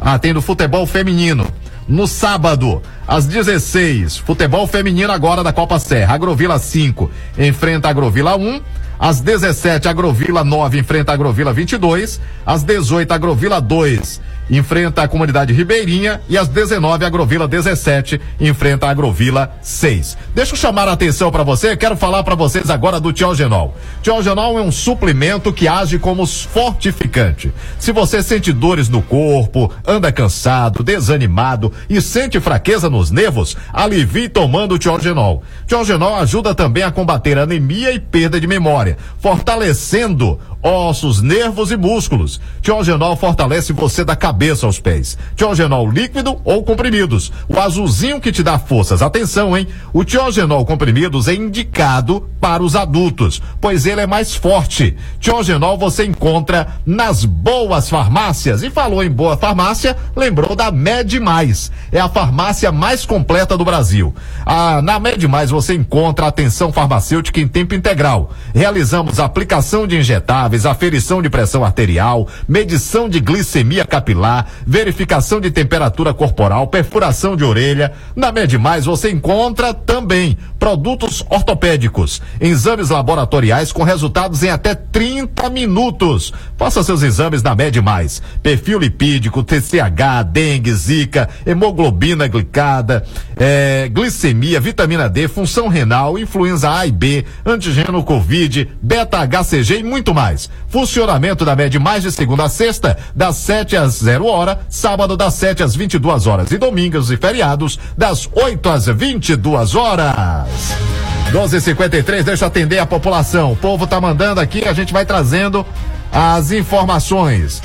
Ah, 0.00 0.18
tem 0.18 0.32
do 0.32 0.40
futebol 0.40 0.86
feminino. 0.86 1.46
No 1.86 2.06
sábado, 2.06 2.80
às 3.06 3.26
16, 3.26 4.16
futebol 4.18 4.66
feminino 4.66 5.12
agora 5.12 5.42
da 5.42 5.52
Copa 5.52 5.78
Serra. 5.78 6.14
Agrovila 6.14 6.58
5 6.58 7.10
enfrenta 7.38 7.88
Agrovila 7.88 8.36
1. 8.36 8.60
Às 8.98 9.20
17, 9.20 9.88
Agrovila 9.88 10.44
9 10.44 10.78
enfrenta 10.78 11.12
Agrovila 11.12 11.52
22. 11.52 12.20
Às 12.46 12.62
18, 12.62 13.12
Agrovila 13.12 13.60
2 13.60 14.20
enfrenta 14.50 15.02
a 15.02 15.08
comunidade 15.08 15.52
Ribeirinha. 15.52 16.20
E 16.28 16.36
às 16.36 16.48
19, 16.48 17.04
Agrovila 17.04 17.46
17 17.46 18.20
enfrenta 18.40 18.86
a 18.86 18.90
Agrovila 18.90 19.56
6. 19.62 20.18
Deixa 20.34 20.52
eu 20.52 20.56
chamar 20.56 20.88
a 20.88 20.92
atenção 20.92 21.30
para 21.30 21.44
você. 21.44 21.76
Quero 21.76 21.96
falar 21.96 22.24
para 22.24 22.34
vocês 22.34 22.68
agora 22.68 22.98
do 22.98 23.12
Tiogenol. 23.12 23.76
Tiogenol 24.02 24.58
é 24.58 24.62
um 24.62 24.72
suplemento 24.72 25.52
que 25.52 25.68
age 25.68 25.98
como 25.98 26.26
fortificante. 26.26 27.52
Se 27.78 27.92
você 27.92 28.22
sente 28.22 28.52
dores 28.52 28.88
no 28.88 29.00
corpo, 29.00 29.72
anda 29.86 30.10
cansado, 30.10 30.82
desanimado 30.82 31.72
e 31.88 32.00
sente 32.00 32.40
fraqueza 32.40 32.90
nos 32.90 33.10
nervos, 33.10 33.56
alivie 33.72 34.28
tomando 34.28 34.78
Tiogenol. 34.78 35.42
Tiogenol 35.66 36.16
ajuda 36.16 36.54
também 36.54 36.82
a 36.82 36.90
combater 36.90 37.38
anemia 37.38 37.92
e 37.92 38.00
perda 38.00 38.40
de 38.40 38.46
memória, 38.46 38.96
fortalecendo 39.20 40.40
ossos, 40.62 41.22
nervos 41.22 41.70
e 41.70 41.76
músculos. 41.76 42.40
Tiogenol 42.60 43.16
fortalece 43.16 43.72
você 43.72 44.04
da 44.04 44.16
cabeça 44.16 44.39
aos 44.64 44.80
pés. 44.80 45.18
Tiogenol 45.36 45.90
líquido 45.90 46.40
ou 46.44 46.64
comprimidos. 46.64 47.30
O 47.48 47.60
azulzinho 47.60 48.20
que 48.20 48.32
te 48.32 48.42
dá 48.42 48.58
forças. 48.58 49.02
Atenção, 49.02 49.56
hein? 49.56 49.66
O 49.92 50.04
Tiogenol 50.04 50.64
comprimidos 50.64 51.28
é 51.28 51.34
indicado 51.34 52.29
para 52.40 52.62
os 52.62 52.74
adultos, 52.74 53.42
pois 53.60 53.84
ele 53.84 54.00
é 54.00 54.06
mais 54.06 54.34
forte. 54.34 54.96
Tiogenol 55.20 55.76
você 55.76 56.06
encontra 56.06 56.66
nas 56.86 57.24
boas 57.24 57.90
farmácias. 57.90 58.62
E 58.62 58.70
falou 58.70 59.04
em 59.04 59.10
boa 59.10 59.36
farmácia, 59.36 59.96
lembrou 60.16 60.56
da 60.56 60.70
Med 60.70 61.20
Mais. 61.20 61.70
É 61.92 62.00
a 62.00 62.08
farmácia 62.08 62.72
mais 62.72 63.04
completa 63.04 63.56
do 63.56 63.64
Brasil. 63.64 64.14
Ah, 64.46 64.80
na 64.82 64.98
Med 64.98 65.26
Mais 65.28 65.50
você 65.50 65.74
encontra 65.74 66.26
atenção 66.26 66.72
farmacêutica 66.72 67.40
em 67.40 67.46
tempo 67.46 67.74
integral. 67.74 68.32
Realizamos 68.54 69.20
aplicação 69.20 69.86
de 69.86 69.98
injetáveis, 69.98 70.64
aferição 70.64 71.20
de 71.20 71.28
pressão 71.28 71.64
arterial, 71.64 72.26
medição 72.48 73.08
de 73.08 73.20
glicemia 73.20 73.84
capilar, 73.84 74.46
verificação 74.66 75.40
de 75.40 75.50
temperatura 75.50 76.14
corporal, 76.14 76.68
perfuração 76.68 77.36
de 77.36 77.44
orelha. 77.44 77.92
Na 78.16 78.32
Med 78.32 78.56
Mais 78.58 78.86
você 78.86 79.10
encontra 79.10 79.74
também 79.74 80.38
produtos 80.58 81.24
ortopédicos, 81.28 82.22
exames 82.40 82.90
laboratoriais 82.90 83.72
com 83.72 83.82
resultados 83.82 84.42
em 84.42 84.50
até 84.50 84.74
30 84.74 85.48
minutos. 85.50 86.32
Faça 86.56 86.82
seus 86.82 87.02
exames 87.02 87.42
na 87.42 87.54
Med 87.54 87.80
Mais. 87.80 88.20
Perfil 88.42 88.78
lipídico, 88.78 89.42
TCH, 89.42 90.24
dengue, 90.30 90.72
zika, 90.74 91.28
hemoglobina 91.46 92.28
glicada, 92.28 93.04
eh, 93.36 93.88
glicemia, 93.92 94.60
vitamina 94.60 95.08
D, 95.08 95.28
função 95.28 95.68
renal, 95.68 96.18
influenza 96.18 96.70
A 96.70 96.86
e 96.86 96.92
B, 96.92 97.24
antígeno 97.44 98.02
Covid, 98.02 98.68
beta-HCG 98.82 99.78
e 99.78 99.82
muito 99.82 100.12
mais. 100.14 100.50
Funcionamento 100.68 101.44
da 101.44 101.56
Med 101.56 101.78
Mais 101.78 102.02
de 102.02 102.12
segunda 102.12 102.44
a 102.44 102.48
sexta, 102.48 102.96
das 103.14 103.36
7 103.36 103.76
às 103.76 103.94
0 103.94 104.26
hora, 104.26 104.60
sábado 104.68 105.16
das 105.16 105.34
7 105.34 105.62
às 105.62 105.74
22 105.74 106.26
horas 106.26 106.50
e 106.50 106.58
domingos 106.58 107.10
e 107.10 107.16
feriados 107.16 107.78
das 107.96 108.28
8 108.32 108.68
às 108.68 108.86
22 108.86 109.74
horas. 109.74 111.09
12:53 111.30 112.22
deixa 112.22 112.44
eu 112.44 112.48
atender 112.48 112.78
a 112.78 112.86
população. 112.86 113.52
O 113.52 113.56
povo 113.56 113.86
tá 113.86 114.00
mandando 114.00 114.40
aqui, 114.40 114.66
a 114.66 114.72
gente 114.72 114.92
vai 114.92 115.04
trazendo 115.04 115.64
as 116.12 116.50
informações. 116.50 117.62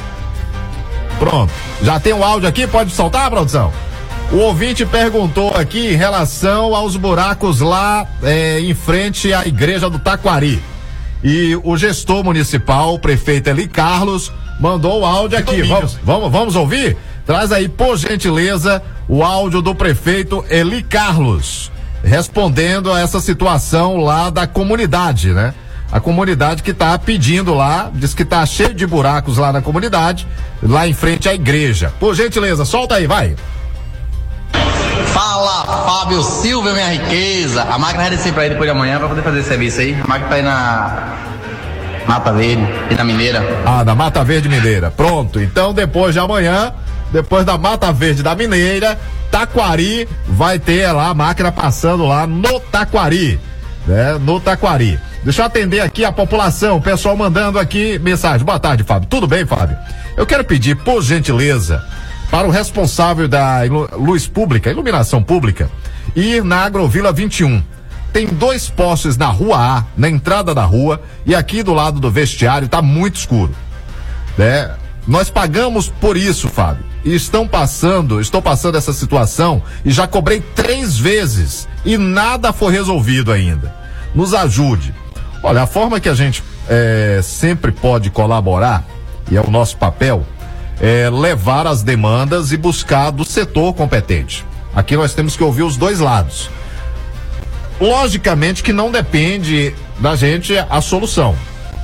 Pronto. 1.20 1.52
Já 1.82 2.00
tem 2.00 2.14
um 2.14 2.24
áudio 2.24 2.48
aqui, 2.48 2.68
pode 2.68 2.92
soltar, 2.92 3.30
produção? 3.30 3.72
O 4.32 4.38
ouvinte 4.38 4.86
perguntou 4.86 5.56
aqui 5.56 5.94
em 5.94 5.96
relação 5.96 6.76
aos 6.76 6.96
buracos 6.96 7.62
lá 7.62 8.08
eh, 8.24 8.60
em 8.60 8.74
frente 8.74 9.34
à 9.34 9.46
igreja 9.46 9.90
do 9.90 10.00
Taquari. 10.00 10.62
E 11.24 11.58
o 11.64 11.78
gestor 11.78 12.24
municipal, 12.24 12.94
o 12.94 13.00
prefeito 13.00 13.50
Eli 13.50 13.68
Carlos, 13.68 14.32
mandou 14.60 15.02
o 15.02 15.06
áudio 15.06 15.38
aqui. 15.38 15.62
Vamos, 15.64 15.98
vamos, 16.04 16.32
vamos 16.32 16.56
ouvir? 16.56 16.98
Traz 17.26 17.52
aí, 17.52 17.68
por 17.68 17.98
gentileza, 17.98 18.82
o 19.08 19.24
áudio 19.24 19.62
do 19.62 19.74
prefeito 19.74 20.46
Eli 20.50 20.84
Carlos, 20.84 21.72
respondendo 22.06 22.94
a 22.94 23.00
essa 23.00 23.20
situação 23.20 23.98
lá 23.98 24.30
da 24.30 24.46
comunidade, 24.46 25.34
né? 25.34 25.54
A 25.92 26.00
comunidade 26.00 26.62
que 26.64 26.72
está 26.72 26.98
pedindo 26.98 27.54
lá, 27.54 27.90
diz 27.94 28.14
que 28.14 28.24
está 28.24 28.46
cheio 28.46 28.74
de 28.74 28.86
buracos 28.86 29.38
lá 29.38 29.52
na 29.52 29.62
comunidade, 29.62 30.28
lá 30.62 30.88
em 30.88 30.94
frente 30.94 31.28
à 31.30 31.34
igreja. 31.34 31.92
Por 32.00 32.16
gentileza, 32.16 32.66
solta 32.66 32.96
aí, 32.96 33.08
vai. 33.08 33.36
Fala, 35.14 35.64
Fábio 35.86 36.22
Silva, 36.24 36.74
minha 36.74 36.90
riqueza. 36.90 37.64
A 37.64 37.78
máquina 37.78 38.04
vai 38.04 38.10
descer 38.10 38.34
pra 38.34 38.44
aí 38.44 38.50
depois 38.50 38.70
de 38.70 38.76
amanhã 38.76 38.98
pra 39.00 39.08
poder 39.08 39.22
fazer 39.22 39.40
esse 39.40 39.50
serviço 39.50 39.80
aí. 39.80 39.98
A 40.04 40.08
máquina 40.08 40.30
tá 40.30 40.36
aí 40.36 40.42
na 40.42 41.14
Mata 42.08 42.34
Verde 42.34 42.68
e 42.92 42.96
na 42.96 43.04
Mineira. 43.04 43.44
Ah, 43.66 43.84
da 43.84 43.96
Mata 43.96 44.24
Verde 44.24 44.50
Mineira. 44.50 44.92
Pronto. 44.92 45.40
Então, 45.40 45.74
depois 45.74 46.14
de 46.14 46.20
amanhã, 46.20 46.74
depois 47.16 47.46
da 47.46 47.58
Mata 47.58 47.94
Verde 47.94 48.22
da 48.22 48.36
Mineira, 48.36 49.00
Taquari 49.32 50.06
vai 50.28 50.60
ter 50.60 50.92
lá 50.92 51.08
a 51.08 51.14
máquina 51.14 51.50
passando 51.50 52.06
lá 52.06 52.28
no 52.28 52.60
Taquari, 52.60 53.40
né? 53.88 54.18
No 54.20 54.38
Taquari. 54.38 55.00
Deixa 55.24 55.42
eu 55.42 55.46
atender 55.46 55.80
aqui 55.80 56.04
a 56.04 56.12
população, 56.12 56.76
o 56.76 56.82
pessoal 56.82 57.16
mandando 57.16 57.58
aqui 57.58 57.98
mensagem. 58.00 58.46
Boa 58.46 58.60
tarde, 58.60 58.84
Fábio. 58.84 59.08
Tudo 59.08 59.28
bem, 59.28 59.46
Fábio? 59.46 59.78
Eu 60.18 60.26
quero 60.26 60.44
pedir, 60.44 60.76
por 60.76 61.02
gentileza, 61.02 61.82
para 62.30 62.46
o 62.46 62.52
responsável 62.52 63.30
da 63.30 63.62
luz 63.94 64.28
pública, 64.28 64.70
iluminação 64.70 65.24
pública, 65.24 65.70
ir 66.18 66.44
na 66.44 66.66
Agrovila 66.66 67.14
21. 67.14 67.64
Tem 68.12 68.28
dois 68.28 68.70
postes 68.70 69.16
na 69.16 69.28
rua 69.28 69.58
A, 69.58 69.84
na 69.96 70.10
entrada 70.10 70.54
da 70.54 70.66
rua, 70.66 71.02
e 71.26 71.34
aqui 71.34 71.64
do 71.64 71.74
lado 71.74 71.98
do 71.98 72.12
vestiário 72.12 72.68
tá 72.68 72.82
muito 72.82 73.16
escuro. 73.16 73.56
Né? 74.38 74.70
Nós 75.08 75.30
pagamos 75.30 75.88
por 75.88 76.18
isso, 76.18 76.50
Fábio. 76.50 76.95
E 77.06 77.14
estão 77.14 77.48
passando, 77.48 78.20
estou 78.20 78.42
passando 78.42 78.78
essa 78.78 78.92
situação 78.92 79.62
e 79.86 79.92
já 79.92 80.08
cobrei 80.08 80.42
três 80.42 80.98
vezes 80.98 81.68
e 81.86 82.00
nada 82.00 82.52
foi 82.52 82.74
resolvido 82.74 83.32
ainda. 83.32 83.74
Nos 84.16 84.34
ajude. 84.34 84.94
Olha, 85.44 85.62
a 85.62 85.68
forma 85.68 86.00
que 86.00 86.10
a 86.10 86.16
gente 86.16 86.44
eh, 86.68 87.20
sempre 87.22 87.72
pode 87.72 88.10
colaborar, 88.10 88.84
e 89.30 89.38
é 89.38 89.42
o 89.42 89.52
nosso 89.52 89.78
papel, 89.78 90.26
é 90.82 91.08
levar 91.10 91.68
as 91.68 91.84
demandas 91.84 92.52
e 92.52 92.58
buscar 92.58 93.12
do 93.12 93.24
setor 93.24 93.74
competente. 93.74 94.44
Aqui 94.76 94.96
nós 94.96 95.14
temos 95.14 95.38
que 95.38 95.44
ouvir 95.44 95.62
os 95.62 95.78
dois 95.78 96.00
lados. 96.00 96.50
Logicamente 97.80 98.64
que 98.64 98.74
não 98.74 98.90
depende 98.90 99.76
da 100.00 100.16
gente 100.16 100.58
a 100.58 100.82
solução. 100.82 101.36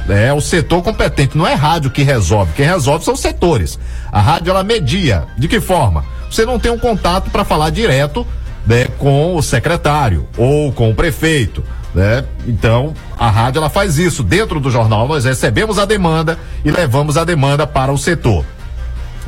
É 0.10 0.34
o 0.34 0.42
setor 0.42 0.82
competente, 0.82 1.38
não 1.38 1.48
é 1.48 1.54
rádio 1.54 1.92
que 1.92 2.04
resolve. 2.04 2.54
Quem 2.54 2.66
resolve 2.66 3.06
são 3.06 3.14
os 3.14 3.20
setores. 3.20 3.80
A 4.12 4.20
rádio 4.20 4.52
ela 4.52 4.64
media. 4.64 5.26
De 5.38 5.48
que 5.48 5.62
forma? 5.62 6.04
Você 6.30 6.46
não 6.46 6.60
tem 6.60 6.72
um 6.72 6.80
contato 6.80 7.30
para 7.30 7.46
falar 7.46 7.70
direto 7.70 8.26
né, 8.66 8.88
com 8.98 9.36
o 9.36 9.42
secretário 9.42 10.28
ou 10.38 10.72
com 10.72 10.90
o 10.90 10.96
prefeito. 10.96 11.64
Né? 11.94 12.24
Então, 12.48 12.94
a 13.18 13.30
rádio 13.30 13.60
ela 13.60 13.70
faz 13.70 13.98
isso. 13.98 14.24
Dentro 14.24 14.60
do 14.60 14.72
jornal, 14.72 15.08
nós 15.08 15.26
recebemos 15.26 15.78
a 15.78 15.86
demanda 15.86 16.38
e 16.64 16.72
levamos 16.72 17.18
a 17.18 17.24
demanda 17.24 17.68
para 17.68 17.92
o 17.92 17.98
setor. 17.98 18.46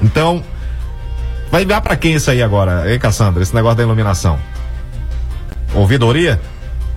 Então, 0.01 0.43
vai 1.51 1.63
enviar 1.63 1.81
para 1.81 1.95
quem 1.95 2.13
isso 2.13 2.31
aí 2.31 2.41
agora, 2.41 2.91
hein, 2.91 2.99
Cassandra? 2.99 3.43
Esse 3.43 3.53
negócio 3.53 3.77
da 3.77 3.83
iluminação? 3.83 4.39
Ouvidoria? 5.73 6.39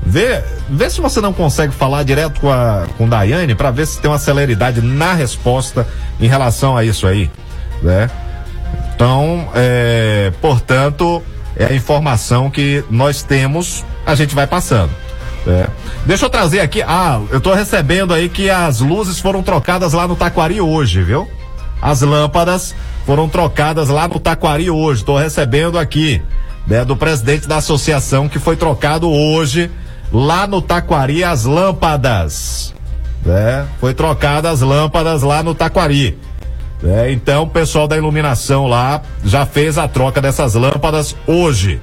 Vê, 0.04 0.42
vê 0.68 0.88
se 0.88 1.00
você 1.00 1.20
não 1.20 1.32
consegue 1.32 1.72
falar 1.72 2.02
direto 2.04 2.40
com 2.40 2.50
a 2.50 2.86
com 2.96 3.08
Daiane 3.08 3.54
para 3.54 3.70
ver 3.70 3.86
se 3.86 4.00
tem 4.00 4.10
uma 4.10 4.18
celeridade 4.18 4.80
na 4.80 5.12
resposta 5.12 5.86
em 6.20 6.28
relação 6.28 6.76
a 6.76 6.84
isso 6.84 7.06
aí, 7.06 7.30
né? 7.82 8.08
Então, 8.94 9.48
é, 9.54 10.32
portanto, 10.40 11.22
é 11.56 11.66
a 11.66 11.72
informação 11.74 12.50
que 12.50 12.84
nós 12.90 13.22
temos, 13.22 13.84
a 14.06 14.14
gente 14.14 14.34
vai 14.34 14.46
passando. 14.46 14.90
né? 15.44 15.66
Deixa 16.04 16.24
eu 16.24 16.30
trazer 16.30 16.60
aqui, 16.60 16.82
ah, 16.82 17.20
eu 17.30 17.40
tô 17.40 17.52
recebendo 17.52 18.14
aí 18.14 18.28
que 18.28 18.48
as 18.48 18.80
luzes 18.80 19.18
foram 19.20 19.42
trocadas 19.42 19.92
lá 19.92 20.06
no 20.06 20.16
Taquari 20.16 20.60
hoje, 20.60 21.02
viu? 21.02 21.28
As 21.82 22.00
lâmpadas 22.00 22.74
foram 23.04 23.28
trocadas 23.28 23.88
lá 23.88 24.08
no 24.08 24.18
Taquari 24.18 24.70
hoje. 24.70 25.00
Estou 25.00 25.18
recebendo 25.18 25.78
aqui, 25.78 26.22
né, 26.66 26.84
do 26.84 26.96
presidente 26.96 27.46
da 27.46 27.56
associação 27.56 28.28
que 28.28 28.38
foi 28.38 28.56
trocado 28.56 29.10
hoje 29.10 29.70
lá 30.12 30.46
no 30.46 30.62
Taquari 30.62 31.24
as 31.24 31.44
lâmpadas. 31.44 32.74
Né? 33.24 33.66
Foi 33.80 33.92
trocada 33.92 34.50
as 34.50 34.60
lâmpadas 34.60 35.22
lá 35.22 35.42
no 35.42 35.54
Taquari. 35.54 36.16
né? 36.82 37.10
Então 37.12 37.42
o 37.44 37.50
pessoal 37.50 37.88
da 37.88 37.96
iluminação 37.96 38.66
lá 38.66 39.02
já 39.24 39.44
fez 39.44 39.78
a 39.78 39.88
troca 39.88 40.20
dessas 40.20 40.54
lâmpadas 40.54 41.16
hoje. 41.26 41.80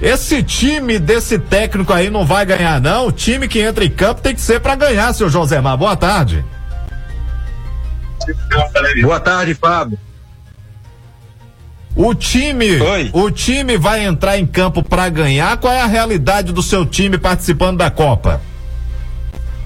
Esse 0.00 0.42
time 0.42 0.98
desse 0.98 1.38
técnico 1.38 1.92
aí 1.92 2.10
não 2.10 2.26
vai 2.26 2.44
ganhar, 2.44 2.80
não. 2.80 3.06
O 3.06 3.12
time 3.12 3.46
que 3.46 3.60
entra 3.60 3.84
em 3.84 3.90
campo 3.90 4.20
tem 4.20 4.34
que 4.34 4.40
ser 4.40 4.60
pra 4.60 4.74
ganhar, 4.74 5.12
seu 5.12 5.28
Josemar. 5.28 5.76
Boa 5.76 5.96
tarde. 5.96 6.44
Boa 9.02 9.20
tarde, 9.20 9.54
Fábio. 9.54 9.98
O 11.94 12.14
time, 12.14 12.78
o 13.12 13.30
time 13.30 13.76
vai 13.76 14.04
entrar 14.04 14.38
em 14.38 14.46
campo 14.46 14.82
pra 14.82 15.08
ganhar. 15.08 15.56
Qual 15.58 15.72
é 15.72 15.80
a 15.80 15.86
realidade 15.86 16.52
do 16.52 16.62
seu 16.62 16.86
time 16.86 17.18
participando 17.18 17.78
da 17.78 17.90
Copa? 17.90 18.40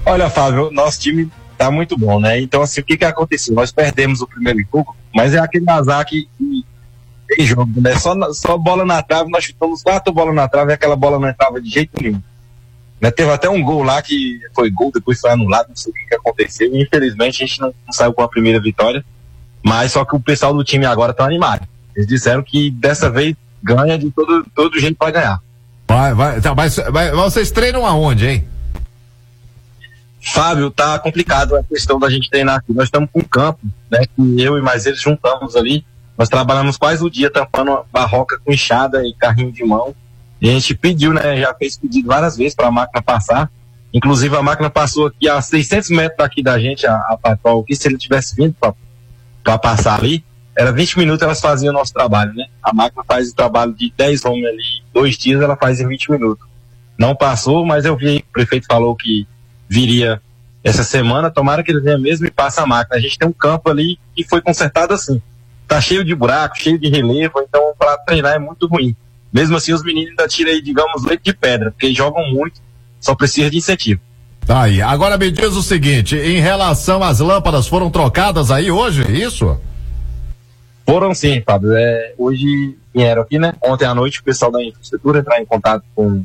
Olha, 0.05 0.29
Fábio, 0.29 0.69
nosso 0.71 0.99
time 0.99 1.29
tá 1.57 1.71
muito 1.71 1.97
bom, 1.97 2.19
né? 2.19 2.39
Então, 2.39 2.61
assim, 2.61 2.81
o 2.81 2.83
que 2.83 2.97
que 2.97 3.05
aconteceu? 3.05 3.55
Nós 3.55 3.71
perdemos 3.71 4.21
o 4.21 4.27
primeiro 4.27 4.59
jogo, 4.71 4.95
mas 5.15 5.33
é 5.33 5.39
aquele 5.39 5.69
azar 5.69 6.05
que, 6.05 6.27
que 6.37 6.65
tem 7.27 7.45
jogo, 7.45 7.81
né? 7.81 7.95
Só, 7.95 8.13
só 8.33 8.57
bola 8.57 8.85
na 8.85 9.01
trave, 9.01 9.29
nós 9.31 9.45
chutamos 9.45 9.81
quatro 9.81 10.13
bolas 10.13 10.35
na 10.35 10.47
trave 10.47 10.71
e 10.71 10.73
aquela 10.73 10.95
bola 10.95 11.19
não 11.19 11.29
entrava 11.29 11.61
de 11.61 11.69
jeito 11.69 11.91
nenhum. 12.01 12.21
Né? 12.99 13.11
Teve 13.11 13.31
até 13.31 13.49
um 13.49 13.61
gol 13.61 13.83
lá 13.83 14.01
que 14.01 14.39
foi 14.53 14.69
gol, 14.69 14.91
depois 14.93 15.19
foi 15.19 15.31
anulado, 15.31 15.69
não 15.69 15.75
sei 15.75 15.91
o 15.91 15.95
que, 15.95 16.05
que 16.05 16.15
aconteceu. 16.15 16.73
E, 16.73 16.81
infelizmente, 16.81 17.43
a 17.43 17.47
gente 17.47 17.59
não, 17.59 17.73
não 17.85 17.93
saiu 17.93 18.13
com 18.13 18.21
a 18.21 18.27
primeira 18.27 18.59
vitória. 18.59 19.03
Mas 19.63 19.91
só 19.91 20.05
que 20.05 20.15
o 20.15 20.19
pessoal 20.19 20.53
do 20.53 20.63
time 20.63 20.85
agora 20.85 21.13
tá 21.13 21.25
animado. 21.25 21.67
Eles 21.97 22.07
disseram 22.07 22.43
que 22.43 22.69
dessa 22.69 23.09
vez 23.09 23.35
ganha 23.63 23.97
de 23.97 24.11
todo, 24.11 24.45
todo 24.55 24.79
jeito 24.79 24.95
vai 24.99 25.11
ganhar. 25.11 25.41
Vai, 25.87 26.13
vai, 26.13 26.39
tá, 26.39 26.53
mas, 26.53 26.75
vai- 26.91 27.11
vocês 27.11 27.49
treinam 27.49 27.85
aonde, 27.87 28.27
hein? 28.27 28.47
Fábio, 30.21 30.69
tá 30.69 30.99
complicado 30.99 31.55
a 31.55 31.63
questão 31.63 31.97
da 31.97 32.09
gente 32.09 32.29
treinar 32.29 32.57
aqui. 32.57 32.71
Nós 32.73 32.85
estamos 32.85 33.09
com 33.11 33.19
um 33.19 33.23
campo, 33.23 33.59
né? 33.89 34.03
Que 34.15 34.41
eu 34.41 34.57
e 34.57 34.61
mais 34.61 34.85
eles 34.85 35.01
juntamos 35.01 35.55
ali. 35.55 35.83
Nós 36.17 36.29
trabalhamos 36.29 36.77
quase 36.77 37.03
o 37.03 37.09
dia 37.09 37.31
tampando 37.31 37.71
a 37.71 37.83
barroca 37.91 38.39
com 38.43 38.51
enxada 38.51 39.03
e 39.05 39.13
carrinho 39.13 39.51
de 39.51 39.63
mão. 39.63 39.95
E 40.39 40.49
a 40.49 40.53
gente 40.53 40.75
pediu, 40.75 41.13
né? 41.13 41.39
Já 41.39 41.53
fez 41.53 41.77
pedido 41.77 42.07
várias 42.07 42.37
vezes 42.37 42.53
para 42.53 42.67
a 42.67 42.71
máquina 42.71 43.01
passar. 43.01 43.49
Inclusive 43.93 44.35
a 44.35 44.43
máquina 44.43 44.69
passou 44.69 45.07
aqui 45.07 45.27
a 45.29 45.41
600 45.41 45.89
metros 45.91 46.17
daqui 46.17 46.43
da 46.43 46.59
gente, 46.59 46.85
a, 46.85 46.93
a 46.93 47.17
Patol, 47.19 47.63
que 47.63 47.73
se 47.75 47.87
ele 47.87 47.97
tivesse 47.97 48.35
vindo 48.35 48.53
para 49.43 49.57
passar 49.57 49.97
ali, 49.97 50.23
era 50.57 50.71
20 50.71 50.97
minutos 50.97 51.21
elas 51.21 51.39
faziam 51.39 51.71
o 51.71 51.77
nosso 51.77 51.93
trabalho, 51.93 52.33
né? 52.33 52.47
A 52.63 52.73
máquina 52.73 53.03
faz 53.07 53.29
o 53.29 53.35
trabalho 53.35 53.73
de 53.73 53.93
10 53.95 54.25
homens 54.25 54.47
ali, 54.47 54.63
dois 54.91 55.15
dias 55.15 55.39
ela 55.39 55.55
faz 55.55 55.79
em 55.79 55.87
20 55.87 56.11
minutos. 56.11 56.43
Não 56.97 57.15
passou, 57.15 57.63
mas 57.63 57.85
eu 57.85 57.95
vi, 57.95 58.25
o 58.27 58.33
prefeito 58.33 58.65
falou 58.65 58.95
que 58.95 59.27
viria 59.69 60.19
essa 60.63 60.83
semana, 60.83 61.29
tomara 61.29 61.61
que 61.61 61.71
ele 61.71 61.79
venha 61.79 61.99
mesmo 61.99 62.25
e 62.25 62.31
passe 62.31 62.59
a 62.59 62.65
máquina. 62.65 62.97
A 62.97 62.99
gente 62.99 63.19
tem 63.19 63.27
um 63.27 63.33
campo 63.33 63.69
ali 63.69 63.99
que 64.15 64.23
foi 64.23 64.41
consertado 64.41 64.95
assim. 64.95 65.21
Tá 65.67 65.79
cheio 65.79 66.03
de 66.03 66.15
buraco, 66.15 66.59
cheio 66.59 66.79
de 66.79 66.89
relevo, 66.89 67.39
então 67.47 67.73
para 67.77 67.95
treinar 67.99 68.33
é 68.33 68.39
muito 68.39 68.65
ruim. 68.67 68.95
Mesmo 69.31 69.55
assim, 69.57 69.73
os 69.73 69.83
meninos 69.83 70.09
ainda 70.09 70.27
tiram 70.27 70.51
aí, 70.51 70.61
digamos, 70.61 71.03
leite 71.03 71.21
de 71.25 71.33
pedra, 71.33 71.69
porque 71.69 71.93
jogam 71.93 72.27
muito, 72.31 72.59
só 72.99 73.13
precisa 73.13 73.51
de 73.51 73.57
incentivo. 73.57 74.01
Tá 74.43 74.63
aí. 74.63 74.81
Agora 74.81 75.17
me 75.17 75.29
diz 75.29 75.53
o 75.53 75.61
seguinte: 75.61 76.15
em 76.15 76.39
relação 76.39 77.03
às 77.03 77.19
lâmpadas, 77.19 77.67
foram 77.67 77.91
trocadas 77.91 78.49
aí 78.49 78.71
hoje? 78.71 79.03
Isso? 79.11 79.59
Foram 80.87 81.13
sim, 81.13 81.43
Fábio. 81.45 81.75
É, 81.75 82.13
hoje 82.17 82.77
vieram 82.95 83.21
aqui, 83.21 83.37
né? 83.37 83.53
Ontem 83.61 83.83
à 83.83 83.93
noite 83.93 84.21
o 84.21 84.23
pessoal 84.23 84.49
da 84.49 84.63
infraestrutura 84.63 85.19
entrar 85.19 85.41
em 85.41 85.45
contato 85.45 85.83
com, 85.93 86.23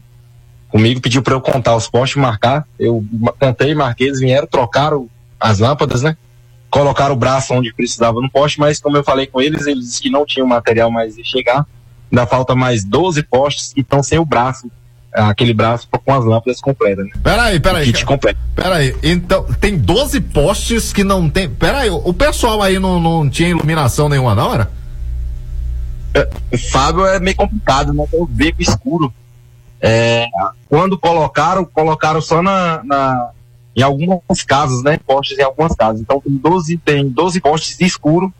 comigo, 0.68 1.00
pediu 1.00 1.20
para 1.20 1.34
eu 1.34 1.40
contar 1.40 1.74
os 1.74 1.88
postes 1.88 2.22
marcar. 2.22 2.64
Eu 2.78 3.04
contei, 3.40 3.74
marquei, 3.74 4.06
eles 4.06 4.20
vieram, 4.20 4.46
trocaram 4.46 5.10
as 5.40 5.58
lâmpadas, 5.58 6.02
né? 6.02 6.16
Colocaram 6.70 7.12
o 7.14 7.18
braço 7.18 7.52
onde 7.52 7.74
precisava 7.74 8.20
no 8.20 8.30
poste, 8.30 8.60
mas 8.60 8.80
como 8.80 8.96
eu 8.96 9.02
falei 9.02 9.26
com 9.26 9.40
eles, 9.40 9.66
eles 9.66 9.84
disseram 9.84 10.02
que 10.02 10.10
não 10.10 10.24
tinham 10.24 10.46
material 10.46 10.92
mais 10.92 11.16
de 11.16 11.24
chegar. 11.24 11.66
Ainda 12.10 12.24
falta 12.24 12.54
mais 12.54 12.84
12 12.84 13.24
postes 13.24 13.72
que 13.72 13.80
estão 13.80 14.00
sem 14.00 14.20
o 14.20 14.24
braço, 14.24 14.70
aquele 15.12 15.52
braço 15.52 15.86
com 15.90 16.14
as 16.14 16.24
lâmpadas 16.24 16.60
completas, 16.60 17.04
né? 17.04 17.12
Peraí, 17.22 17.60
peraí. 17.60 17.86
kit 17.86 18.04
completo. 18.04 18.38
Peraí, 18.54 18.96
então, 19.02 19.44
tem 19.60 19.76
12 19.76 20.20
postes 20.20 20.92
que 20.92 21.04
não 21.04 21.28
tem. 21.28 21.48
Peraí, 21.50 21.90
o 21.90 21.96
o 21.96 22.14
pessoal 22.14 22.62
aí 22.62 22.78
não, 22.78 22.98
não 23.00 23.28
tinha 23.28 23.48
iluminação 23.48 24.08
nenhuma, 24.08 24.34
não 24.34 24.52
era? 24.54 24.70
O 26.52 26.58
Fábio 26.58 27.06
é 27.06 27.18
meio 27.18 27.36
complicado, 27.36 27.92
né? 27.94 28.06
Tem 28.10 28.20
um 28.20 28.26
beco 28.26 28.60
escuro. 28.60 29.12
É, 29.80 30.26
quando 30.68 30.98
colocaram, 30.98 31.64
colocaram 31.64 32.20
só 32.20 32.42
na, 32.42 32.82
na- 32.84 33.30
em 33.74 33.82
algumas 33.82 34.42
casas, 34.46 34.82
né? 34.82 34.98
Postes 35.06 35.38
em 35.38 35.42
algumas 35.42 35.74
casas. 35.74 36.00
Então 36.02 36.20
tem 36.20 36.36
12, 36.36 36.76
tem 36.78 37.08
12 37.08 37.40
postes 37.40 37.80
escuros. 37.80 38.30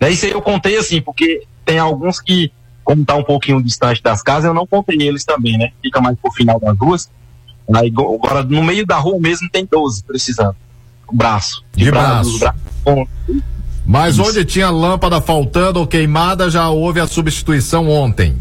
Né? 0.00 0.10
Isso 0.10 0.26
aí 0.26 0.32
eu 0.32 0.42
contei 0.42 0.76
assim, 0.76 1.00
porque 1.00 1.44
tem 1.64 1.78
alguns 1.78 2.20
que, 2.20 2.50
como 2.86 3.04
tá 3.04 3.16
um 3.16 3.24
pouquinho 3.24 3.60
distante 3.60 4.00
das 4.00 4.22
casas, 4.22 4.44
eu 4.44 4.54
não 4.54 4.64
contei 4.64 4.96
eles 5.02 5.24
também, 5.24 5.58
né? 5.58 5.72
Fica 5.82 6.00
mais 6.00 6.16
pro 6.22 6.30
final 6.30 6.60
das 6.60 6.78
ruas. 6.78 7.10
Aí, 7.74 7.90
go- 7.90 8.14
agora, 8.14 8.44
no 8.44 8.62
meio 8.62 8.86
da 8.86 8.96
rua 8.96 9.18
mesmo 9.18 9.48
tem 9.50 9.66
12 9.66 10.04
precisando. 10.04 10.54
O 11.08 11.14
braço. 11.16 11.64
De 11.74 11.90
braço. 11.90 12.30
os 12.30 12.38
braços 12.38 12.60
com- 12.84 13.06
Mas 13.84 14.20
onde 14.20 14.44
tinha 14.44 14.70
lâmpada 14.70 15.20
faltando 15.20 15.80
ou 15.80 15.86
queimada, 15.86 16.48
já 16.48 16.68
houve 16.70 17.00
a 17.00 17.08
substituição 17.08 17.90
ontem. 17.90 18.36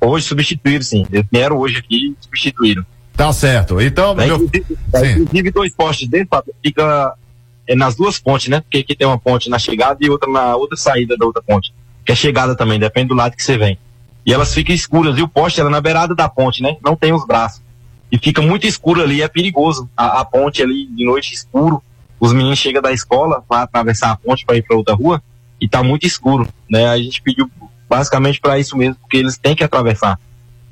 Hoje 0.00 0.26
substituíram, 0.26 0.82
sim. 0.82 1.04
Eles 1.12 1.26
vieram 1.30 1.58
hoje 1.58 1.78
aqui 1.78 2.10
e 2.12 2.16
substituíram. 2.24 2.86
Tá 3.16 3.32
certo. 3.32 3.80
Então, 3.80 4.14
Né, 4.14 4.26
meu- 4.26 4.36
inclusive, 4.36 4.78
é, 4.94 5.10
inclusive 5.12 5.50
dois 5.50 5.74
postes 5.74 6.08
Fábio, 6.30 6.54
fica 6.62 7.12
é, 7.66 7.74
nas 7.74 7.94
duas 7.96 8.18
pontes, 8.18 8.48
né? 8.48 8.60
Porque 8.60 8.78
aqui 8.78 8.96
tem 8.96 9.06
uma 9.06 9.18
ponte 9.18 9.50
na 9.50 9.58
chegada 9.58 9.98
e 10.00 10.08
outra 10.08 10.30
na 10.30 10.56
outra 10.56 10.76
saída 10.76 11.16
da 11.16 11.26
outra 11.26 11.42
ponte. 11.42 11.72
Que 12.04 12.12
é 12.12 12.14
chegada 12.14 12.56
também, 12.56 12.78
depende 12.78 13.08
do 13.08 13.14
lado 13.14 13.36
que 13.36 13.42
você 13.42 13.56
vem. 13.56 13.78
E 14.24 14.32
elas 14.32 14.52
ficam 14.52 14.74
escuras, 14.74 15.16
e 15.18 15.22
o 15.22 15.28
poste 15.28 15.60
ela 15.60 15.70
é 15.70 15.72
na 15.72 15.80
beirada 15.80 16.14
da 16.14 16.28
ponte, 16.28 16.62
né? 16.62 16.76
Não 16.84 16.96
tem 16.96 17.12
os 17.12 17.26
braços. 17.26 17.62
E 18.12 18.18
fica 18.18 18.42
muito 18.42 18.66
escuro 18.66 19.02
ali, 19.02 19.22
é 19.22 19.28
perigoso. 19.28 19.88
A, 19.96 20.20
a 20.20 20.24
ponte 20.24 20.62
ali 20.62 20.86
de 20.86 21.04
noite 21.04 21.32
escuro, 21.32 21.82
os 22.18 22.32
meninos 22.32 22.58
chegam 22.58 22.82
da 22.82 22.92
escola 22.92 23.42
para 23.48 23.62
atravessar 23.62 24.10
a 24.10 24.16
ponte 24.16 24.44
para 24.44 24.56
ir 24.56 24.62
para 24.62 24.76
outra 24.76 24.94
rua 24.94 25.22
e 25.60 25.68
tá 25.68 25.82
muito 25.82 26.06
escuro, 26.06 26.48
né? 26.68 26.88
A 26.88 26.98
gente 26.98 27.22
pediu 27.22 27.50
basicamente 27.88 28.40
para 28.40 28.58
isso 28.58 28.76
mesmo, 28.76 28.96
porque 28.96 29.16
eles 29.16 29.38
têm 29.38 29.54
que 29.54 29.64
atravessar. 29.64 30.18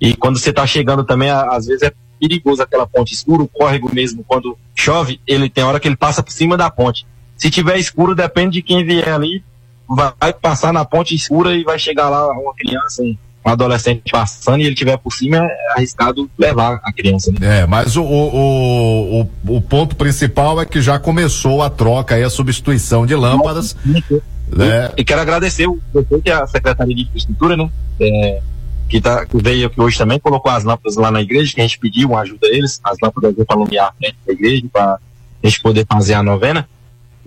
E 0.01 0.15
quando 0.15 0.39
você 0.39 0.53
tá 0.53 0.67
chegando 0.67 1.05
também, 1.05 1.31
às 1.31 1.67
vezes 1.67 1.83
é 1.83 1.93
perigoso 2.21 2.63
aquela 2.63 2.87
ponte 2.87 3.15
escura, 3.15 3.43
o 3.43 3.49
córrego 3.49 3.93
mesmo, 3.93 4.25
quando 4.27 4.57
chove, 4.75 5.21
ele 5.27 5.49
tem 5.49 5.65
hora 5.65 5.81
que 5.81 5.89
ele 5.89 5.97
passa 5.97 6.23
por 6.23 6.33
cima 6.33 6.57
da 6.57 6.71
ponte. 6.71 7.07
Se 7.37 7.51
tiver 7.51 7.79
escuro, 7.79 8.15
depende 8.15 8.55
de 8.55 8.63
quem 8.63 8.85
vier 8.85 9.09
ali, 9.09 9.43
vai, 9.89 10.33
passar 10.33 10.73
na 10.73 10.85
ponte 10.85 11.15
escura 11.15 11.55
e 11.55 11.65
vai 11.65 11.79
chegar 11.79 12.09
lá 12.09 12.29
uma 12.33 12.55
criança, 12.55 13.03
um, 13.03 13.17
adolescente 13.45 14.03
passando 14.11 14.61
e 14.61 14.67
ele 14.67 14.75
tiver 14.75 14.97
por 14.99 15.13
cima, 15.13 15.39
é 15.39 15.73
arriscado 15.73 16.31
levar 16.39 16.81
a 16.83 16.93
criança. 16.93 17.33
Né? 17.33 17.61
É, 17.61 17.67
mas 17.67 17.97
o, 17.97 18.03
o, 18.03 19.21
o, 19.23 19.57
o, 19.57 19.61
ponto 19.63 19.97
principal 19.97 20.61
é 20.61 20.67
que 20.67 20.83
já 20.83 20.99
começou 20.99 21.63
a 21.63 21.71
troca 21.71 22.19
e 22.19 22.23
a 22.23 22.31
substituição 22.31 23.07
de 23.07 23.15
lâmpadas. 23.15 23.75
né? 23.85 24.93
E 24.97 25.05
quero 25.05 25.21
agradecer 25.21 25.67
o 25.67 25.81
prefeito 25.93 26.27
e 26.27 26.31
a 26.31 26.47
Secretaria 26.47 26.95
de 26.95 27.03
Infraestrutura, 27.03 27.57
né? 27.57 27.71
É, 28.01 28.41
que, 28.89 29.01
tá, 29.01 29.27
que 29.27 29.37
veio 29.43 29.67
aqui 29.67 29.81
hoje 29.81 29.99
também, 29.99 30.19
colocou 30.19 30.51
as 30.51 30.65
lâmpadas 30.65 30.97
lá 30.97 31.11
na 31.11 31.21
igreja, 31.21 31.55
que 31.55 31.61
a 31.61 31.65
gente 31.65 31.79
pediu 31.79 32.09
uma 32.09 32.21
ajuda 32.21 32.47
a 32.47 32.51
eles, 32.51 32.81
as 32.83 32.97
lâmpadas 33.03 33.35
para 33.35 33.57
iluminar 33.57 33.89
a 33.89 33.93
frente 33.93 34.17
da 34.27 34.33
igreja, 34.33 34.67
para 34.73 34.99
a 35.43 35.47
gente 35.47 35.61
poder 35.61 35.87
fazer 35.87 36.15
a 36.15 36.23
novena. 36.23 36.69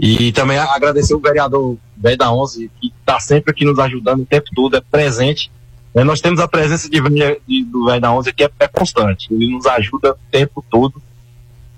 E 0.04 0.32
também 0.32 0.58
agradecer 0.58 1.14
o 1.14 1.20
vereador 1.20 1.78
velho 1.95 2.18
da 2.18 2.32
11, 2.34 2.72
que 2.82 2.91
está 2.99 3.20
sempre 3.20 3.52
aqui 3.52 3.64
nos 3.64 3.78
ajudando 3.78 4.22
o 4.22 4.26
tempo 4.26 4.47
todo, 4.56 4.76
é 4.76 4.82
presente. 4.82 5.52
É, 5.93 6.04
nós 6.04 6.20
temos 6.20 6.39
a 6.39 6.47
presença 6.47 6.89
de, 6.89 6.99
de- 6.99 7.64
do 7.66 7.86
velho 7.86 8.02
da 8.02 8.12
11 8.12 8.34
que 8.34 8.43
é, 8.43 8.49
é 8.60 8.68
constante, 8.68 9.28
ele 9.32 9.47
nos 9.54 9.68
ajuda 9.68 10.14
o 10.14 10.18
tempo 10.32 10.66
todo, 10.72 10.99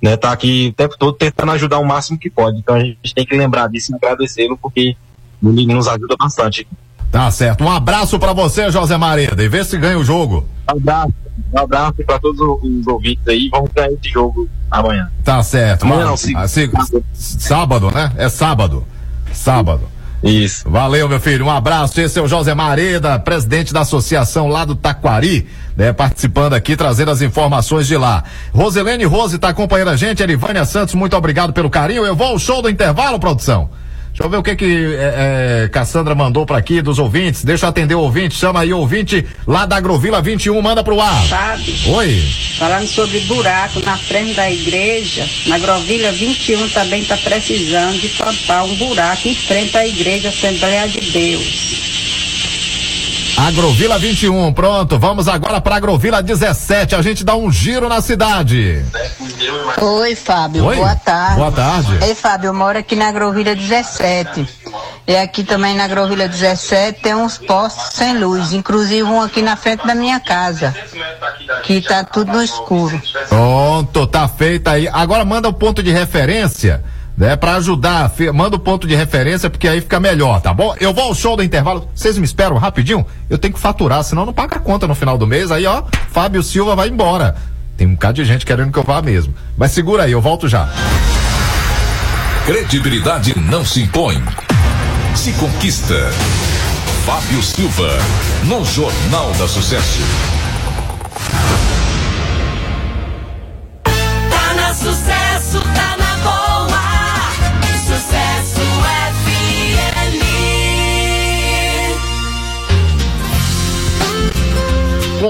né? 0.01 0.15
Tá 0.15 0.31
aqui 0.31 0.69
o 0.69 0.73
tempo 0.73 0.95
todo 0.97 1.13
tentando 1.17 1.51
ajudar 1.51 1.79
o 1.79 1.85
máximo 1.85 2.17
que 2.17 2.29
pode. 2.29 2.57
Então 2.59 2.75
a 2.75 2.79
gente 2.79 3.13
tem 3.13 3.25
que 3.25 3.35
lembrar 3.35 3.67
disso 3.67 3.91
e 3.91 3.95
agradecê-lo, 3.95 4.57
porque 4.57 4.95
ele 5.43 5.65
nos 5.73 5.87
ajuda 5.89 6.15
bastante. 6.17 6.65
Tá 7.13 7.29
certo. 7.29 7.63
Um 7.63 7.69
abraço 7.69 8.17
pra 8.17 8.33
você, 8.33 8.71
José 8.71 8.97
Mareda, 8.97 9.43
e 9.43 9.47
vê 9.47 9.63
se 9.63 9.77
ganha 9.77 9.99
o 9.99 10.03
jogo. 10.03 10.49
Um 10.67 10.71
abraço, 10.77 11.13
um 11.53 11.59
abraço 11.59 11.93
para 12.07 12.17
todos 12.17 12.41
os 12.41 12.87
ouvintes 12.87 13.27
aí. 13.27 13.49
Vamos 13.51 13.69
ganhar 13.71 13.91
esse 13.91 14.09
jogo 14.09 14.49
amanhã. 14.71 15.07
Tá 15.23 15.43
certo. 15.43 15.83
Amanhã 15.83 16.05
não, 16.07 16.17
sim. 16.17 16.33
ah, 16.35 16.47
se- 16.47 16.71
sábado, 17.13 17.91
né? 17.91 18.11
É 18.17 18.27
sábado. 18.29 18.83
Sábado. 19.31 19.81
Isso. 20.23 20.67
Valeu, 20.67 21.07
meu 21.07 21.19
filho. 21.19 21.45
Um 21.45 21.51
abraço. 21.51 22.01
Esse 22.01 22.17
é 22.17 22.21
o 22.21 22.27
José 22.27 22.55
Mareda, 22.55 23.19
presidente 23.19 23.71
da 23.71 23.81
associação 23.81 24.47
lá 24.47 24.65
do 24.65 24.73
Taquari, 24.73 25.45
né? 25.77 25.93
Participando 25.93 26.53
aqui, 26.53 26.75
trazendo 26.75 27.11
as 27.11 27.21
informações 27.21 27.85
de 27.85 27.95
lá. 27.95 28.23
Roselene 28.51 29.03
Rose 29.03 29.37
tá 29.37 29.49
acompanhando 29.49 29.89
a 29.89 29.95
gente. 29.95 30.23
Elivânia 30.23 30.65
Santos, 30.65 30.95
muito 30.95 31.15
obrigado 31.15 31.53
pelo 31.53 31.69
carinho. 31.69 32.05
Eu 32.05 32.15
vou 32.15 32.27
ao 32.27 32.39
show 32.39 32.59
do 32.59 32.69
intervalo, 32.71 33.19
produção. 33.19 33.69
Deixa 34.13 34.25
eu 34.25 34.29
ver 34.29 34.37
o 34.37 34.43
que 34.43 34.55
que 34.55 34.95
é, 34.95 35.63
é, 35.63 35.67
Cassandra 35.69 36.13
mandou 36.13 36.45
pra 36.45 36.59
aqui 36.59 36.83
dos 36.83 36.99
ouvintes. 36.99 37.43
Deixa 37.43 37.65
eu 37.65 37.69
atender 37.69 37.95
o 37.95 37.99
ouvinte. 38.01 38.35
Chama 38.35 38.59
aí 38.59 38.71
o 38.71 38.77
ouvinte 38.77 39.25
lá 39.47 39.65
da 39.65 39.77
Agrovila 39.77 40.21
21, 40.21 40.61
manda 40.61 40.83
pro 40.83 41.01
ar. 41.01 41.27
Sabe? 41.27 41.75
Oi. 41.87 42.23
Falando 42.59 42.87
sobre 42.87 43.21
buraco 43.21 43.79
na 43.79 43.97
frente 43.97 44.35
da 44.35 44.51
igreja, 44.51 45.27
na 45.47 45.57
Grovilha 45.57 46.11
21 46.11 46.69
também 46.69 47.01
está 47.01 47.17
precisando 47.17 47.99
de 47.99 48.09
tampar 48.09 48.63
um 48.65 48.75
buraco 48.75 49.27
em 49.27 49.35
frente 49.35 49.75
à 49.75 49.87
igreja 49.87 50.29
Assembleia 50.29 50.87
de 50.87 51.01
Deus. 51.11 52.22
Agrovila 53.37 53.97
21, 53.97 54.53
pronto. 54.53 54.99
Vamos 54.99 55.27
agora 55.27 55.59
para 55.59 55.75
Agrovila 55.75 56.21
17. 56.21 56.95
A 56.95 57.01
gente 57.01 57.23
dá 57.23 57.35
um 57.35 57.51
giro 57.51 57.89
na 57.89 58.01
cidade. 58.01 58.85
Oi, 59.81 60.15
Fábio. 60.15 60.65
Oi. 60.65 60.75
Boa 60.75 60.95
tarde. 60.95 61.35
Boa 61.35 61.51
tarde. 61.51 61.97
Ei, 62.01 62.15
Fábio, 62.15 62.47
eu 62.49 62.53
moro 62.53 62.77
aqui 62.77 62.95
na 62.95 63.07
Agrovilha 63.07 63.55
17. 63.55 64.47
E 65.07 65.15
aqui 65.17 65.43
também 65.43 65.75
na 65.75 65.83
Agrovilha 65.85 66.29
17 66.29 67.01
tem 67.01 67.13
uns 67.13 67.37
postos 67.37 67.93
sem 67.93 68.17
luz, 68.17 68.53
inclusive 68.53 69.03
um 69.03 69.21
aqui 69.21 69.41
na 69.41 69.57
frente 69.57 69.85
da 69.85 69.93
minha 69.93 70.19
casa, 70.19 70.73
que 71.63 71.81
tá 71.81 72.03
tudo 72.03 72.31
no 72.31 72.41
escuro. 72.41 73.01
Pronto, 73.27 74.07
tá 74.07 74.27
feita 74.27 74.71
aí. 74.71 74.87
Agora 74.87 75.25
manda 75.25 75.49
o 75.49 75.53
ponto 75.53 75.83
de 75.83 75.91
referência, 75.91 76.83
né, 77.17 77.35
para 77.35 77.55
ajudar. 77.55 78.11
Manda 78.33 78.55
o 78.55 78.59
ponto 78.59 78.87
de 78.87 78.95
referência 78.95 79.49
porque 79.49 79.67
aí 79.67 79.81
fica 79.81 79.99
melhor, 79.99 80.41
tá 80.41 80.53
bom? 80.53 80.75
Eu 80.79 80.93
vou 80.93 81.05
ao 81.05 81.15
show 81.15 81.35
do 81.35 81.43
intervalo. 81.43 81.89
Vocês 81.93 82.17
me 82.17 82.25
esperam 82.25 82.57
rapidinho? 82.57 83.05
Eu 83.29 83.37
tenho 83.37 83.53
que 83.53 83.59
faturar, 83.59 84.03
senão 84.03 84.25
não 84.25 84.33
paga 84.33 84.57
a 84.57 84.59
conta 84.59 84.87
no 84.87 84.95
final 84.95 85.17
do 85.17 85.27
mês. 85.27 85.51
Aí, 85.51 85.65
ó, 85.65 85.83
Fábio 86.11 86.43
Silva 86.43 86.75
vai 86.75 86.89
embora. 86.89 87.35
Tem 87.77 87.87
um 87.87 87.93
bocado 87.93 88.15
de 88.15 88.25
gente 88.25 88.45
querendo 88.45 88.71
que 88.71 88.79
eu 88.79 88.83
vá 88.83 89.01
mesmo. 89.01 89.33
Mas 89.57 89.71
segura 89.71 90.03
aí, 90.03 90.11
eu 90.11 90.21
volto 90.21 90.47
já. 90.47 90.69
Credibilidade 92.45 93.37
não 93.39 93.65
se 93.65 93.81
impõe. 93.81 94.21
Se 95.15 95.31
conquista. 95.33 95.95
Fábio 97.05 97.41
Silva, 97.41 97.89
no 98.45 98.63
Jornal 98.63 99.31
da 99.33 99.47
Sucesso. 99.47 99.99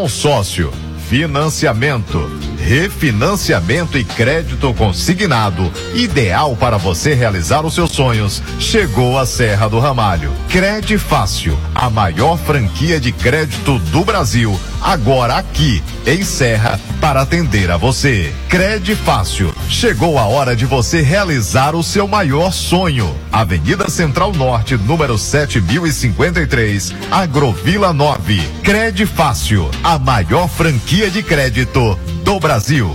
Consórcio, 0.04 0.70
financiamento, 1.08 2.30
refinanciamento 2.58 3.97
e 3.97 4.04
crédito 4.04 4.74
consignado. 4.74 5.72
Ideal 5.95 6.58
para 6.58 6.76
você 6.76 7.14
realizar 7.14 7.66
os 7.66 7.74
seus 7.74 7.91
sonhos. 7.91 8.43
Chegou 8.60 9.18
a 9.18 9.26
Serra 9.26 9.70
do 9.70 9.80
Ramalho. 9.80 10.30
Crede 10.49 10.97
Fácil, 10.97 11.58
a 11.74 11.89
maior 11.89 12.38
franquia 12.38 12.99
de 12.99 13.14
crédito 13.14 13.80
do 13.80 14.04
Brasil. 14.04 14.60
Agora 14.84 15.38
aqui, 15.38 15.81
em 16.05 16.25
Serra, 16.25 16.77
para 16.99 17.21
atender 17.21 17.71
a 17.71 17.77
você. 17.77 18.34
Crede 18.49 18.95
Fácil. 18.95 19.55
Chegou 19.69 20.19
a 20.19 20.25
hora 20.25 20.57
de 20.57 20.65
você 20.65 21.01
realizar 21.01 21.73
o 21.73 21.81
seu 21.81 22.05
maior 22.05 22.51
sonho. 22.51 23.15
Avenida 23.31 23.89
Central 23.89 24.34
Norte, 24.34 24.75
número 24.75 25.17
7053, 25.17 26.93
Agrovila 27.09 27.93
9. 27.93 28.41
Crede 28.61 29.05
Fácil, 29.05 29.71
a 29.81 29.97
maior 29.97 30.49
franquia 30.49 31.09
de 31.09 31.23
crédito 31.23 31.97
do 32.25 32.38
Brasil. 32.38 32.93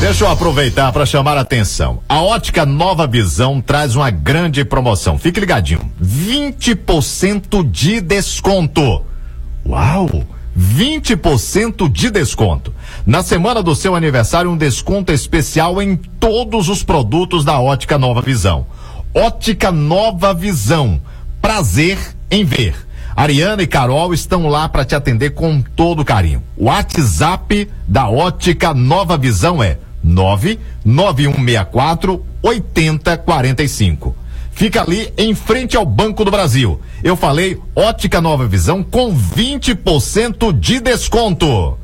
Deixa 0.00 0.24
eu 0.24 0.30
aproveitar 0.30 0.90
para 0.92 1.04
chamar 1.04 1.36
a 1.36 1.42
atenção. 1.42 2.00
A 2.08 2.22
ótica 2.22 2.64
Nova 2.64 3.06
Visão 3.06 3.60
traz 3.60 3.94
uma 3.94 4.08
grande 4.08 4.64
promoção. 4.64 5.18
Fique 5.18 5.38
ligadinho. 5.38 5.92
20% 6.02 7.70
de 7.70 8.00
desconto. 8.00 9.09
Uau! 9.66 10.08
20% 10.58 11.90
de 11.90 12.10
desconto. 12.10 12.74
Na 13.06 13.22
semana 13.22 13.62
do 13.62 13.74
seu 13.74 13.94
aniversário, 13.94 14.50
um 14.50 14.56
desconto 14.56 15.12
especial 15.12 15.80
em 15.80 15.94
todos 15.96 16.68
os 16.68 16.82
produtos 16.82 17.44
da 17.44 17.60
Ótica 17.60 17.96
Nova 17.96 18.20
Visão. 18.20 18.66
Ótica 19.14 19.72
Nova 19.72 20.34
Visão. 20.34 21.00
Prazer 21.40 21.96
em 22.30 22.44
ver. 22.44 22.74
Ariana 23.16 23.62
e 23.62 23.66
Carol 23.66 24.12
estão 24.14 24.46
lá 24.48 24.68
para 24.68 24.84
te 24.84 24.94
atender 24.94 25.30
com 25.30 25.60
todo 25.60 26.04
carinho. 26.04 26.44
O 26.56 26.66
WhatsApp 26.66 27.68
da 27.86 28.08
Ótica 28.08 28.72
Nova 28.74 29.18
Visão 29.18 29.60
é 29.62 29.78
99164 30.02 32.24
8045. 32.42 34.16
Fica 34.60 34.82
ali 34.82 35.10
em 35.16 35.34
frente 35.34 35.74
ao 35.74 35.86
Banco 35.86 36.22
do 36.22 36.30
Brasil. 36.30 36.78
Eu 37.02 37.16
falei 37.16 37.58
Ótica 37.74 38.20
Nova 38.20 38.46
Visão 38.46 38.82
com 38.82 39.10
20% 39.10 40.52
de 40.52 40.78
desconto. 40.80 41.78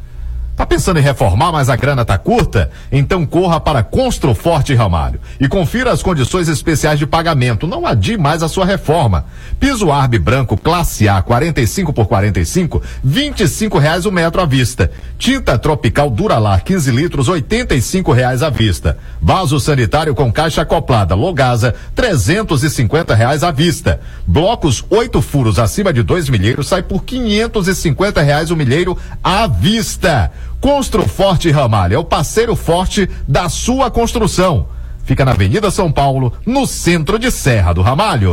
Tá 0.57 0.64
pensando 0.64 0.98
em 0.98 1.02
reformar, 1.02 1.52
mas 1.52 1.68
a 1.68 1.76
grana 1.76 2.02
tá 2.02 2.16
curta? 2.16 2.70
Então 2.90 3.26
corra 3.26 3.61
para 3.61 3.82
Construforte 3.82 4.74
Ramalho 4.74 5.20
e 5.38 5.46
confira 5.46 5.92
as 5.92 6.02
condições 6.02 6.48
especiais 6.48 6.98
de 6.98 7.07
pagamento. 7.07 7.66
Não 7.66 7.86
adie 7.86 8.16
mais 8.16 8.42
a 8.42 8.48
sua 8.48 8.64
reforma. 8.64 9.26
Piso 9.61 9.92
Arbe 9.92 10.18
branco 10.18 10.57
classe 10.57 11.11
A 11.11 11.20
45 11.20 11.92
por 11.92 12.07
45, 12.07 12.82
25 13.04 13.78
reais 13.78 14.07
o 14.07 14.11
metro 14.11 14.40
à 14.40 14.46
vista. 14.46 14.90
Tinta 15.18 15.59
Tropical 15.59 16.09
Duralar 16.09 16.64
15 16.64 16.90
litros, 16.90 17.28
85 17.28 18.11
reais 18.12 18.42
à 18.42 18.48
vista. 18.48 18.96
Vaso 19.20 19.61
sanitário 19.61 20.14
com 20.14 20.32
caixa 20.32 20.62
acoplada 20.62 21.14
Logasa 21.14 21.74
350 21.94 23.14
reais 23.14 23.44
à 23.44 23.50
vista. 23.50 24.00
Blocos 24.26 24.82
8 24.88 25.20
furos 25.20 25.59
acima 25.59 25.92
de 25.92 26.02
2 26.02 26.30
milheiros 26.30 26.68
sai 26.68 26.82
por 26.82 27.04
550 27.04 28.22
reais 28.22 28.50
o 28.50 28.57
milheiro 28.57 28.96
à 29.22 29.46
vista. 29.46 30.32
Construforte 30.66 31.48
Ramalho 31.52 31.94
é 31.94 31.98
o 31.98 32.02
parceiro 32.02 32.56
forte 32.56 33.08
da 33.28 33.48
sua 33.48 33.88
construção. 33.88 34.66
Fica 35.07 35.24
na 35.24 35.30
Avenida 35.30 35.70
São 35.70 35.90
Paulo, 35.90 36.32
no 36.44 36.66
centro 36.66 37.16
de 37.16 37.30
Serra 37.30 37.72
do 37.72 37.80
Ramalho. 37.80 38.32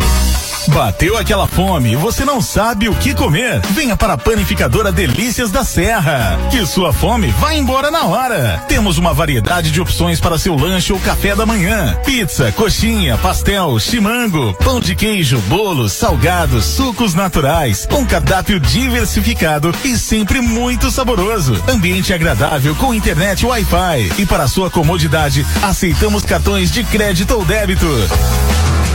Bateu 0.67 1.17
aquela 1.17 1.45
fome 1.45 1.91
e 1.91 1.95
você 1.95 2.23
não 2.23 2.41
sabe 2.41 2.87
o 2.87 2.95
que 2.95 3.13
comer? 3.13 3.59
Venha 3.71 3.97
para 3.97 4.13
a 4.13 4.17
panificadora 4.17 4.93
Delícias 4.93 5.51
da 5.51 5.63
Serra, 5.63 6.39
que 6.49 6.65
sua 6.65 6.93
fome 6.93 7.27
vai 7.31 7.57
embora 7.57 7.91
na 7.91 8.05
hora. 8.05 8.63
Temos 8.67 8.97
uma 8.97 9.13
variedade 9.13 9.71
de 9.71 9.81
opções 9.81 10.21
para 10.21 10.37
seu 10.37 10.55
lanche 10.55 10.93
ou 10.93 10.99
café 10.99 11.35
da 11.35 11.45
manhã: 11.45 11.97
pizza, 12.05 12.51
coxinha, 12.53 13.17
pastel, 13.17 13.77
chimango, 13.77 14.53
pão 14.63 14.79
de 14.79 14.95
queijo, 14.95 15.37
bolos, 15.49 15.91
salgados, 15.91 16.63
sucos 16.63 17.13
naturais, 17.13 17.85
um 17.91 18.05
cardápio 18.05 18.57
diversificado 18.59 19.73
e 19.83 19.97
sempre 19.97 20.39
muito 20.39 20.89
saboroso. 20.89 21.61
Ambiente 21.67 22.13
agradável 22.13 22.73
com 22.75 22.93
internet 22.93 23.45
Wi-Fi 23.45 24.13
e 24.17 24.25
para 24.25 24.47
sua 24.47 24.69
comodidade 24.69 25.45
aceitamos 25.61 26.23
cartões 26.23 26.62
de 26.71 26.83
crédito 26.83 27.35
ou 27.35 27.45
débito. 27.45 27.87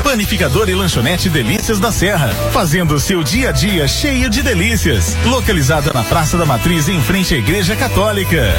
Panificador 0.02 0.68
e 0.68 0.74
lanchonete 0.74 1.28
Delícias 1.28 1.78
da 1.78 1.92
Serra, 1.92 2.28
fazendo 2.52 2.94
o 2.94 3.00
seu 3.00 3.22
dia 3.22 3.50
a 3.50 3.52
dia 3.52 3.86
cheio 3.86 4.30
de 4.30 4.42
delícias. 4.42 5.14
Localizada 5.26 5.92
na 5.92 6.02
Praça 6.02 6.38
da 6.38 6.46
Matriz, 6.46 6.88
em 6.88 7.00
frente 7.02 7.34
à 7.34 7.38
Igreja 7.38 7.76
Católica. 7.76 8.54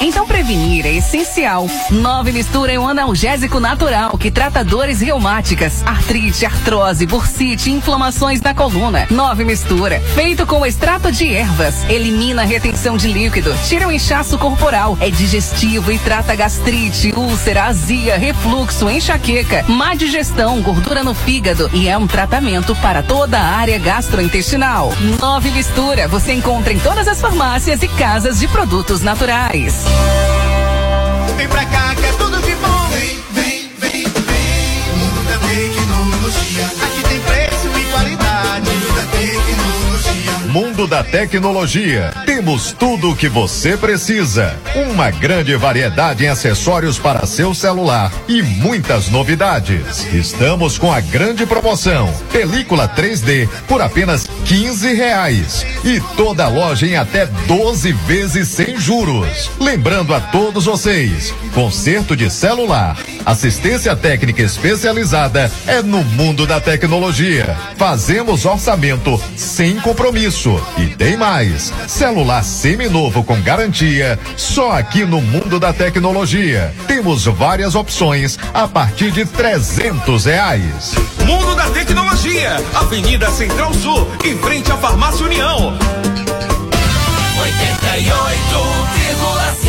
Então 0.00 0.26
prevenir 0.26 0.86
é 0.86 0.94
essencial. 0.94 1.68
Nove 1.90 2.32
Mistura 2.32 2.72
é 2.72 2.78
um 2.78 2.88
analgésico 2.88 3.60
natural 3.60 4.16
que 4.18 4.30
trata 4.30 4.64
dores 4.64 5.00
reumáticas, 5.00 5.82
artrite, 5.86 6.44
artrose, 6.44 7.06
bursite, 7.06 7.70
inflamações 7.70 8.40
na 8.40 8.54
coluna. 8.54 9.06
Nove 9.10 9.44
Mistura, 9.44 10.00
feito 10.14 10.46
com 10.46 10.64
extrato 10.64 11.10
de 11.10 11.32
ervas, 11.32 11.88
elimina 11.88 12.42
a 12.42 12.44
retenção 12.44 12.96
de 12.96 13.08
líquido, 13.08 13.54
tira 13.66 13.88
o 13.88 13.92
inchaço 13.92 14.38
corporal, 14.38 14.96
é 15.00 15.10
digestivo 15.10 15.92
e 15.92 15.98
trata 15.98 16.34
gastrite, 16.34 17.12
úlcera, 17.16 17.64
azia, 17.64 18.18
refluxo, 18.18 18.90
enxaqueca, 18.90 19.64
má 19.68 19.94
digestão, 19.94 20.60
gordura 20.60 21.02
no 21.02 21.14
fígado 21.14 21.70
e 21.72 21.88
é 21.88 21.96
um 21.96 22.06
tratamento 22.06 22.74
para 22.76 23.02
toda 23.02 23.38
a 23.38 23.56
área 23.56 23.78
gastrointestinal. 23.78 24.92
Nove 25.20 25.50
Mistura, 25.50 26.08
você 26.08 26.32
encontra 26.32 26.72
em 26.72 26.78
todas 26.78 27.08
as 27.08 27.20
farmácias 27.20 27.82
e 27.82 27.88
casas 27.88 28.40
de 28.40 28.48
produtos 28.48 29.00
naturais. 29.00 29.83
Vem 31.36 31.48
pra 31.48 31.64
cá 31.66 31.94
que 31.94 32.06
é 32.06 32.12
tudo 32.12 32.40
de 32.42 32.54
bom. 32.56 32.88
Vem, 32.90 33.18
vem, 33.32 33.70
vem, 33.78 34.04
vem. 34.04 34.96
Mundo 34.98 35.24
da 35.28 35.38
tecnologia. 35.38 36.66
Aqui 36.84 37.02
tem 37.08 37.20
preço 37.20 37.68
e 37.78 37.84
qualidade. 37.90 38.70
Mundo 38.70 38.94
da 38.94 39.02
tecnologia. 39.18 40.52
Mundo 40.74 40.88
da 40.88 41.04
Tecnologia. 41.04 42.12
Temos 42.26 42.72
tudo 42.72 43.12
o 43.12 43.16
que 43.16 43.28
você 43.28 43.76
precisa. 43.76 44.58
Uma 44.74 45.08
grande 45.08 45.54
variedade 45.54 46.24
em 46.24 46.28
acessórios 46.28 46.98
para 46.98 47.26
seu 47.26 47.54
celular 47.54 48.10
e 48.26 48.42
muitas 48.42 49.08
novidades. 49.08 50.04
Estamos 50.12 50.76
com 50.76 50.92
a 50.92 50.98
grande 51.00 51.46
promoção. 51.46 52.12
Película 52.32 52.88
3D 52.88 53.48
por 53.68 53.80
apenas 53.80 54.28
15 54.46 54.94
reais. 54.94 55.64
E 55.84 56.00
toda 56.16 56.46
a 56.46 56.48
loja 56.48 56.86
em 56.86 56.96
até 56.96 57.26
12 57.26 57.92
vezes 57.92 58.48
sem 58.48 58.76
juros. 58.76 59.52
Lembrando 59.60 60.12
a 60.12 60.20
todos 60.20 60.64
vocês, 60.64 61.32
conserto 61.54 62.16
de 62.16 62.28
celular, 62.28 62.96
assistência 63.24 63.94
técnica 63.94 64.42
especializada 64.42 65.52
é 65.68 65.80
no 65.80 66.02
mundo 66.02 66.48
da 66.48 66.60
tecnologia. 66.60 67.56
Fazemos 67.76 68.44
orçamento 68.44 69.22
sem 69.36 69.76
compromisso. 69.76 70.63
E 70.76 70.88
tem 70.88 71.16
mais, 71.16 71.72
celular 71.86 72.42
seminovo 72.42 73.22
com 73.22 73.40
garantia, 73.40 74.18
só 74.36 74.72
aqui 74.72 75.04
no 75.04 75.20
mundo 75.20 75.60
da 75.60 75.72
tecnologia. 75.72 76.74
Temos 76.86 77.24
várias 77.24 77.74
opções 77.74 78.38
a 78.52 78.66
partir 78.66 79.10
de 79.10 79.24
300 79.24 80.24
reais. 80.24 80.94
Mundo 81.24 81.54
da 81.54 81.68
Tecnologia, 81.70 82.56
Avenida 82.74 83.30
Central 83.30 83.72
Sul, 83.74 84.08
em 84.24 84.36
frente 84.38 84.70
à 84.70 84.76
Farmácia 84.76 85.24
União. 85.24 85.76
88,5 87.38 89.63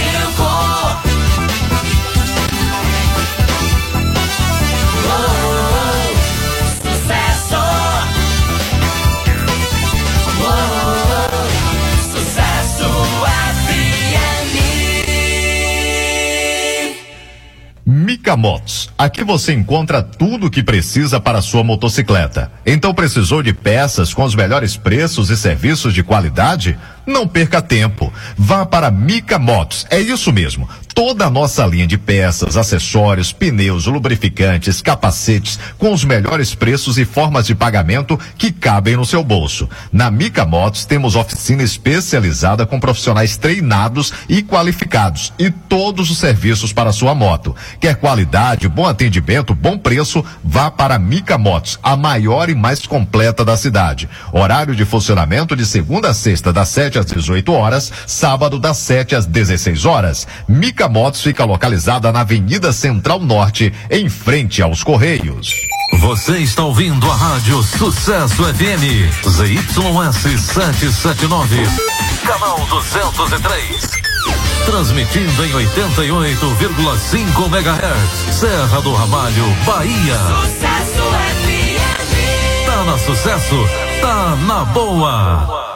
Mica 18.16 18.38
Motos. 18.38 18.90
Aqui 18.98 19.26
você 19.26 19.52
encontra 19.52 20.02
tudo 20.02 20.48
o 20.48 20.50
que 20.50 20.64
precisa 20.64 21.20
para 21.20 21.42
sua 21.42 21.66
motocicleta. 21.66 22.50
Então 22.66 22.94
precisou 22.94 23.44
de 23.44 23.54
peças 23.54 24.14
com 24.14 24.24
os 24.24 24.34
melhores 24.34 24.78
preços 24.78 25.30
e 25.30 25.36
serviços 25.36 25.94
de 25.94 26.02
qualidade? 26.02 26.78
Não 27.06 27.28
perca 27.28 27.62
tempo. 27.62 28.12
Vá 28.38 28.66
para 28.66 28.90
Mica 28.90 29.38
Motos. 29.38 29.86
É 29.90 30.00
isso 30.00 30.32
mesmo. 30.34 30.68
Toda 30.96 31.26
a 31.26 31.30
nossa 31.30 31.66
linha 31.66 31.86
de 31.86 31.98
peças, 31.98 32.56
acessórios, 32.56 33.34
pneus, 33.34 33.86
lubrificantes, 33.86 34.82
capacetes, 34.82 35.60
com 35.78 35.92
os 35.92 36.06
melhores 36.06 36.56
preços 36.56 36.98
e 36.98 37.04
formas 37.04 37.46
de 37.46 37.54
pagamento 37.54 38.18
que 38.38 38.50
cabem 38.50 38.96
no 38.96 39.06
seu 39.06 39.22
bolso. 39.22 39.70
Na 39.92 40.10
Mica 40.10 40.46
Motos 40.46 40.86
temos 40.86 41.18
oficina 41.18 41.64
especializada 41.64 42.66
com 42.66 42.80
profissionais 42.80 43.36
treinados 43.36 44.14
e 44.30 44.42
qualificados 44.42 45.34
e 45.38 45.52
todos 45.52 46.10
os 46.10 46.18
serviços 46.18 46.72
para 46.72 46.94
sua 46.94 47.14
moto. 47.14 47.54
Quer 47.78 47.96
qualidade, 47.98 48.70
bom 48.70 48.88
atendimento, 48.88 49.54
bom 49.54 49.78
preço? 49.78 50.24
Vá 50.42 50.72
para 50.72 50.98
Mica 50.98 51.38
Motos, 51.38 51.78
a 51.84 51.98
maior 51.98 52.50
e 52.50 52.56
mais 52.56 52.88
completa 52.88 53.44
da 53.44 53.58
cidade. 53.58 54.08
Horário 54.32 54.74
de 54.74 54.86
funcionamento 54.86 55.58
de 55.58 55.66
segunda 55.66 56.12
a 56.12 56.14
sexta, 56.14 56.54
das 56.54 56.70
7 56.96 57.00
às 57.00 57.06
18 57.06 57.52
horas, 57.52 57.92
sábado 58.08 58.58
das 58.58 58.78
7 58.78 59.16
às 59.16 59.26
16 59.26 59.86
horas. 59.86 60.26
Mica 60.48 60.88
Motos 60.88 61.22
fica 61.22 61.44
localizada 61.44 62.12
na 62.12 62.22
Avenida 62.22 62.72
Central 62.72 63.20
Norte, 63.20 63.74
em 63.90 64.08
frente 64.08 64.62
aos 64.62 64.84
Correios. 64.84 65.50
Você 66.00 66.38
está 66.40 66.64
ouvindo 66.64 67.10
a 67.10 67.16
Rádio 67.16 67.62
Sucesso 67.64 68.44
FM, 68.44 69.30
ZYS 69.30 70.42
779, 70.42 71.64
canal 72.26 72.66
203. 72.70 73.92
Transmitindo 74.66 75.46
em 75.46 75.52
88,5 75.52 77.46
MHz, 77.48 78.36
Serra 78.36 78.82
do 78.82 78.94
Ramalho, 78.94 79.46
Bahia. 79.66 80.18
Sucesso 80.18 81.04
FM! 81.44 82.66
Tá 82.66 82.84
na 82.84 82.98
sucesso, 82.98 83.56
tá 84.02 84.36
na 84.48 84.66
boa. 84.66 85.75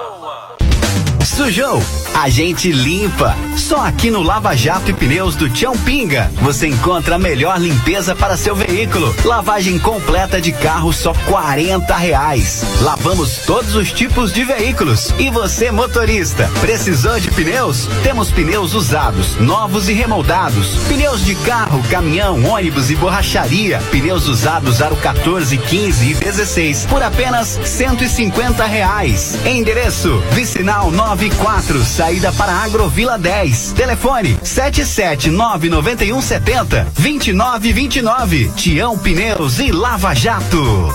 Sujou? 1.40 1.82
A 2.14 2.28
gente 2.28 2.70
limpa. 2.70 3.34
Só 3.56 3.86
aqui 3.86 4.12
no 4.12 4.22
Lava 4.22 4.56
Jato 4.58 4.92
e 4.92 4.94
Pneus 4.94 5.36
do 5.36 5.50
Tião 5.50 5.78
Pinga 5.78 6.30
você 6.42 6.68
encontra 6.68 7.16
a 7.16 7.20
melhor 7.20 7.58
limpeza 7.60 8.14
para 8.14 8.36
seu 8.36 8.54
veículo. 8.54 9.16
Lavagem 9.24 9.80
completa 9.80 10.42
de 10.42 10.52
carro 10.52 10.92
só 10.92 11.14
40 11.28 11.96
reais. 11.96 12.66
Lavamos 12.82 13.38
todos 13.46 13.74
os 13.76 13.92
tipos 13.94 14.34
de 14.34 14.44
veículos. 14.44 15.14
E 15.18 15.30
você, 15.30 15.72
motorista, 15.72 16.50
precisou 16.60 17.18
de 17.20 17.32
pneus? 17.32 17.88
Temos 18.04 18.32
pneus 18.32 18.74
usados, 18.74 19.38
novos 19.38 19.88
e 19.88 19.94
remoldados. 19.94 20.76
Pneus 20.90 21.24
de 21.24 21.36
carro, 21.36 21.82
caminhão, 21.90 22.44
ônibus 22.46 22.90
e 22.92 22.96
borracharia. 22.96 23.80
Pneus 23.92 24.28
usados 24.28 24.82
aro 24.82 24.98
14, 24.98 25.58
15 25.58 26.12
e 26.12 26.14
16 26.16 26.86
por 26.86 27.02
apenas 27.02 27.60
150 27.64 28.66
reais. 28.66 29.38
Endereço: 29.46 30.22
Vicinal 30.32 30.92
94, 31.30 31.86
saída 31.86 32.34
para 32.34 32.64
Agrovila 32.64 33.18
10. 33.18 33.72
Telefone 33.74 34.38
7799170 34.44 36.88
2929. 36.98 38.52
Tião 38.56 38.98
Pneus 38.98 39.60
e 39.60 39.72
Lava 39.72 40.16
Jato. 40.16 40.92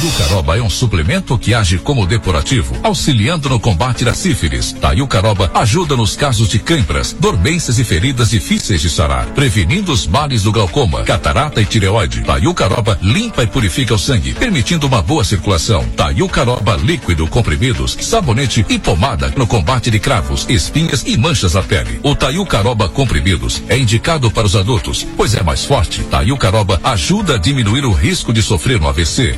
Tayucaroba 0.00 0.56
é 0.56 0.62
um 0.62 0.70
suplemento 0.70 1.36
que 1.36 1.52
age 1.52 1.76
como 1.76 2.06
depurativo, 2.06 2.74
auxiliando 2.82 3.50
no 3.50 3.60
combate 3.60 4.02
da 4.02 4.14
sífilis. 4.14 4.72
Tayucaroba 4.72 5.50
ajuda 5.52 5.94
nos 5.94 6.16
casos 6.16 6.48
de 6.48 6.58
câimbras, 6.58 7.14
dormências 7.20 7.78
e 7.78 7.84
feridas 7.84 8.30
difíceis 8.30 8.80
de 8.80 8.88
sarar, 8.88 9.26
prevenindo 9.34 9.92
os 9.92 10.06
males 10.06 10.44
do 10.44 10.52
glaucoma, 10.52 11.02
catarata 11.02 11.60
e 11.60 11.66
tireoide. 11.66 12.22
Tayucaroba 12.22 12.98
limpa 13.02 13.42
e 13.42 13.46
purifica 13.46 13.92
o 13.92 13.98
sangue, 13.98 14.32
permitindo 14.32 14.86
uma 14.86 15.02
boa 15.02 15.22
circulação. 15.22 15.84
Tayucaroba 15.94 16.76
líquido, 16.76 17.26
comprimidos, 17.26 17.98
sabonete 18.00 18.64
e 18.70 18.78
pomada 18.78 19.30
no 19.36 19.46
combate 19.46 19.90
de 19.90 19.98
cravos, 19.98 20.46
espinhas 20.48 21.02
e 21.06 21.18
manchas 21.18 21.52
na 21.52 21.62
pele. 21.62 22.00
O 22.02 22.14
Tayucaroba 22.14 22.88
comprimidos 22.88 23.62
é 23.68 23.76
indicado 23.76 24.30
para 24.30 24.46
os 24.46 24.56
adultos, 24.56 25.06
pois 25.14 25.34
é 25.34 25.42
mais 25.42 25.66
forte. 25.66 26.02
Tayucaroba 26.04 26.80
ajuda 26.84 27.34
a 27.34 27.38
diminuir 27.38 27.84
o 27.84 27.92
risco 27.92 28.32
de 28.32 28.42
sofrer 28.42 28.80
um 28.80 28.88
AVC. 28.88 29.34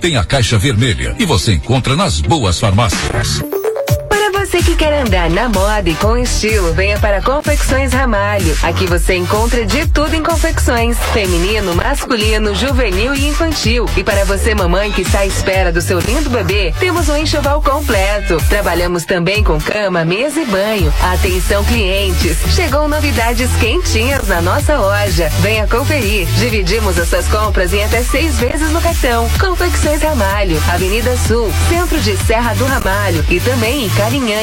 Tem 0.00 0.16
a 0.16 0.22
caixa 0.22 0.56
vermelha 0.56 1.16
e 1.18 1.24
você 1.24 1.54
encontra 1.54 1.96
nas 1.96 2.20
boas 2.20 2.60
farmácias. 2.60 3.55
Você 4.46 4.62
que 4.62 4.76
quer 4.76 4.92
andar 5.00 5.28
na 5.28 5.48
moda 5.48 5.90
e 5.90 5.94
com 5.96 6.16
estilo, 6.16 6.72
venha 6.72 6.96
para 7.00 7.20
Confecções 7.20 7.92
Ramalho. 7.92 8.56
Aqui 8.62 8.86
você 8.86 9.16
encontra 9.16 9.66
de 9.66 9.88
tudo 9.88 10.14
em 10.14 10.22
confecções: 10.22 10.96
feminino, 11.12 11.74
masculino, 11.74 12.54
juvenil 12.54 13.12
e 13.12 13.26
infantil. 13.26 13.86
E 13.96 14.04
para 14.04 14.24
você, 14.24 14.54
mamãe 14.54 14.92
que 14.92 15.02
está 15.02 15.20
à 15.20 15.26
espera 15.26 15.72
do 15.72 15.82
seu 15.82 15.98
lindo 15.98 16.30
bebê, 16.30 16.72
temos 16.78 17.08
um 17.08 17.16
enxoval 17.16 17.60
completo. 17.60 18.36
Trabalhamos 18.48 19.04
também 19.04 19.42
com 19.42 19.60
cama, 19.60 20.04
mesa 20.04 20.40
e 20.40 20.46
banho. 20.46 20.94
Atenção, 21.02 21.64
clientes! 21.64 22.38
Chegou 22.54 22.86
novidades 22.86 23.50
quentinhas 23.56 24.28
na 24.28 24.40
nossa 24.40 24.78
loja. 24.78 25.28
Venha 25.40 25.66
conferir. 25.66 26.28
Dividimos 26.38 26.96
as 27.00 27.08
suas 27.08 27.26
compras 27.26 27.74
em 27.74 27.82
até 27.82 28.00
seis 28.04 28.38
vezes 28.38 28.70
no 28.70 28.80
cartão. 28.80 29.28
Confecções 29.40 30.00
Ramalho, 30.02 30.62
Avenida 30.72 31.16
Sul, 31.16 31.52
centro 31.68 31.98
de 31.98 32.16
Serra 32.18 32.54
do 32.54 32.64
Ramalho 32.64 33.24
e 33.28 33.40
também 33.40 33.86
em 33.86 33.90
Carinhanha. 33.90 34.35
Tá 34.36 34.42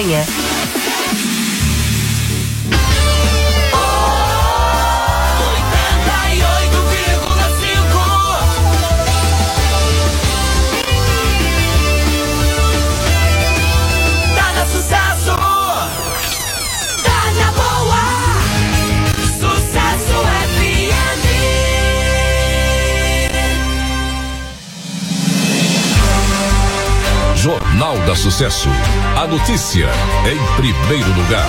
Jornal 27.44 27.98
da 28.08 28.16
Sucesso. 28.16 28.70
A 29.18 29.28
notícia 29.28 29.90
em 30.26 30.56
primeiro 30.56 31.12
lugar. 31.12 31.46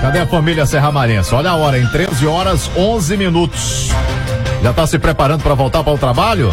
Cadê 0.00 0.20
a 0.20 0.26
família 0.26 0.64
Serramarense? 0.64 1.34
Olha 1.34 1.50
a 1.50 1.56
hora, 1.56 1.78
em 1.78 1.86
13 1.86 2.26
horas 2.26 2.70
11 2.74 3.18
minutos. 3.18 3.90
Já 4.62 4.70
está 4.70 4.86
se 4.86 4.98
preparando 4.98 5.42
para 5.42 5.52
voltar 5.52 5.84
para 5.84 5.92
o 5.92 5.98
trabalho? 5.98 6.48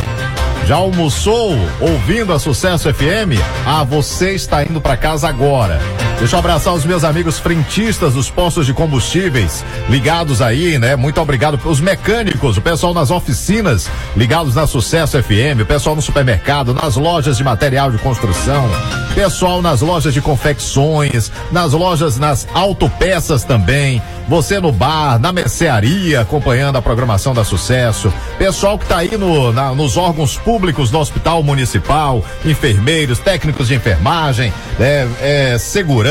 Já 0.66 0.76
almoçou 0.76 1.56
ouvindo 1.80 2.34
a 2.34 2.40
Sucesso 2.40 2.94
FM? 2.94 3.40
Ah, 3.66 3.86
você 3.86 4.34
está 4.34 4.62
indo 4.62 4.82
para 4.82 4.98
casa 4.98 5.30
agora. 5.30 5.80
Deixa 6.20 6.36
eu 6.36 6.40
abraçar 6.40 6.74
os 6.74 6.84
meus 6.86 7.06
amigos 7.06 7.40
frentistas 7.40 8.14
dos 8.14 8.30
postos 8.30 8.66
de 8.66 8.74
combustíveis 8.74 9.64
ligados 9.90 10.42
aí, 10.42 10.78
né? 10.78 10.98
Muito 10.98 11.20
obrigado 11.22 11.58
os 11.64 11.80
mecânicos, 11.80 12.58
o 12.58 12.62
pessoal 12.62 12.94
nas 12.94 13.10
oficinas 13.10 13.90
ligados 14.18 14.54
na 14.54 14.68
Sucesso 14.68 15.22
FM, 15.24 15.62
o 15.62 15.66
pessoal 15.66 15.96
no 15.96 16.02
supermercado, 16.02 16.74
nas 16.74 16.98
lojas 16.98 17.38
de 17.38 17.44
material 17.44 17.90
de 17.90 17.98
construção, 18.00 18.70
pessoal 19.16 19.62
nas 19.62 19.80
lojas 19.80 20.14
de 20.14 20.20
confecções, 20.20 21.32
nas 21.54 21.72
lojas 21.72 22.18
nas 22.18 22.46
autopeças 22.54 23.46
também. 23.46 24.02
Você 24.28 24.60
no 24.60 24.72
bar, 24.72 25.18
na 25.18 25.32
mercearia, 25.32 26.22
acompanhando 26.22 26.76
a 26.76 26.82
programação 26.84 27.34
da 27.34 27.44
Sucesso. 27.44 28.14
Pessoal 28.38 28.78
que 28.78 28.84
está 28.84 28.98
aí 28.98 29.18
no, 29.18 29.52
na- 29.52 29.74
nos 29.74 29.98
órgãos 29.98 30.38
públicos 30.38 30.92
do 30.92 31.00
Hospital 31.00 31.42
Municipal, 31.42 32.24
enfermeiros, 32.46 33.18
técnicos 33.18 33.70
de 33.70 33.74
enfermagem, 33.74 34.54
é, 34.80 35.08
é, 35.20 35.58
segurança, 35.58 36.09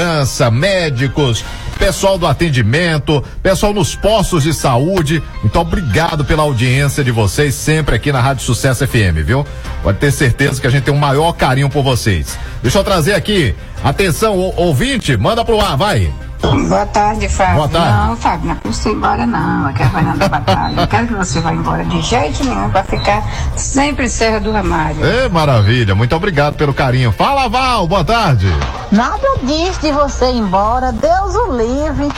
médicos, 0.53 1.45
pessoal 1.79 2.19
do 2.19 2.27
atendimento, 2.27 3.23
pessoal 3.43 3.73
nos 3.73 3.95
postos 3.95 4.43
de 4.43 4.53
saúde. 4.53 5.23
Então, 5.45 5.62
obrigado 5.62 6.25
pela 6.25 6.43
audiência 6.43 7.05
de 7.05 7.11
vocês 7.11 7.55
sempre 7.55 7.95
aqui 7.95 8.12
na 8.12 8.20
Rádio 8.20 8.45
Sucesso 8.45 8.87
FM, 8.87 9.25
viu? 9.25 9.47
Pode 9.83 9.99
ter 9.99 10.11
certeza 10.11 10.61
que 10.61 10.66
a 10.66 10.70
gente 10.70 10.85
tem 10.85 10.95
um 10.95 10.99
maior 10.99 11.33
carinho 11.33 11.69
por 11.69 11.83
vocês. 11.83 12.39
Deixa 12.62 12.79
eu 12.79 12.85
trazer 12.85 13.15
aqui, 13.15 13.55
atenção, 13.83 14.37
ouvinte, 14.57 15.16
manda 15.16 15.45
pro 15.45 15.61
ar, 15.61 15.77
vai. 15.77 16.12
Boa 16.40 16.86
tarde, 16.86 17.28
Fábio. 17.28 17.56
Boa 17.56 17.69
tarde. 17.69 18.09
Não, 18.09 18.16
Fábio, 18.16 18.47
não 18.47 18.52
é 18.52 18.55
pra 18.56 18.73
você 18.73 18.90
ir 18.90 18.93
embora, 18.93 19.27
não. 19.27 19.69
É 19.69 19.74
Fernanda 19.74 20.19
da 20.19 20.28
Batalha. 20.28 20.77
Não 20.77 20.86
quero 20.86 21.06
que 21.09 21.15
você 21.15 21.40
vá 21.40 21.52
embora 21.52 21.85
de 21.85 22.01
jeito 22.01 22.44
nenhum 22.44 22.70
pra 22.70 22.85
ficar 22.85 23.24
sempre 23.56 24.06
em 24.06 24.09
Serra 24.09 24.39
do 24.39 24.52
Ramalho. 24.52 25.05
Ê, 25.05 25.28
maravilha, 25.28 25.94
muito 25.94 26.15
obrigado 26.15 26.55
pelo 26.55 26.73
carinho. 26.73 27.10
Fala, 27.10 27.48
Val, 27.48 27.86
boa 27.89 28.05
tarde. 28.05 28.47
Nada 28.93 29.27
disse 29.43 29.81
de 29.81 29.93
você 29.93 30.27
ir 30.31 30.39
embora, 30.39 30.93
Deus 30.93 31.35
o 31.35 31.56
livre. 31.56 32.09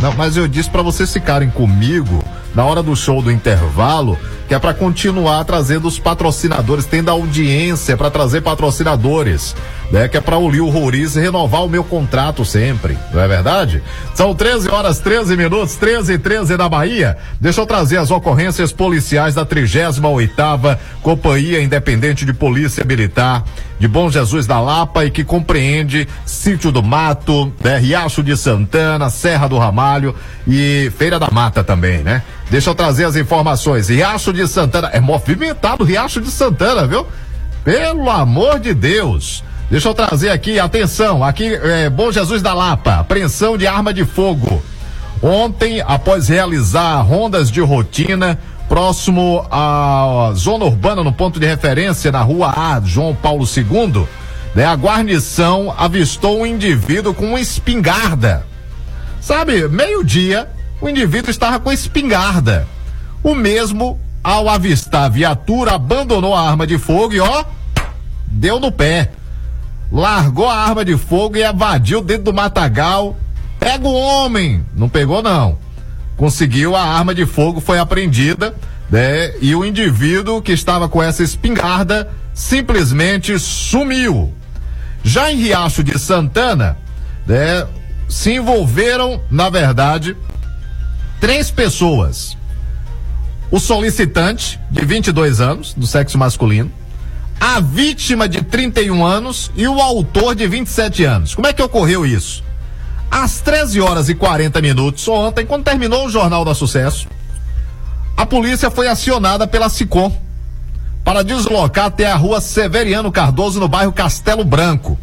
Não, 0.00 0.12
mas 0.16 0.36
eu 0.36 0.48
disse 0.48 0.70
pra 0.70 0.82
vocês 0.82 1.12
ficarem 1.12 1.50
comigo 1.50 2.24
na 2.54 2.64
hora 2.64 2.82
do 2.82 2.96
show 2.96 3.22
do 3.22 3.30
intervalo, 3.30 4.18
que 4.48 4.54
é 4.54 4.58
pra 4.58 4.74
continuar 4.74 5.44
trazendo 5.44 5.86
os 5.86 5.98
patrocinadores, 5.98 6.84
tendo 6.86 7.10
audiência 7.10 7.96
pra 7.96 8.10
trazer 8.10 8.40
patrocinadores, 8.40 9.54
né? 9.90 10.08
Que 10.08 10.16
é 10.16 10.20
pra 10.20 10.38
o 10.38 10.50
Lio 10.50 10.68
Roriz 10.68 11.14
renovar 11.14 11.64
o 11.64 11.68
meu 11.68 11.82
contrato 11.82 12.44
sempre, 12.44 12.96
não 13.12 13.20
é 13.20 13.28
verdade? 13.28 13.82
São 14.14 14.34
13 14.34 14.70
horas 14.70 14.98
13 14.98 15.36
minutos, 15.36 15.76
13 15.76 16.14
e 16.14 16.18
13 16.18 16.56
na 16.56 16.68
Bahia. 16.68 17.16
Deixa 17.40 17.60
eu 17.60 17.66
trazer 17.66 17.98
as 17.98 18.10
ocorrências 18.10 18.72
policiais 18.72 19.34
da 19.34 19.44
38ª 19.44 20.78
Companhia 21.02 21.62
Independente 21.62 22.24
de 22.24 22.32
Polícia 22.32 22.84
Militar 22.84 23.44
de 23.78 23.88
Bom 23.88 24.10
Jesus 24.10 24.46
da 24.46 24.60
Lapa 24.60 25.06
e 25.06 25.10
que 25.10 25.24
compreende 25.24 26.06
Sítio 26.26 26.70
do 26.70 26.82
Mato, 26.82 27.50
né, 27.64 27.78
Riacho 27.78 28.22
de 28.22 28.36
Santana, 28.36 29.08
Serra 29.08 29.48
do 29.48 29.56
Ramalho 29.56 30.14
e 30.46 30.92
Feira 30.98 31.18
da 31.18 31.30
Mata 31.30 31.64
também, 31.64 32.02
né? 32.02 32.22
Deixa 32.50 32.68
eu 32.68 32.74
trazer 32.74 33.04
as 33.04 33.16
informações. 33.16 33.88
Riacho 33.88 34.32
de 34.32 34.46
Santana, 34.46 34.90
é 34.92 35.00
movimentado 35.00 35.82
Riacho 35.82 36.20
de 36.20 36.30
Santana, 36.30 36.86
viu? 36.86 37.06
Pelo 37.64 38.10
amor 38.10 38.58
de 38.60 38.74
Deus. 38.74 39.42
Deixa 39.70 39.88
eu 39.88 39.94
trazer 39.94 40.30
aqui, 40.30 40.58
atenção, 40.58 41.22
aqui 41.22 41.54
é 41.54 41.88
Bom 41.88 42.10
Jesus 42.10 42.42
da 42.42 42.52
Lapa, 42.52 42.96
apreensão 42.96 43.56
de 43.56 43.68
arma 43.68 43.94
de 43.94 44.04
fogo. 44.04 44.60
Ontem, 45.22 45.80
após 45.86 46.26
realizar 46.26 47.00
rondas 47.02 47.52
de 47.52 47.60
rotina 47.60 48.36
próximo 48.68 49.46
à 49.48 50.32
zona 50.34 50.64
urbana, 50.64 51.04
no 51.04 51.12
ponto 51.12 51.38
de 51.38 51.46
referência, 51.46 52.10
na 52.10 52.20
rua 52.20 52.52
A, 52.56 52.80
João 52.84 53.14
Paulo 53.14 53.46
II, 53.46 54.08
né, 54.56 54.64
a 54.64 54.74
guarnição 54.74 55.72
avistou 55.78 56.40
um 56.40 56.46
indivíduo 56.46 57.14
com 57.14 57.26
uma 57.26 57.40
espingarda. 57.40 58.44
Sabe, 59.20 59.68
meio-dia, 59.68 60.48
o 60.80 60.88
indivíduo 60.88 61.30
estava 61.30 61.60
com 61.60 61.70
espingarda. 61.70 62.66
O 63.22 63.36
mesmo, 63.36 64.00
ao 64.24 64.48
avistar 64.48 65.04
a 65.04 65.08
viatura, 65.08 65.76
abandonou 65.76 66.34
a 66.34 66.40
arma 66.40 66.66
de 66.66 66.76
fogo 66.76 67.14
e, 67.14 67.20
ó, 67.20 67.44
deu 68.26 68.58
no 68.58 68.72
pé. 68.72 69.10
Largou 69.90 70.48
a 70.48 70.56
arma 70.56 70.84
de 70.84 70.96
fogo 70.96 71.36
e 71.36 71.42
evadiu 71.42 72.00
dentro 72.00 72.24
do 72.24 72.34
matagal. 72.34 73.16
Pega 73.58 73.86
o 73.86 73.92
homem! 73.92 74.64
Não 74.74 74.88
pegou, 74.88 75.22
não. 75.22 75.58
Conseguiu, 76.16 76.76
a 76.76 76.82
arma 76.82 77.14
de 77.14 77.26
fogo 77.26 77.60
foi 77.60 77.78
apreendida, 77.78 78.54
né? 78.88 79.32
E 79.40 79.54
o 79.54 79.64
indivíduo 79.64 80.40
que 80.40 80.52
estava 80.52 80.88
com 80.88 81.02
essa 81.02 81.22
espingarda 81.22 82.10
simplesmente 82.32 83.38
sumiu. 83.38 84.32
Já 85.02 85.32
em 85.32 85.36
Riacho 85.36 85.82
de 85.82 85.98
Santana, 85.98 86.76
né? 87.26 87.66
Se 88.08 88.32
envolveram, 88.32 89.20
na 89.30 89.48
verdade, 89.48 90.16
três 91.20 91.50
pessoas. 91.50 92.36
O 93.50 93.58
solicitante, 93.58 94.60
de 94.70 94.84
22 94.84 95.40
anos, 95.40 95.74
do 95.74 95.86
sexo 95.86 96.16
masculino, 96.16 96.70
a 97.40 97.58
vítima 97.58 98.28
de 98.28 98.42
31 98.42 99.02
anos 99.04 99.50
e 99.56 99.66
o 99.66 99.80
autor 99.80 100.34
de 100.34 100.46
27 100.46 101.04
anos. 101.04 101.34
Como 101.34 101.48
é 101.48 101.54
que 101.54 101.62
ocorreu 101.62 102.04
isso? 102.04 102.44
Às 103.10 103.40
13 103.40 103.80
horas 103.80 104.10
e 104.10 104.14
40 104.14 104.60
minutos 104.60 105.08
ontem, 105.08 105.46
quando 105.46 105.64
terminou 105.64 106.06
o 106.06 106.10
Jornal 106.10 106.44
da 106.44 106.54
Sucesso, 106.54 107.08
a 108.14 108.26
polícia 108.26 108.70
foi 108.70 108.86
acionada 108.86 109.46
pela 109.46 109.70
SICOM 109.70 110.14
para 111.02 111.24
deslocar 111.24 111.86
até 111.86 112.12
a 112.12 112.14
rua 112.14 112.42
Severiano 112.42 113.10
Cardoso, 113.10 113.58
no 113.58 113.66
bairro 113.66 113.92
Castelo 113.92 114.44
Branco, 114.44 114.98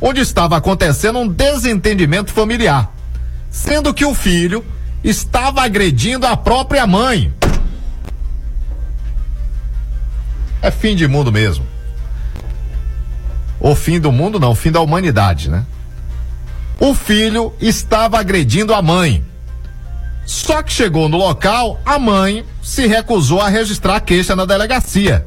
onde 0.00 0.20
estava 0.20 0.56
acontecendo 0.56 1.20
um 1.20 1.28
desentendimento 1.28 2.32
familiar, 2.32 2.92
sendo 3.48 3.94
que 3.94 4.04
o 4.04 4.14
filho 4.14 4.64
estava 5.04 5.62
agredindo 5.62 6.26
a 6.26 6.36
própria 6.36 6.86
mãe. 6.88 7.32
É 10.62 10.70
fim 10.70 10.94
de 10.94 11.08
mundo 11.08 11.32
mesmo. 11.32 11.66
O 13.58 13.74
fim 13.74 14.00
do 14.00 14.12
mundo 14.12 14.40
não, 14.40 14.52
o 14.52 14.54
fim 14.54 14.70
da 14.70 14.80
humanidade, 14.80 15.50
né? 15.50 15.66
O 16.80 16.94
filho 16.94 17.52
estava 17.60 18.18
agredindo 18.18 18.72
a 18.72 18.80
mãe. 18.80 19.24
Só 20.24 20.62
que 20.62 20.72
chegou 20.72 21.08
no 21.08 21.16
local, 21.16 21.80
a 21.84 21.98
mãe 21.98 22.44
se 22.62 22.86
recusou 22.86 23.40
a 23.40 23.48
registrar 23.48 23.96
a 23.96 24.00
queixa 24.00 24.34
na 24.36 24.44
delegacia. 24.44 25.26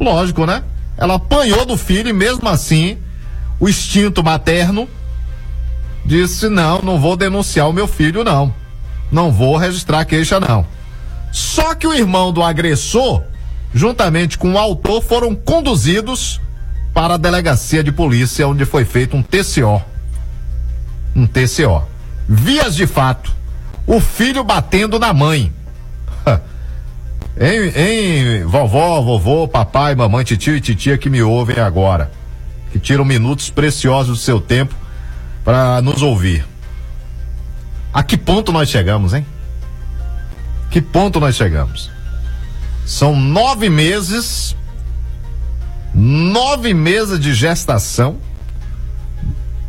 Lógico, 0.00 0.44
né? 0.44 0.62
Ela 0.98 1.14
apanhou 1.14 1.64
do 1.64 1.76
filho 1.76 2.08
e 2.08 2.12
mesmo 2.12 2.48
assim, 2.48 2.98
o 3.58 3.68
instinto 3.68 4.22
materno 4.22 4.88
disse: 6.04 6.48
"Não, 6.48 6.80
não 6.82 7.00
vou 7.00 7.16
denunciar 7.16 7.68
o 7.68 7.72
meu 7.72 7.86
filho 7.86 8.24
não. 8.24 8.52
Não 9.10 9.30
vou 9.30 9.56
registrar 9.56 10.00
a 10.00 10.04
queixa 10.04 10.40
não". 10.40 10.66
Só 11.32 11.74
que 11.74 11.86
o 11.86 11.94
irmão 11.94 12.32
do 12.32 12.42
agressor, 12.42 13.22
juntamente 13.76 14.38
com 14.38 14.54
o 14.54 14.58
autor, 14.58 15.02
foram 15.02 15.34
conduzidos 15.34 16.40
para 16.94 17.14
a 17.14 17.18
delegacia 17.18 17.84
de 17.84 17.92
polícia 17.92 18.48
onde 18.48 18.64
foi 18.64 18.86
feito 18.86 19.14
um 19.14 19.22
TCO. 19.22 19.82
Um 21.14 21.26
TCO. 21.26 21.86
Vias 22.26 22.74
de 22.74 22.86
fato, 22.86 23.30
o 23.86 24.00
filho 24.00 24.42
batendo 24.42 24.98
na 24.98 25.12
mãe. 25.12 25.52
Hein, 27.38 28.46
vovó, 28.46 28.98
vovô, 29.02 29.46
papai, 29.46 29.94
mamãe, 29.94 30.24
titio 30.24 30.56
e 30.56 30.60
titia 30.60 30.96
que 30.96 31.10
me 31.10 31.20
ouvem 31.20 31.58
agora, 31.58 32.10
que 32.72 32.78
tiram 32.78 33.04
minutos 33.04 33.50
preciosos 33.50 34.16
do 34.16 34.24
seu 34.24 34.40
tempo 34.40 34.74
para 35.44 35.82
nos 35.82 36.00
ouvir. 36.00 36.46
A 37.92 38.02
que 38.02 38.16
ponto 38.16 38.52
nós 38.52 38.70
chegamos, 38.70 39.12
hein? 39.12 39.26
Que 40.70 40.80
ponto 40.80 41.20
nós 41.20 41.36
chegamos? 41.36 41.90
São 42.86 43.16
nove 43.16 43.68
meses, 43.68 44.54
nove 45.92 46.72
meses 46.72 47.18
de 47.18 47.34
gestação, 47.34 48.18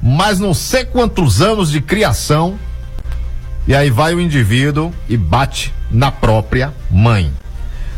mas 0.04 0.40
não 0.40 0.54
sei 0.54 0.86
quantos 0.86 1.42
anos 1.42 1.72
de 1.72 1.82
criação, 1.82 2.60
e 3.68 3.74
aí 3.74 3.90
vai 3.90 4.14
o 4.14 4.22
indivíduo 4.22 4.94
e 5.10 5.18
bate 5.18 5.74
na 5.90 6.12
própria 6.12 6.72
mãe. 6.92 7.34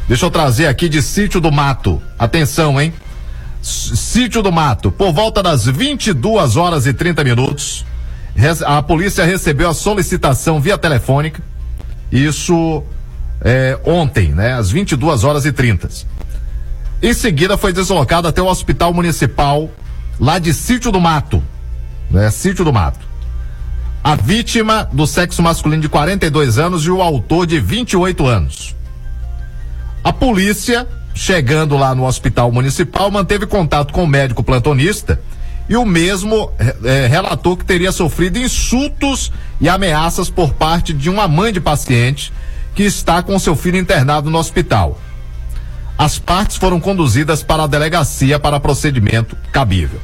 Deixa 0.07 0.25
eu 0.25 0.31
trazer 0.31 0.67
aqui 0.67 0.87
de 0.87 1.01
Sítio 1.01 1.41
do 1.41 1.51
Mato. 1.51 2.01
Atenção, 2.17 2.79
hein? 2.79 2.93
Sítio 3.61 4.41
do 4.41 4.53
Mato, 4.53 4.89
por 4.89 5.11
volta 5.11 5.43
das 5.43 5.65
22 5.65 6.55
horas 6.55 6.87
e 6.87 6.93
30 6.93 7.25
minutos, 7.25 7.85
a 8.65 8.81
polícia 8.81 9.25
recebeu 9.25 9.69
a 9.69 9.73
solicitação 9.73 10.61
via 10.61 10.77
telefônica. 10.77 11.43
Isso 12.09 12.83
é, 13.41 13.77
ontem, 13.85 14.29
né? 14.29 14.53
Às 14.53 14.71
22 14.71 15.23
horas 15.23 15.45
e 15.45 15.51
30. 15.51 15.89
Em 17.01 17.13
seguida, 17.13 17.57
foi 17.57 17.71
deslocado 17.71 18.27
até 18.27 18.41
o 18.41 18.47
hospital 18.47 18.93
municipal 18.93 19.69
lá 20.19 20.37
de 20.37 20.53
Sítio 20.53 20.91
do 20.91 20.99
Mato, 20.99 21.41
né? 22.11 22.29
Sítio 22.29 22.65
do 22.65 22.73
Mato. 22.73 23.07
A 24.03 24.15
vítima 24.15 24.89
do 24.91 25.05
sexo 25.05 25.41
masculino 25.41 25.81
de 25.81 25.89
42 25.89 26.57
anos 26.57 26.85
e 26.85 26.89
o 26.89 27.01
autor 27.01 27.45
de 27.45 27.59
28 27.59 28.25
anos. 28.25 28.75
A 30.03 30.13
polícia, 30.13 30.87
chegando 31.13 31.77
lá 31.77 31.93
no 31.93 32.05
hospital 32.05 32.51
municipal, 32.51 33.11
manteve 33.11 33.45
contato 33.45 33.93
com 33.93 34.03
o 34.03 34.07
médico 34.07 34.43
plantonista 34.43 35.19
e 35.67 35.75
o 35.75 35.85
mesmo 35.85 36.51
eh, 36.83 37.07
relatou 37.07 37.55
que 37.55 37.65
teria 37.65 37.91
sofrido 37.91 38.39
insultos 38.39 39.31
e 39.61 39.69
ameaças 39.69 40.29
por 40.29 40.53
parte 40.53 40.93
de 40.93 41.09
uma 41.09 41.27
mãe 41.27 41.53
de 41.53 41.59
paciente 41.59 42.33
que 42.79 42.83
está 42.83 43.21
com 43.21 43.37
seu 43.37 43.57
filho 43.57 43.77
internado 43.77 44.29
no 44.29 44.37
hospital. 44.37 44.97
As 45.97 46.17
partes 46.17 46.55
foram 46.55 46.79
conduzidas 46.79 47.43
para 47.43 47.63
a 47.63 47.67
delegacia 47.67 48.39
para 48.39 48.57
procedimento 48.57 49.35
cabível. 49.51 49.99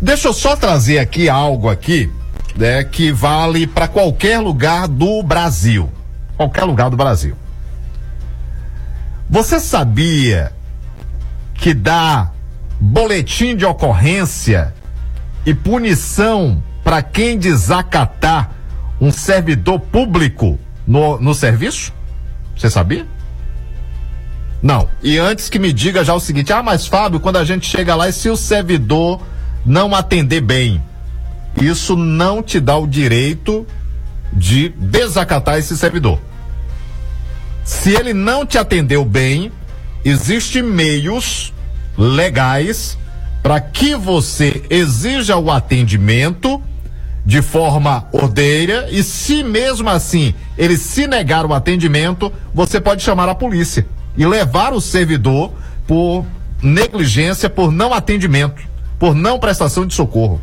Deixa 0.00 0.28
eu 0.28 0.32
só 0.32 0.54
trazer 0.54 1.00
aqui 1.00 1.28
algo 1.28 1.68
aqui, 1.68 2.12
né, 2.54 2.84
que 2.84 3.10
vale 3.10 3.66
para 3.66 3.88
qualquer 3.88 4.38
lugar 4.38 4.86
do 4.86 5.20
Brasil. 5.24 5.90
Qualquer 6.36 6.62
lugar 6.62 6.90
do 6.90 6.96
Brasil. 6.96 7.34
Você 9.28 9.58
sabia 9.58 10.52
que 11.54 11.74
dá 11.74 12.30
boletim 12.78 13.56
de 13.56 13.64
ocorrência 13.64 14.72
e 15.44 15.52
punição 15.52 16.62
para 16.84 17.02
quem 17.02 17.36
desacatar 17.36 18.52
um 19.00 19.10
servidor 19.10 19.80
público 19.80 20.56
no, 20.86 21.20
no 21.20 21.34
serviço? 21.34 21.92
Você 22.56 22.70
sabia? 22.70 23.06
Não. 24.62 24.88
E 25.02 25.18
antes 25.18 25.48
que 25.48 25.58
me 25.58 25.72
diga 25.72 26.04
já 26.04 26.14
o 26.14 26.20
seguinte: 26.20 26.52
ah, 26.52 26.62
mas 26.62 26.86
Fábio, 26.86 27.20
quando 27.20 27.36
a 27.36 27.44
gente 27.44 27.66
chega 27.66 27.94
lá 27.94 28.08
e 28.08 28.12
se 28.12 28.30
o 28.30 28.36
servidor 28.36 29.20
não 29.64 29.94
atender 29.94 30.40
bem, 30.40 30.82
isso 31.60 31.96
não 31.96 32.42
te 32.42 32.58
dá 32.60 32.76
o 32.76 32.86
direito 32.86 33.66
de 34.32 34.70
desacatar 34.70 35.58
esse 35.58 35.76
servidor. 35.76 36.18
Se 37.64 37.90
ele 37.94 38.12
não 38.12 38.44
te 38.44 38.58
atendeu 38.58 39.04
bem, 39.04 39.50
existem 40.04 40.62
meios 40.62 41.52
legais 41.96 42.98
para 43.42 43.60
que 43.60 43.94
você 43.94 44.62
exija 44.68 45.36
o 45.36 45.50
atendimento 45.50 46.62
de 47.24 47.40
forma 47.40 48.06
ordeira 48.12 48.86
e 48.90 49.02
se 49.02 49.42
mesmo 49.42 49.88
assim 49.88 50.34
ele 50.58 50.76
se 50.76 51.06
negar 51.06 51.46
o 51.46 51.54
atendimento, 51.54 52.32
você 52.52 52.80
pode 52.80 53.02
chamar 53.02 53.28
a 53.28 53.34
polícia 53.34 53.86
e 54.16 54.26
levar 54.26 54.72
o 54.72 54.80
servidor 54.80 55.52
por 55.86 56.24
negligência, 56.62 57.48
por 57.48 57.72
não 57.72 57.92
atendimento, 57.92 58.62
por 58.98 59.14
não 59.14 59.38
prestação 59.38 59.86
de 59.86 59.94
socorro. 59.94 60.40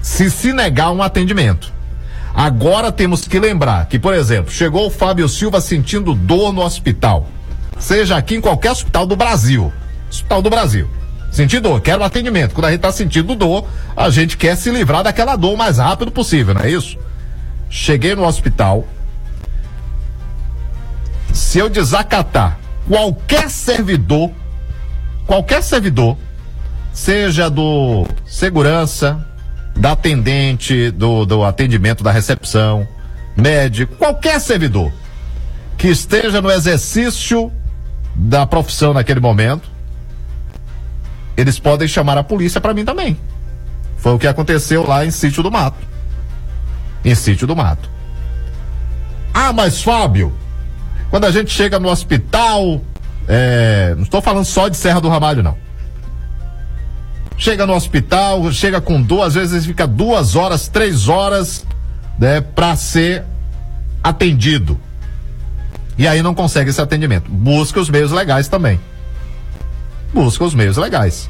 Se 0.00 0.30
se 0.30 0.52
negar 0.52 0.90
um 0.90 1.02
atendimento. 1.02 1.72
Agora 2.34 2.92
temos 2.92 3.26
que 3.26 3.38
lembrar 3.38 3.86
que, 3.86 3.98
por 3.98 4.14
exemplo, 4.14 4.52
chegou 4.52 4.86
o 4.86 4.90
Fábio 4.90 5.28
Silva 5.28 5.60
sentindo 5.60 6.14
dor 6.14 6.52
no 6.52 6.62
hospital, 6.62 7.26
seja 7.78 8.16
aqui 8.16 8.36
em 8.36 8.40
qualquer 8.40 8.70
hospital 8.70 9.06
do 9.06 9.16
Brasil, 9.16 9.72
hospital 10.08 10.40
do 10.40 10.48
Brasil. 10.48 10.88
Sentir 11.30 11.60
dor, 11.60 11.80
quero 11.80 12.02
atendimento. 12.02 12.54
Quando 12.54 12.66
a 12.66 12.70
gente 12.70 12.80
tá 12.80 12.90
sentindo 12.90 13.34
dor, 13.34 13.66
a 13.96 14.10
gente 14.10 14.36
quer 14.36 14.56
se 14.56 14.70
livrar 14.70 15.02
daquela 15.02 15.36
dor 15.36 15.54
o 15.54 15.56
mais 15.56 15.78
rápido 15.78 16.10
possível, 16.10 16.54
não 16.54 16.62
é 16.62 16.70
isso? 16.70 16.98
Cheguei 17.70 18.14
no 18.14 18.24
hospital. 18.24 18.86
Se 21.32 21.58
eu 21.58 21.68
desacatar 21.68 22.58
qualquer 22.88 23.50
servidor, 23.50 24.30
qualquer 25.26 25.62
servidor, 25.62 26.16
seja 26.92 27.48
do 27.48 28.06
segurança, 28.26 29.24
da 29.76 29.92
atendente, 29.92 30.90
do, 30.90 31.24
do 31.24 31.44
atendimento 31.44 32.02
da 32.02 32.10
recepção, 32.10 32.88
médico, 33.36 33.94
qualquer 33.96 34.40
servidor 34.40 34.92
que 35.76 35.88
esteja 35.88 36.42
no 36.42 36.50
exercício 36.50 37.52
da 38.14 38.44
profissão 38.44 38.92
naquele 38.92 39.20
momento, 39.20 39.70
eles 41.38 41.56
podem 41.56 41.86
chamar 41.86 42.18
a 42.18 42.24
polícia 42.24 42.60
para 42.60 42.74
mim 42.74 42.84
também. 42.84 43.16
Foi 43.96 44.12
o 44.12 44.18
que 44.18 44.26
aconteceu 44.26 44.84
lá 44.84 45.06
em 45.06 45.10
Sítio 45.12 45.40
do 45.40 45.52
Mato. 45.52 45.78
Em 47.04 47.14
Sítio 47.14 47.46
do 47.46 47.54
Mato. 47.54 47.88
Ah, 49.32 49.52
mas 49.52 49.80
Fábio, 49.80 50.34
quando 51.10 51.26
a 51.26 51.30
gente 51.30 51.52
chega 51.52 51.78
no 51.78 51.88
hospital, 51.88 52.82
é, 53.28 53.94
não 53.94 54.02
estou 54.02 54.20
falando 54.20 54.44
só 54.44 54.66
de 54.66 54.76
Serra 54.76 55.00
do 55.00 55.08
Ramalho, 55.08 55.40
não. 55.40 55.56
Chega 57.36 57.64
no 57.64 57.72
hospital, 57.72 58.50
chega 58.50 58.80
com 58.80 59.00
dor, 59.00 59.22
às 59.22 59.34
vezes 59.34 59.64
fica 59.64 59.86
duas 59.86 60.34
horas, 60.34 60.66
três 60.66 61.08
horas, 61.08 61.64
né, 62.18 62.40
para 62.40 62.74
ser 62.74 63.22
atendido. 64.02 64.76
E 65.96 66.08
aí 66.08 66.20
não 66.20 66.34
consegue 66.34 66.70
esse 66.70 66.80
atendimento. 66.80 67.30
Busca 67.30 67.78
os 67.78 67.88
meios 67.88 68.10
legais 68.10 68.48
também 68.48 68.80
busca 70.12 70.44
os 70.44 70.54
meios 70.54 70.76
legais. 70.76 71.28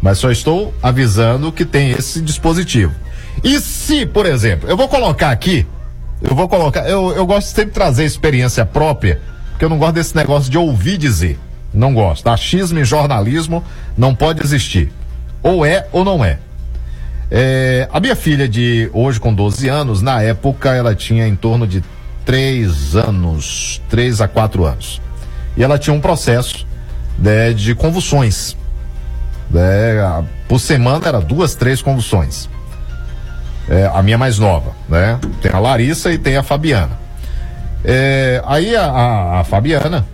Mas 0.00 0.18
só 0.18 0.30
estou 0.30 0.74
avisando 0.82 1.50
que 1.50 1.64
tem 1.64 1.90
esse 1.90 2.20
dispositivo. 2.20 2.94
E 3.42 3.60
se, 3.60 4.06
por 4.06 4.26
exemplo, 4.26 4.68
eu 4.68 4.76
vou 4.76 4.88
colocar 4.88 5.30
aqui, 5.30 5.66
eu 6.22 6.34
vou 6.34 6.48
colocar, 6.48 6.88
eu, 6.88 7.12
eu 7.12 7.26
gosto 7.26 7.48
sempre 7.48 7.66
de 7.66 7.72
trazer 7.72 8.04
experiência 8.04 8.64
própria, 8.66 9.20
porque 9.50 9.64
eu 9.64 9.68
não 9.68 9.78
gosto 9.78 9.94
desse 9.94 10.16
negócio 10.16 10.50
de 10.50 10.58
ouvir 10.58 10.98
dizer. 10.98 11.38
Não 11.72 11.92
gosto. 11.92 12.26
Achismo 12.28 12.78
em 12.78 12.84
jornalismo 12.84 13.62
não 13.96 14.14
pode 14.14 14.42
existir. 14.42 14.90
Ou 15.42 15.64
é 15.64 15.86
ou 15.92 16.04
não 16.04 16.24
é. 16.24 16.38
é. 17.30 17.88
A 17.92 18.00
minha 18.00 18.16
filha 18.16 18.48
de 18.48 18.90
hoje 18.92 19.20
com 19.20 19.32
12 19.32 19.68
anos, 19.68 20.00
na 20.00 20.22
época 20.22 20.74
ela 20.74 20.94
tinha 20.94 21.26
em 21.26 21.36
torno 21.36 21.66
de 21.66 21.84
3 22.24 22.96
anos, 22.96 23.82
3 23.88 24.20
a 24.20 24.28
4 24.28 24.64
anos. 24.64 25.00
E 25.56 25.62
ela 25.62 25.78
tinha 25.78 25.94
um 25.94 26.00
processo 26.00 26.66
né, 27.18 27.52
de 27.52 27.74
convulsões. 27.74 28.56
Né, 29.50 30.24
por 30.46 30.58
semana 30.60 31.06
era 31.08 31.20
duas, 31.20 31.54
três 31.54 31.82
convulsões. 31.82 32.48
É, 33.68 33.90
a 33.92 34.02
minha 34.02 34.16
mais 34.16 34.38
nova, 34.38 34.72
né? 34.88 35.20
Tem 35.42 35.52
a 35.52 35.58
Larissa 35.58 36.10
e 36.10 36.16
tem 36.16 36.38
a 36.38 36.42
Fabiana. 36.42 36.98
É, 37.84 38.42
aí 38.46 38.74
a, 38.74 38.86
a, 38.86 39.40
a, 39.40 39.44
Fabiana 39.44 40.06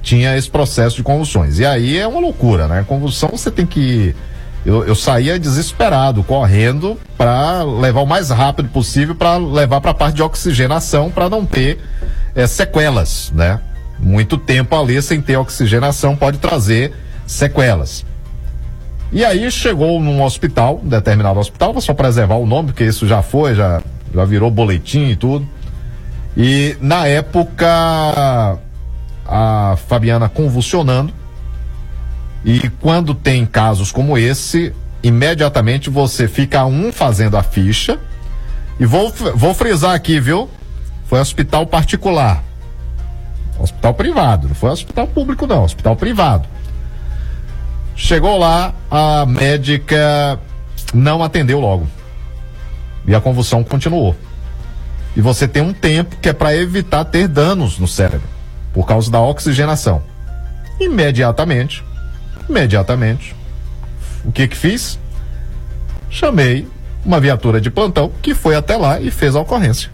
tinha 0.00 0.36
esse 0.36 0.48
processo 0.48 0.96
de 0.96 1.02
convulsões. 1.02 1.58
E 1.58 1.66
aí 1.66 1.98
é 1.98 2.06
uma 2.06 2.20
loucura, 2.20 2.68
né? 2.68 2.84
Convulsão 2.86 3.30
você 3.30 3.50
tem 3.50 3.66
que. 3.66 4.14
Eu, 4.64 4.84
eu 4.84 4.94
saía 4.94 5.38
desesperado, 5.38 6.22
correndo 6.22 6.98
para 7.18 7.64
levar 7.64 8.00
o 8.00 8.06
mais 8.06 8.30
rápido 8.30 8.68
possível 8.68 9.14
para 9.14 9.36
levar 9.36 9.80
para 9.80 9.90
a 9.90 9.94
parte 9.94 10.14
de 10.14 10.22
oxigenação 10.22 11.10
para 11.10 11.28
não 11.28 11.44
ter 11.44 11.78
é, 12.34 12.46
sequelas, 12.46 13.30
né? 13.34 13.60
Muito 14.04 14.36
tempo 14.36 14.76
ali 14.76 15.00
sem 15.00 15.20
ter 15.22 15.38
oxigenação 15.38 16.14
pode 16.14 16.36
trazer 16.36 16.92
sequelas. 17.26 18.04
E 19.10 19.24
aí 19.24 19.50
chegou 19.50 19.98
num 19.98 20.22
hospital, 20.22 20.80
um 20.84 20.88
determinado 20.88 21.40
hospital, 21.40 21.72
vou 21.72 21.80
só 21.80 21.94
preservar 21.94 22.34
o 22.34 22.46
nome, 22.46 22.68
porque 22.68 22.84
isso 22.84 23.06
já 23.06 23.22
foi, 23.22 23.54
já, 23.54 23.80
já 24.12 24.24
virou 24.26 24.50
boletim 24.50 25.06
e 25.06 25.16
tudo. 25.16 25.48
E 26.36 26.76
na 26.82 27.06
época 27.06 27.66
a 29.26 29.76
Fabiana 29.88 30.28
convulsionando. 30.28 31.12
E 32.44 32.68
quando 32.80 33.14
tem 33.14 33.46
casos 33.46 33.90
como 33.90 34.18
esse, 34.18 34.74
imediatamente 35.02 35.88
você 35.88 36.28
fica 36.28 36.66
um 36.66 36.92
fazendo 36.92 37.38
a 37.38 37.42
ficha. 37.42 37.98
E 38.78 38.84
vou, 38.84 39.10
vou 39.34 39.54
frisar 39.54 39.94
aqui, 39.94 40.20
viu? 40.20 40.50
Foi 41.06 41.20
hospital 41.20 41.66
particular. 41.66 42.44
Hospital 43.58 43.94
privado, 43.94 44.48
não 44.48 44.54
foi 44.54 44.70
hospital 44.70 45.06
público, 45.06 45.46
não, 45.46 45.64
hospital 45.64 45.96
privado. 45.96 46.48
Chegou 47.96 48.36
lá, 48.38 48.74
a 48.90 49.24
médica 49.24 50.38
não 50.92 51.22
atendeu 51.22 51.60
logo. 51.60 51.86
E 53.06 53.14
a 53.14 53.20
convulsão 53.20 53.62
continuou. 53.62 54.16
E 55.16 55.20
você 55.20 55.46
tem 55.46 55.62
um 55.62 55.72
tempo 55.72 56.16
que 56.20 56.28
é 56.28 56.32
para 56.32 56.56
evitar 56.56 57.04
ter 57.04 57.28
danos 57.28 57.78
no 57.78 57.86
cérebro, 57.86 58.26
por 58.72 58.86
causa 58.86 59.10
da 59.10 59.20
oxigenação. 59.20 60.02
Imediatamente, 60.80 61.84
imediatamente, 62.48 63.34
o 64.24 64.32
que 64.32 64.48
que 64.48 64.56
fiz? 64.56 64.98
Chamei 66.10 66.66
uma 67.04 67.20
viatura 67.20 67.60
de 67.60 67.70
plantão 67.70 68.10
que 68.22 68.34
foi 68.34 68.56
até 68.56 68.76
lá 68.76 69.00
e 69.00 69.10
fez 69.10 69.36
a 69.36 69.40
ocorrência. 69.40 69.90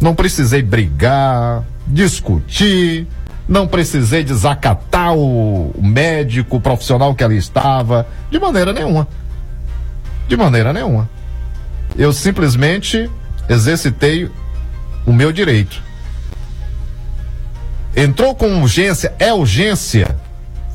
Não 0.00 0.14
precisei 0.14 0.62
brigar, 0.62 1.64
discutir, 1.90 3.06
não 3.48 3.66
precisei 3.66 4.22
desacatar 4.22 5.12
o, 5.14 5.74
médico, 5.82 6.56
o 6.56 6.60
profissional 6.60 7.14
que 7.14 7.24
ali 7.24 7.36
estava, 7.36 8.06
de 8.30 8.38
maneira 8.38 8.72
nenhuma. 8.72 9.08
De 10.28 10.36
maneira 10.36 10.72
nenhuma. 10.72 11.08
Eu 11.96 12.12
simplesmente 12.12 13.10
exercitei 13.48 14.30
o 15.04 15.12
meu 15.12 15.32
direito. 15.32 15.82
entrou 17.96 18.34
com 18.36 18.62
urgência, 18.62 19.12
é 19.18 19.32
urgência, 19.32 20.16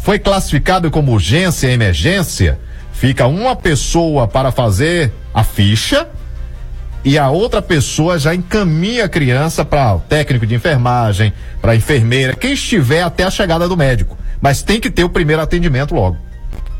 foi 0.01 0.19
classificado 0.19 0.91
como 0.91 1.13
urgência, 1.13 1.71
emergência, 1.71 2.59
fica 2.91 3.25
uma 3.25 3.55
pessoa 3.55 4.27
para 4.27 4.51
fazer 4.51 5.13
a 5.33 5.43
ficha 5.43 6.09
e 7.05 7.17
a 7.19 7.29
outra 7.29 7.61
pessoa 7.61 8.17
já 8.17 8.33
encaminha 8.33 9.05
a 9.05 9.09
criança 9.09 9.63
para 9.63 9.95
o 9.95 9.99
técnico 9.99 10.45
de 10.45 10.55
enfermagem, 10.55 11.31
para 11.61 11.73
a 11.73 11.75
enfermeira, 11.75 12.33
quem 12.35 12.53
estiver 12.53 13.03
até 13.03 13.23
a 13.23 13.29
chegada 13.29 13.67
do 13.69 13.77
médico. 13.77 14.17
Mas 14.41 14.61
tem 14.63 14.79
que 14.79 14.89
ter 14.89 15.03
o 15.03 15.09
primeiro 15.09 15.41
atendimento 15.41 15.93
logo. 15.93 16.17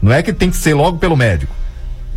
Não 0.01 0.11
é 0.11 0.23
que 0.23 0.33
tem 0.33 0.49
que 0.49 0.57
ser 0.57 0.73
logo 0.73 0.97
pelo 0.97 1.15
médico. 1.15 1.53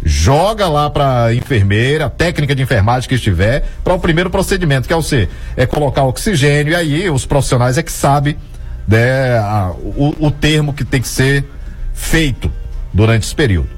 Joga 0.02 0.68
lá 0.68 0.88
para 0.88 1.34
enfermeira, 1.34 2.08
técnica 2.08 2.54
de 2.54 2.62
enfermagem 2.62 3.08
que 3.08 3.16
estiver, 3.16 3.64
para 3.84 3.92
o 3.94 3.98
primeiro 4.00 4.30
procedimento, 4.30 4.86
que 4.86 4.92
é 4.92 4.96
o 4.96 5.02
C, 5.02 5.28
é 5.56 5.66
colocar 5.66 6.04
oxigênio, 6.04 6.72
e 6.72 6.76
aí 6.76 7.10
os 7.10 7.26
profissionais 7.26 7.76
é 7.76 7.82
que 7.82 7.92
sabem 7.92 8.36
né, 8.86 9.36
a- 9.38 9.72
o, 9.76 10.14
o 10.26 10.30
termo 10.30 10.72
que 10.72 10.84
tem 10.84 11.02
que 11.02 11.08
ser 11.08 11.44
feito 11.92 12.50
durante 12.94 13.24
esse 13.24 13.34
período. 13.34 13.68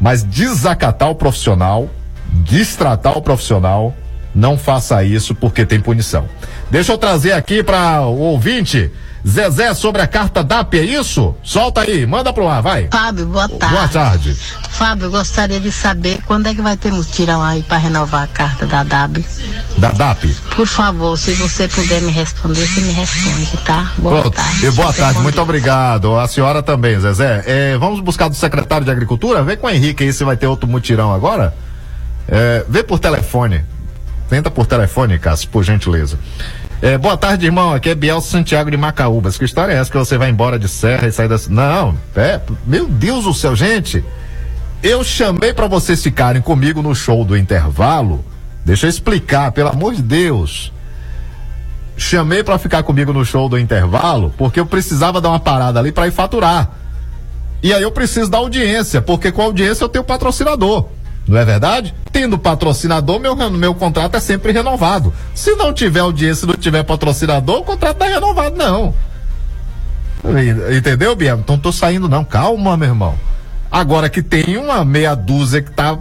Mas 0.00 0.22
desacatar 0.22 1.08
o 1.10 1.14
profissional, 1.14 1.88
destratar 2.32 3.16
o 3.16 3.22
profissional, 3.22 3.94
não 4.34 4.56
faça 4.56 5.04
isso 5.04 5.34
porque 5.34 5.66
tem 5.66 5.80
punição. 5.80 6.26
Deixa 6.70 6.92
eu 6.92 6.98
trazer 6.98 7.32
aqui 7.32 7.62
para 7.62 8.00
o 8.00 8.18
ouvinte, 8.18 8.90
Zezé, 9.26 9.72
sobre 9.72 10.02
a 10.02 10.06
carta 10.06 10.42
DAP, 10.42 10.74
é 10.74 10.82
isso? 10.82 11.34
Solta 11.44 11.82
aí, 11.82 12.04
manda 12.06 12.32
pro 12.32 12.48
ar, 12.48 12.60
vai. 12.60 12.88
Fábio, 12.90 13.26
boa 13.26 13.48
tarde. 13.48 13.74
Boa 13.74 13.88
tarde. 13.88 14.34
Fábio, 14.70 15.06
eu 15.06 15.10
gostaria 15.12 15.60
de 15.60 15.70
saber 15.70 16.18
quando 16.26 16.48
é 16.48 16.54
que 16.54 16.60
vai 16.60 16.76
ter 16.76 16.90
mutirão 16.90 17.40
aí 17.40 17.62
para 17.62 17.76
renovar 17.76 18.24
a 18.24 18.26
carta 18.26 18.66
da 18.66 18.82
DAB. 18.82 19.24
Da 19.78 19.90
DAP. 19.90 20.24
Por 20.56 20.66
favor, 20.66 21.16
se 21.16 21.34
você 21.34 21.68
puder 21.68 22.00
me 22.02 22.10
responder, 22.10 22.66
você 22.66 22.80
me 22.80 22.92
responde, 22.92 23.46
tá? 23.64 23.92
Boa 23.98 24.22
Pronto. 24.22 24.34
tarde. 24.34 24.66
E 24.66 24.70
boa 24.72 24.92
tarde, 24.92 25.20
muito 25.20 25.40
obrigado. 25.40 26.18
A 26.18 26.26
senhora 26.26 26.60
também, 26.62 26.98
Zezé. 26.98 27.44
É, 27.46 27.78
vamos 27.78 28.00
buscar 28.00 28.28
do 28.28 28.34
secretário 28.34 28.84
de 28.84 28.90
Agricultura? 28.90 29.44
Vê 29.44 29.56
com 29.56 29.68
o 29.68 29.70
Henrique 29.70 30.02
aí 30.02 30.12
se 30.12 30.24
vai 30.24 30.36
ter 30.36 30.48
outro 30.48 30.66
mutirão 30.68 31.14
agora. 31.14 31.54
É, 32.28 32.64
vê 32.68 32.82
por 32.82 32.98
telefone. 32.98 33.64
Tenta 34.28 34.50
por 34.50 34.66
telefone, 34.66 35.18
Cássio, 35.18 35.48
por 35.48 35.62
gentileza. 35.62 36.18
É, 36.80 36.98
boa 36.98 37.16
tarde, 37.16 37.46
irmão. 37.46 37.72
Aqui 37.72 37.90
é 37.90 37.94
Biel 37.94 38.20
Santiago 38.20 38.70
de 38.70 38.76
Macaúbas. 38.76 39.38
Que 39.38 39.44
história 39.44 39.72
é 39.72 39.76
essa 39.76 39.90
que 39.90 39.98
você 39.98 40.18
vai 40.18 40.30
embora 40.30 40.58
de 40.58 40.68
Serra 40.68 41.06
e 41.06 41.12
sai 41.12 41.28
da. 41.28 41.36
Não, 41.48 41.96
é, 42.16 42.40
meu 42.66 42.88
Deus 42.88 43.24
do 43.24 43.34
céu, 43.34 43.54
gente. 43.54 44.04
Eu 44.82 45.04
chamei 45.04 45.52
para 45.52 45.68
vocês 45.68 46.02
ficarem 46.02 46.42
comigo 46.42 46.82
no 46.82 46.94
show 46.94 47.24
do 47.24 47.36
intervalo. 47.36 48.24
Deixa 48.64 48.86
eu 48.86 48.90
explicar, 48.90 49.52
pelo 49.52 49.68
amor 49.68 49.94
de 49.94 50.02
Deus. 50.02 50.72
Chamei 51.96 52.42
para 52.42 52.58
ficar 52.58 52.82
comigo 52.82 53.12
no 53.12 53.24
show 53.24 53.48
do 53.48 53.58
intervalo 53.58 54.34
porque 54.36 54.58
eu 54.58 54.66
precisava 54.66 55.20
dar 55.20 55.28
uma 55.28 55.38
parada 55.38 55.78
ali 55.78 55.92
para 55.92 56.08
ir 56.08 56.10
faturar. 56.10 56.70
E 57.62 57.72
aí 57.72 57.82
eu 57.82 57.92
preciso 57.92 58.28
da 58.28 58.38
audiência, 58.38 59.00
porque 59.00 59.30
com 59.30 59.42
a 59.42 59.44
audiência 59.44 59.84
eu 59.84 59.88
tenho 59.88 60.02
patrocinador. 60.02 60.88
Não 61.32 61.40
é 61.40 61.46
verdade? 61.46 61.94
Tendo 62.12 62.38
patrocinador, 62.38 63.18
meu, 63.18 63.34
meu 63.52 63.74
contrato 63.74 64.18
é 64.18 64.20
sempre 64.20 64.52
renovado. 64.52 65.14
Se 65.34 65.56
não 65.56 65.72
tiver 65.72 66.00
audiência 66.00 66.46
não 66.46 66.54
tiver 66.54 66.82
patrocinador, 66.82 67.60
o 67.60 67.64
contrato 67.64 68.00
não 68.00 68.06
é 68.06 68.12
renovado, 68.12 68.54
não. 68.54 68.94
Entendeu, 70.76 71.16
Biel? 71.16 71.38
Então 71.38 71.56
tô 71.56 71.72
saindo, 71.72 72.06
não. 72.06 72.22
Calma, 72.22 72.76
meu 72.76 72.90
irmão. 72.90 73.18
Agora 73.70 74.10
que 74.10 74.22
tem 74.22 74.58
uma 74.58 74.84
meia 74.84 75.14
dúzia 75.14 75.62
que 75.62 75.70
tá 75.70 75.98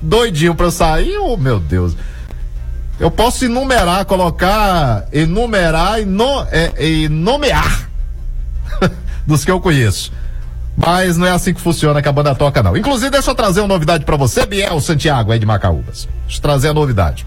doidinho 0.00 0.54
pra 0.54 0.70
sair, 0.70 1.18
oh 1.18 1.36
meu 1.36 1.58
Deus. 1.58 1.96
Eu 3.00 3.10
posso 3.10 3.46
enumerar, 3.46 4.04
colocar, 4.04 5.08
enumerar 5.12 6.00
e, 6.00 6.04
no, 6.04 6.42
é, 6.52 6.72
e 6.78 7.08
nomear 7.08 7.90
dos 9.26 9.44
que 9.44 9.50
eu 9.50 9.60
conheço. 9.60 10.12
Mas 10.80 11.16
não 11.16 11.26
é 11.26 11.32
assim 11.32 11.52
que 11.52 11.60
funciona 11.60 12.00
que 12.00 12.08
a 12.08 12.12
banda 12.12 12.34
toca, 12.36 12.62
não. 12.62 12.76
Inclusive, 12.76 13.10
deixa 13.10 13.28
eu 13.30 13.34
trazer 13.34 13.60
uma 13.60 13.66
novidade 13.68 14.04
pra 14.04 14.16
você, 14.16 14.46
Biel 14.46 14.80
Santiago, 14.80 15.32
aí 15.32 15.38
de 15.38 15.44
Macaúbas. 15.44 16.08
Deixa 16.24 16.38
eu 16.38 16.42
trazer 16.42 16.68
a 16.68 16.74
novidade. 16.74 17.26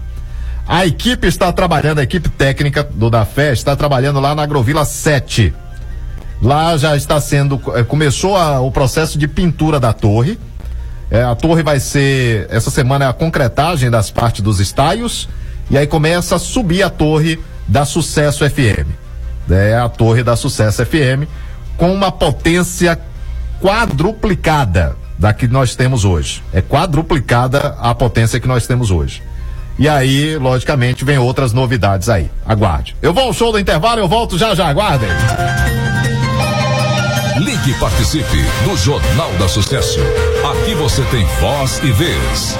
A 0.66 0.86
equipe 0.86 1.26
está 1.26 1.52
trabalhando, 1.52 1.98
a 1.98 2.02
equipe 2.02 2.30
técnica 2.30 2.82
do 2.82 3.10
da 3.10 3.26
Fé 3.26 3.52
está 3.52 3.76
trabalhando 3.76 4.20
lá 4.20 4.34
na 4.34 4.42
Agrovila 4.42 4.86
7. 4.86 5.52
Lá 6.40 6.76
já 6.78 6.96
está 6.96 7.20
sendo, 7.20 7.60
eh, 7.74 7.84
começou 7.84 8.36
a- 8.36 8.58
o 8.60 8.70
processo 8.72 9.18
de 9.18 9.28
pintura 9.28 9.78
da 9.78 9.92
torre. 9.92 10.38
É, 11.10 11.22
a 11.22 11.34
torre 11.34 11.62
vai 11.62 11.78
ser, 11.78 12.46
essa 12.48 12.70
semana 12.70 13.04
é 13.04 13.08
a 13.08 13.12
concretagem 13.12 13.90
das 13.90 14.10
partes 14.10 14.40
dos 14.40 14.60
estaios. 14.60 15.28
E 15.70 15.76
aí 15.76 15.86
começa 15.86 16.36
a 16.36 16.38
subir 16.38 16.82
a 16.82 16.88
torre 16.88 17.38
da 17.68 17.84
Sucesso 17.84 18.44
FM. 18.48 18.88
É 19.50 19.76
a 19.76 19.88
torre 19.90 20.22
da 20.22 20.36
Sucesso 20.36 20.84
FM 20.86 21.28
com 21.76 21.92
uma 21.92 22.10
potência 22.10 22.98
quadruplicada 23.62 24.96
da 25.16 25.32
que 25.32 25.46
nós 25.46 25.76
temos 25.76 26.04
hoje. 26.04 26.42
É 26.52 26.60
quadruplicada 26.60 27.76
a 27.78 27.94
potência 27.94 28.40
que 28.40 28.48
nós 28.48 28.66
temos 28.66 28.90
hoje. 28.90 29.22
E 29.78 29.88
aí, 29.88 30.36
logicamente, 30.36 31.04
vem 31.04 31.16
outras 31.16 31.52
novidades 31.52 32.08
aí. 32.08 32.28
Aguarde. 32.44 32.96
Eu 33.00 33.14
vou 33.14 33.24
ao 33.24 33.32
show 33.32 33.52
do 33.52 33.58
intervalo, 33.58 34.00
eu 34.00 34.08
volto 34.08 34.36
já 34.36 34.54
já, 34.54 34.66
aguardem. 34.66 35.08
Ligue 37.38 37.70
e 37.70 37.74
participe 37.74 38.42
do 38.64 38.76
Jornal 38.76 39.32
da 39.38 39.48
Sucesso. 39.48 40.00
Aqui 40.50 40.74
você 40.74 41.02
tem 41.04 41.24
voz 41.40 41.80
e 41.82 41.92
vez. 41.92 42.56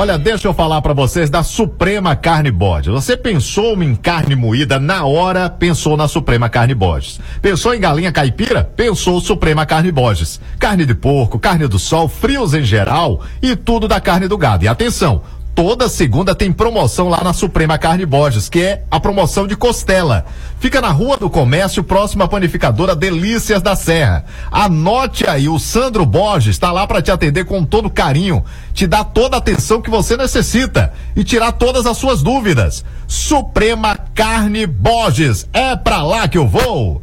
Olha, 0.00 0.16
deixa 0.16 0.48
eu 0.48 0.54
falar 0.54 0.80
pra 0.80 0.94
vocês 0.94 1.28
da 1.28 1.42
Suprema 1.42 2.16
Carne 2.16 2.50
Bode. 2.50 2.88
Você 2.88 3.18
pensou 3.18 3.82
em 3.82 3.94
carne 3.94 4.34
moída 4.34 4.80
na 4.80 5.04
hora, 5.04 5.50
pensou 5.50 5.94
na 5.94 6.08
Suprema 6.08 6.48
Carne 6.48 6.74
Bodes. 6.74 7.20
Pensou 7.42 7.74
em 7.74 7.80
galinha 7.80 8.10
caipira? 8.10 8.64
Pensou 8.64 9.20
Suprema 9.20 9.66
Carne 9.66 9.92
Bodes. 9.92 10.40
Carne 10.58 10.86
de 10.86 10.94
porco, 10.94 11.38
carne 11.38 11.66
do 11.66 11.78
sol, 11.78 12.08
frios 12.08 12.54
em 12.54 12.62
geral 12.62 13.20
e 13.42 13.54
tudo 13.54 13.86
da 13.86 14.00
carne 14.00 14.26
do 14.26 14.38
gado. 14.38 14.64
E 14.64 14.68
atenção, 14.68 15.20
Toda 15.54 15.88
segunda 15.88 16.34
tem 16.34 16.52
promoção 16.52 17.08
lá 17.08 17.22
na 17.22 17.32
Suprema 17.32 17.76
Carne 17.76 18.06
Borges, 18.06 18.48
que 18.48 18.60
é 18.60 18.84
a 18.90 18.98
promoção 18.98 19.46
de 19.46 19.56
costela. 19.56 20.24
Fica 20.58 20.80
na 20.80 20.90
Rua 20.90 21.16
do 21.16 21.28
Comércio, 21.28 21.82
próximo 21.82 22.22
à 22.22 22.28
panificadora 22.28 22.94
Delícias 22.94 23.60
da 23.60 23.74
Serra. 23.74 24.24
Anote 24.50 25.28
aí, 25.28 25.48
o 25.48 25.58
Sandro 25.58 26.06
Borges 26.06 26.54
está 26.54 26.72
lá 26.72 26.86
para 26.86 27.02
te 27.02 27.10
atender 27.10 27.44
com 27.44 27.64
todo 27.64 27.90
carinho, 27.90 28.44
te 28.72 28.86
dar 28.86 29.04
toda 29.04 29.36
a 29.36 29.38
atenção 29.38 29.82
que 29.82 29.90
você 29.90 30.16
necessita 30.16 30.92
e 31.14 31.24
tirar 31.24 31.52
todas 31.52 31.84
as 31.84 31.96
suas 31.96 32.22
dúvidas. 32.22 32.84
Suprema 33.06 33.98
Carne 34.14 34.66
Borges, 34.66 35.46
é 35.52 35.76
pra 35.76 36.02
lá 36.02 36.26
que 36.28 36.38
eu 36.38 36.46
vou. 36.46 37.02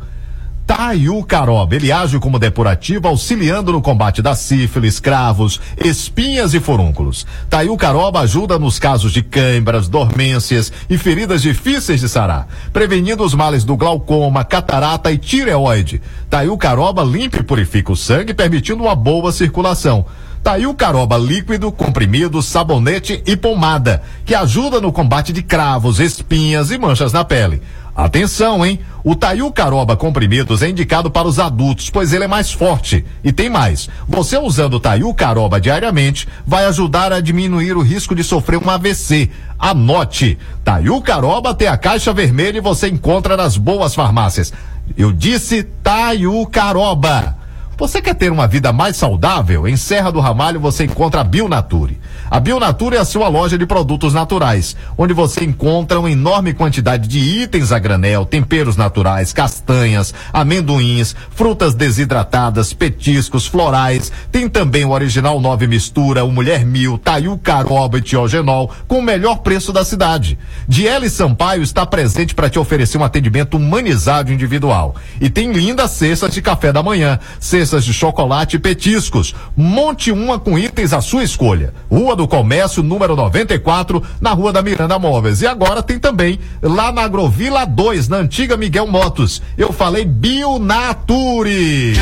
Taiu 0.68 1.24
Caroba, 1.24 1.78
ele 1.78 1.94
age 1.94 2.20
como 2.20 2.38
depurativo, 2.38 3.08
auxiliando 3.08 3.72
no 3.72 3.82
combate 3.82 4.22
da 4.22 4.36
sífilis, 4.36 5.00
cravos, 5.00 5.62
espinhas 5.78 6.54
e 6.54 6.60
furúnculos. 6.60 7.26
Taiu 7.50 7.78
Caroba 7.78 8.20
ajuda 8.20 8.60
nos 8.60 8.78
casos 8.78 9.14
de 9.14 9.24
câimbras, 9.24 9.88
dormências 9.88 10.70
e 10.90 10.98
feridas 10.98 11.42
difíceis 11.42 12.02
de 12.02 12.10
sarar, 12.10 12.50
prevenindo 12.74 13.24
os 13.24 13.34
males 13.34 13.64
do 13.64 13.78
glaucoma, 13.78 14.44
catarata 14.44 15.10
e 15.10 15.18
tireoide. 15.18 16.02
Taiu 16.30 16.58
Caroba 16.58 17.02
limpa 17.02 17.38
e 17.38 17.44
purifica 17.44 17.94
o 17.94 17.96
sangue, 17.96 18.34
permitindo 18.34 18.84
uma 18.84 18.94
boa 18.94 19.32
circulação. 19.32 20.06
Taiu 20.44 20.74
Caroba 20.74 21.18
líquido, 21.18 21.72
comprimido, 21.72 22.42
sabonete 22.42 23.24
e 23.26 23.38
pomada, 23.38 24.04
que 24.26 24.36
ajuda 24.36 24.82
no 24.82 24.92
combate 24.92 25.32
de 25.32 25.42
cravos, 25.42 26.02
espinhas 26.02 26.72
e 26.72 26.78
manchas 26.78 27.14
na 27.14 27.24
pele. 27.24 27.62
Atenção, 27.98 28.64
hein? 28.64 28.80
O 29.04 29.16
Taiu 29.16 29.52
Caroba 29.52 29.98
comprimidos 29.98 30.62
é 30.62 30.70
indicado 30.70 31.10
para 31.10 31.28
os 31.28 31.40
adultos, 31.40 31.90
pois 31.90 32.14
ele 32.14 32.26
é 32.26 32.28
mais 32.28 32.52
forte. 32.52 33.04
E 33.24 33.32
tem 33.32 33.50
mais. 33.50 33.90
Você 34.08 34.38
usando 34.38 34.76
o 34.76 34.80
Taiu 34.80 35.12
Caroba 35.16 35.60
diariamente 35.60 36.28
vai 36.46 36.66
ajudar 36.66 37.12
a 37.12 37.20
diminuir 37.20 37.76
o 37.76 37.82
risco 37.82 38.14
de 38.14 38.24
sofrer 38.24 38.60
um 38.60 38.70
AVC. 38.70 39.32
Anote. 39.58 40.38
Taiu 40.64 41.02
Caroba 41.02 41.56
tem 41.56 41.68
a 41.68 41.76
caixa 41.76 42.14
vermelha 42.14 42.60
e 42.60 42.62
você 42.62 42.88
encontra 42.88 43.36
nas 43.36 43.58
boas 43.58 43.96
farmácias. 43.96 44.54
Eu 44.96 45.12
disse 45.12 45.64
Taiu 45.64 46.46
Caroba. 46.52 47.36
Você 47.80 48.00
quer 48.00 48.14
ter 48.14 48.32
uma 48.32 48.48
vida 48.48 48.72
mais 48.72 48.96
saudável? 48.96 49.68
Em 49.68 49.76
Serra 49.76 50.12
do 50.12 50.20
Ramalho 50.20 50.60
você 50.60 50.84
encontra 50.84 51.22
a 51.22 51.24
Bionature. 51.24 52.00
A 52.30 52.42
Bionatura 52.42 52.98
é 52.98 53.00
a 53.00 53.06
sua 53.06 53.30
loja 53.30 53.58
de 53.58 53.66
produtos 53.66 54.14
naturais, 54.14 54.76
onde 54.98 55.14
você 55.14 55.46
encontra 55.46 55.98
uma 55.98 56.12
enorme 56.12 56.54
quantidade 56.54 57.08
de 57.08 57.20
itens 57.20 57.72
a 57.72 57.80
granel, 57.80 58.26
temperos 58.26 58.76
naturais, 58.76 59.32
castanhas, 59.32 60.14
amendoins, 60.34 61.16
frutas 61.32 61.74
desidratadas, 61.74 62.74
petiscos, 62.74 63.48
florais. 63.48 64.12
Tem 64.30 64.50
também 64.50 64.84
o 64.84 64.92
original 64.92 65.40
9 65.40 65.68
mistura, 65.68 66.26
o 66.26 66.32
Mulher 66.32 66.66
Mil, 66.66 66.98
Taiu 66.98 67.38
Caroba 67.38 67.98
e 67.98 68.02
Tiogenol, 68.02 68.72
com 68.90 69.00
o 69.00 69.04
melhor 69.04 69.38
preço 69.38 69.72
da 69.72 69.86
cidade. 69.86 70.38
Diele 70.68 71.10
Sampaio 71.10 71.64
está 71.64 71.86
presente 71.86 72.36
para 72.36 72.50
te 72.50 72.60
oferecer 72.60 72.98
um 72.98 73.06
atendimento 73.06 73.56
humanizado 73.56 74.34
individual. 74.34 74.96
E 75.22 75.30
tem 75.30 75.54
lindas 75.54 75.92
cestas 75.92 76.34
de 76.34 76.42
café 76.42 76.74
da 76.74 76.84
manhã, 76.84 77.20
cestas 77.40 77.86
de 77.86 77.94
chocolate 77.94 78.58
e 78.58 78.60
petiscos. 78.60 79.34
Monte 79.56 80.12
uma 80.12 80.38
com 80.38 80.60
itens 80.60 80.92
à 80.92 81.00
sua 81.00 81.24
escolha. 81.24 81.74
Rua 81.90 82.17
do 82.18 82.28
Comércio, 82.28 82.82
número 82.82 83.16
94, 83.16 84.04
na 84.20 84.32
Rua 84.32 84.52
da 84.52 84.62
Miranda 84.62 84.98
Móveis. 84.98 85.42
E 85.42 85.48
agora 85.48 85.84
tem 85.84 86.00
também 86.00 86.40
lá 86.62 86.92
na 86.92 87.04
Agrovila 87.04 87.64
2, 87.64 88.10
na 88.10 88.18
antiga 88.18 88.58
Miguel 88.58 88.88
Motos. 88.88 89.42
Eu 89.58 89.72
falei 89.72 90.04
Bionature. 90.04 91.94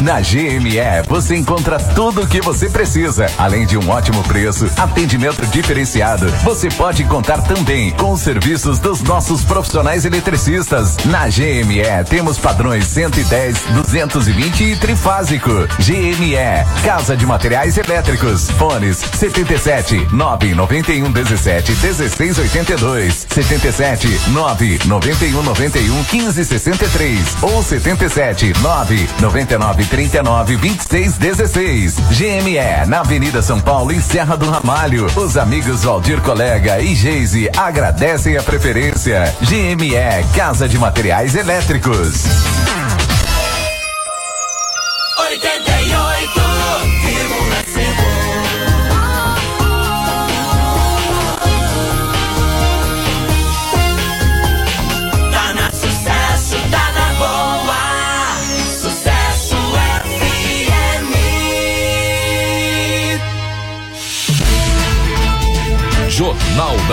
Na 0.00 0.20
GME 0.20 0.78
você 1.08 1.34
encontra 1.34 1.76
tudo 1.76 2.22
o 2.22 2.26
que 2.26 2.40
você 2.40 2.70
precisa, 2.70 3.26
além 3.36 3.66
de 3.66 3.76
um 3.76 3.90
ótimo 3.90 4.22
preço, 4.22 4.70
atendimento 4.76 5.44
diferenciado. 5.46 6.30
Você 6.44 6.68
pode 6.68 7.02
contar 7.04 7.42
também 7.42 7.90
com 7.90 8.12
os 8.12 8.20
serviços 8.20 8.78
dos 8.78 9.02
nossos 9.02 9.42
profissionais 9.42 10.04
eletricistas. 10.04 10.96
Na 11.06 11.26
GME 11.26 11.82
temos 12.08 12.38
padrões 12.38 12.84
110, 12.86 13.60
220 13.74 14.64
e 14.64 14.76
trifásico. 14.76 15.50
GME, 15.80 16.36
Casa 16.84 17.16
de 17.16 17.26
Materiais 17.26 17.76
Elétricos. 17.76 18.48
Fones 18.52 18.98
77 18.98 20.06
991 20.12 21.10
17 21.10 21.72
16 21.72 22.38
82, 22.38 23.26
77 23.28 24.30
991 24.30 25.42
91 25.42 26.04
15 26.04 26.44
63 26.44 27.36
ou 27.42 27.62
77 27.64 28.52
9 28.62 29.08
99 29.20 29.87
39 29.88 30.56
26 30.56 31.18
16. 31.18 31.94
GME, 32.10 32.86
na 32.86 33.00
Avenida 33.00 33.42
São 33.42 33.60
Paulo, 33.60 33.92
em 33.92 34.00
Serra 34.00 34.36
do 34.36 34.48
Ramalho. 34.48 35.06
Os 35.16 35.36
amigos 35.36 35.84
Valdir 35.84 36.20
Colega 36.20 36.80
e 36.80 36.94
Geise 36.94 37.50
agradecem 37.56 38.36
a 38.36 38.42
preferência. 38.42 39.34
GME, 39.42 39.94
Casa 40.34 40.68
de 40.68 40.78
Materiais 40.78 41.34
Elétricos. 41.34 42.24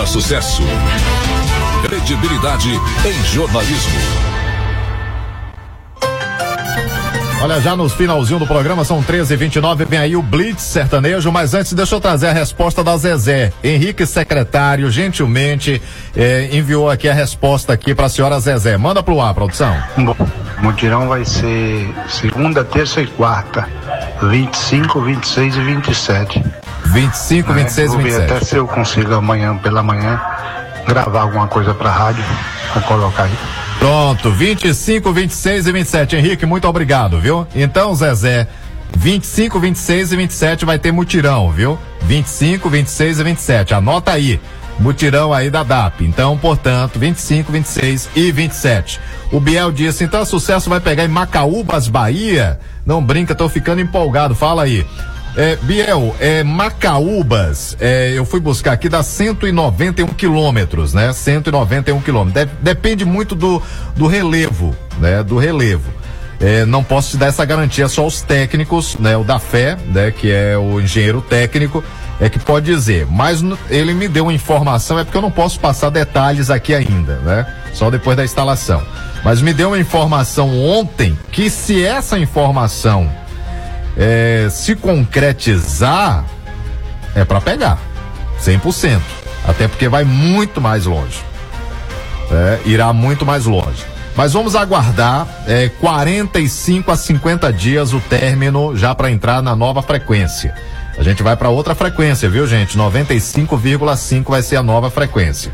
Sucesso. 0.06 0.62
Credibilidade 1.82 2.70
em 2.70 3.24
jornalismo. 3.24 3.92
Olha, 7.42 7.60
já 7.60 7.76
nos 7.76 7.92
finalzinho 7.92 8.38
do 8.38 8.46
programa, 8.46 8.84
são 8.84 9.02
13 9.02 9.34
e 9.34 9.36
29 9.36 9.84
vem 9.84 9.98
aí 9.98 10.16
o 10.16 10.22
Blitz 10.22 10.62
sertanejo, 10.62 11.30
mas 11.30 11.52
antes 11.54 11.72
deixa 11.74 11.94
eu 11.94 12.00
trazer 12.00 12.28
a 12.28 12.32
resposta 12.32 12.82
da 12.82 12.96
Zezé. 12.96 13.52
Henrique, 13.62 14.06
secretário, 14.06 14.90
gentilmente 14.90 15.82
eh, 16.16 16.48
enviou 16.52 16.88
aqui 16.88 17.08
a 17.08 17.14
resposta 17.14 17.72
aqui 17.72 17.94
para 17.94 18.06
a 18.06 18.08
senhora 18.08 18.40
Zezé. 18.40 18.76
Manda 18.78 19.02
pro 19.02 19.20
ar, 19.20 19.34
produção. 19.34 19.76
Bom, 19.98 20.16
o 20.58 20.62
mutirão 20.62 21.08
vai 21.08 21.24
ser 21.24 21.92
segunda, 22.08 22.64
terça 22.64 23.02
e 23.02 23.06
quarta. 23.06 23.68
25, 24.22 25.00
26 25.02 25.56
e 25.56 25.60
27. 25.60 26.44
25, 26.84 27.52
26 27.52 27.78
e 27.92 27.94
Vou 27.94 27.96
ver 27.98 28.10
27. 28.10 28.32
até 28.32 28.44
se 28.44 28.56
eu 28.56 28.66
consigo 28.66 29.14
amanhã, 29.14 29.56
pela 29.58 29.82
manhã, 29.82 30.20
gravar 30.86 31.22
alguma 31.22 31.48
coisa 31.48 31.74
pra 31.74 31.90
rádio, 31.90 32.24
pra 32.72 32.82
colocar 32.82 33.24
aí. 33.24 33.32
Pronto, 33.78 34.30
25, 34.30 35.12
26 35.12 35.66
e 35.66 35.72
27. 35.72 36.16
Henrique, 36.16 36.46
muito 36.46 36.66
obrigado, 36.66 37.20
viu? 37.20 37.46
Então, 37.54 37.94
Zezé, 37.94 38.46
25, 38.96 39.58
26 39.60 40.12
e 40.12 40.16
27 40.16 40.64
vai 40.64 40.78
ter 40.78 40.92
mutirão, 40.92 41.50
viu? 41.52 41.78
25, 42.02 42.70
26 42.70 43.20
e 43.20 43.24
27. 43.24 43.74
Anota 43.74 44.12
aí. 44.12 44.40
Mutirão 44.78 45.32
aí 45.32 45.48
da 45.48 45.62
DAP. 45.62 46.02
Então, 46.02 46.36
portanto, 46.36 46.98
25, 46.98 47.50
26 47.50 48.10
e 48.14 48.30
27. 48.30 49.00
O 49.32 49.40
Biel 49.40 49.72
disse: 49.72 50.04
então, 50.04 50.24
sucesso 50.24 50.68
vai 50.68 50.80
pegar 50.80 51.04
em 51.04 51.08
Macaúbas, 51.08 51.88
Bahia? 51.88 52.60
Não 52.84 53.02
brinca, 53.02 53.34
tô 53.34 53.48
ficando 53.48 53.80
empolgado. 53.80 54.34
Fala 54.34 54.64
aí. 54.64 54.86
É, 55.36 55.56
Biel, 55.56 56.16
é, 56.18 56.42
Macaúbas, 56.42 57.76
é, 57.78 58.12
eu 58.14 58.24
fui 58.24 58.40
buscar 58.40 58.72
aqui, 58.72 58.88
dá 58.88 59.02
191 59.02 60.06
quilômetros, 60.08 60.94
né? 60.94 61.12
191 61.12 62.00
quilômetros. 62.00 62.34
Deve- 62.34 62.52
depende 62.62 63.04
muito 63.04 63.34
do, 63.34 63.62
do 63.94 64.06
relevo, 64.06 64.74
né? 64.98 65.22
Do 65.22 65.36
relevo. 65.36 65.90
É, 66.40 66.64
não 66.64 66.82
posso 66.82 67.10
te 67.10 67.16
dar 67.18 67.26
essa 67.26 67.44
garantia, 67.44 67.86
só 67.88 68.06
os 68.06 68.22
técnicos, 68.22 68.96
né? 68.98 69.14
O 69.16 69.24
da 69.24 69.38
fé, 69.38 69.76
né? 69.92 70.10
Que 70.10 70.30
é 70.32 70.56
o 70.56 70.80
engenheiro 70.80 71.20
técnico, 71.20 71.84
é 72.18 72.30
que 72.30 72.38
pode 72.38 72.64
dizer. 72.64 73.06
Mas 73.10 73.42
ele 73.68 73.92
me 73.92 74.08
deu 74.08 74.24
uma 74.24 74.32
informação, 74.32 74.98
é 74.98 75.04
porque 75.04 75.18
eu 75.18 75.22
não 75.22 75.30
posso 75.30 75.60
passar 75.60 75.90
detalhes 75.90 76.48
aqui 76.48 76.74
ainda, 76.74 77.16
né? 77.16 77.46
Só 77.74 77.90
depois 77.90 78.16
da 78.16 78.24
instalação. 78.24 78.82
Mas 79.22 79.42
me 79.42 79.52
deu 79.52 79.68
uma 79.68 79.78
informação 79.78 80.58
ontem 80.62 81.18
que 81.30 81.50
se 81.50 81.84
essa 81.84 82.18
informação 82.18 83.10
é, 83.96 84.48
se 84.50 84.76
concretizar, 84.76 86.24
é 87.14 87.24
para 87.24 87.40
pegar. 87.40 87.78
100%. 88.42 89.00
Até 89.46 89.68
porque 89.68 89.88
vai 89.88 90.04
muito 90.04 90.60
mais 90.60 90.86
longe. 90.86 91.22
É, 92.30 92.60
irá 92.64 92.92
muito 92.92 93.24
mais 93.24 93.46
longe. 93.46 93.84
Mas 94.16 94.32
vamos 94.32 94.56
aguardar 94.56 95.26
é, 95.46 95.68
45 95.80 96.90
a 96.90 96.96
50 96.96 97.52
dias 97.52 97.92
o 97.92 98.00
término 98.00 98.76
já 98.76 98.94
para 98.94 99.10
entrar 99.10 99.42
na 99.42 99.54
nova 99.54 99.82
frequência. 99.82 100.54
A 100.98 101.02
gente 101.02 101.22
vai 101.22 101.36
para 101.36 101.50
outra 101.50 101.74
frequência, 101.74 102.28
viu, 102.28 102.46
gente? 102.46 102.78
95,5 102.78 104.24
vai 104.30 104.42
ser 104.42 104.56
a 104.56 104.62
nova 104.62 104.90
frequência. 104.90 105.52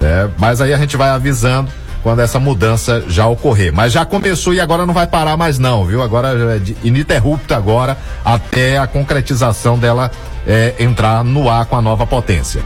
É, 0.00 0.28
mas 0.38 0.60
aí 0.60 0.72
a 0.72 0.78
gente 0.78 0.96
vai 0.96 1.10
avisando 1.10 1.68
quando 2.08 2.20
essa 2.20 2.40
mudança 2.40 3.04
já 3.06 3.26
ocorrer. 3.26 3.70
Mas 3.70 3.92
já 3.92 4.02
começou 4.02 4.54
e 4.54 4.60
agora 4.60 4.86
não 4.86 4.94
vai 4.94 5.06
parar 5.06 5.36
mais 5.36 5.58
não, 5.58 5.84
viu? 5.84 6.02
Agora 6.02 6.56
é 6.56 6.60
ininterrupta 6.82 7.54
agora 7.54 7.98
até 8.24 8.78
a 8.78 8.86
concretização 8.86 9.78
dela 9.78 10.10
é, 10.46 10.74
entrar 10.80 11.22
no 11.22 11.50
ar 11.50 11.66
com 11.66 11.76
a 11.76 11.82
nova 11.82 12.06
potência. 12.06 12.62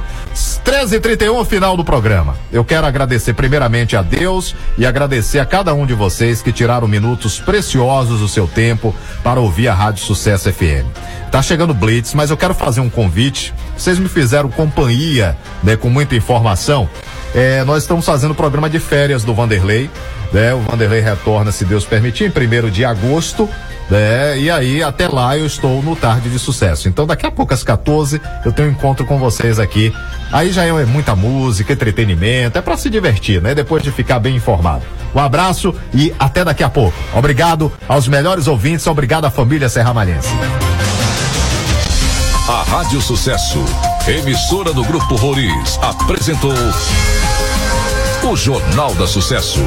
13h31, 0.64 1.44
final 1.44 1.76
do 1.76 1.84
programa. 1.84 2.36
Eu 2.52 2.64
quero 2.64 2.86
agradecer 2.86 3.34
primeiramente 3.34 3.96
a 3.96 4.02
Deus 4.02 4.54
e 4.78 4.86
agradecer 4.86 5.40
a 5.40 5.44
cada 5.44 5.74
um 5.74 5.86
de 5.86 5.92
vocês 5.92 6.40
que 6.40 6.52
tiraram 6.52 6.86
minutos 6.86 7.40
preciosos 7.40 8.20
do 8.20 8.28
seu 8.28 8.46
tempo 8.46 8.94
para 9.24 9.40
ouvir 9.40 9.66
a 9.66 9.74
Rádio 9.74 10.04
Sucesso 10.04 10.52
FM. 10.52 10.86
Tá 11.32 11.42
chegando 11.42 11.74
Blitz, 11.74 12.14
mas 12.14 12.30
eu 12.30 12.36
quero 12.36 12.54
fazer 12.54 12.80
um 12.80 12.88
convite. 12.88 13.52
Vocês 13.76 13.98
me 13.98 14.08
fizeram 14.08 14.48
companhia, 14.48 15.36
né, 15.64 15.76
com 15.76 15.90
muita 15.90 16.14
informação. 16.14 16.88
É, 17.34 17.64
nós 17.64 17.82
estamos 17.82 18.04
fazendo 18.04 18.32
o 18.32 18.34
programa 18.34 18.68
de 18.68 18.78
férias 18.78 19.24
do 19.24 19.34
Vanderlei. 19.34 19.90
Né? 20.32 20.52
O 20.54 20.60
Vanderlei 20.60 21.00
retorna, 21.00 21.52
se 21.52 21.64
Deus 21.64 21.84
permitir, 21.84 22.24
em 22.24 22.30
primeiro 22.30 22.70
de 22.70 22.84
agosto. 22.84 23.48
Né? 23.90 24.38
E 24.38 24.50
aí, 24.50 24.82
até 24.82 25.08
lá, 25.08 25.36
eu 25.36 25.46
estou 25.46 25.82
no 25.82 25.94
Tarde 25.96 26.30
de 26.30 26.38
Sucesso. 26.38 26.88
Então, 26.88 27.06
daqui 27.06 27.26
a 27.26 27.30
pouco, 27.30 27.52
às 27.52 27.62
14, 27.62 28.20
eu 28.44 28.52
tenho 28.52 28.68
um 28.68 28.72
encontro 28.72 29.04
com 29.04 29.18
vocês 29.18 29.58
aqui. 29.58 29.94
Aí 30.30 30.52
já 30.52 30.64
é 30.64 30.84
muita 30.84 31.14
música, 31.14 31.72
entretenimento, 31.72 32.58
é 32.58 32.62
para 32.62 32.76
se 32.76 32.88
divertir, 32.88 33.42
né? 33.42 33.54
Depois 33.54 33.82
de 33.82 33.90
ficar 33.90 34.18
bem 34.18 34.36
informado. 34.36 34.82
Um 35.14 35.18
abraço 35.18 35.74
e 35.92 36.12
até 36.18 36.42
daqui 36.42 36.64
a 36.64 36.70
pouco. 36.70 36.96
Obrigado 37.14 37.70
aos 37.86 38.08
melhores 38.08 38.46
ouvintes, 38.46 38.86
obrigado 38.86 39.26
à 39.26 39.30
família 39.30 39.68
Serra 39.68 39.92
Malhense. 39.92 40.30
A 42.48 42.62
Rádio 42.62 43.00
Sucesso, 43.00 43.62
emissora 44.08 44.72
do 44.72 44.82
Grupo 44.84 45.14
Roriz, 45.16 45.78
apresentou 45.82 46.52
o 48.28 48.36
Jornal 48.36 48.94
da 48.94 49.06
Sucesso. 49.06 49.60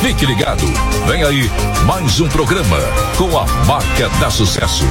Fique 0.00 0.24
ligado, 0.24 0.64
vem 1.06 1.22
aí 1.22 1.50
mais 1.84 2.20
um 2.20 2.28
programa 2.28 2.78
com 3.16 3.38
a 3.38 3.44
marca 3.66 4.08
da 4.20 4.30
Sucesso. 4.30 4.84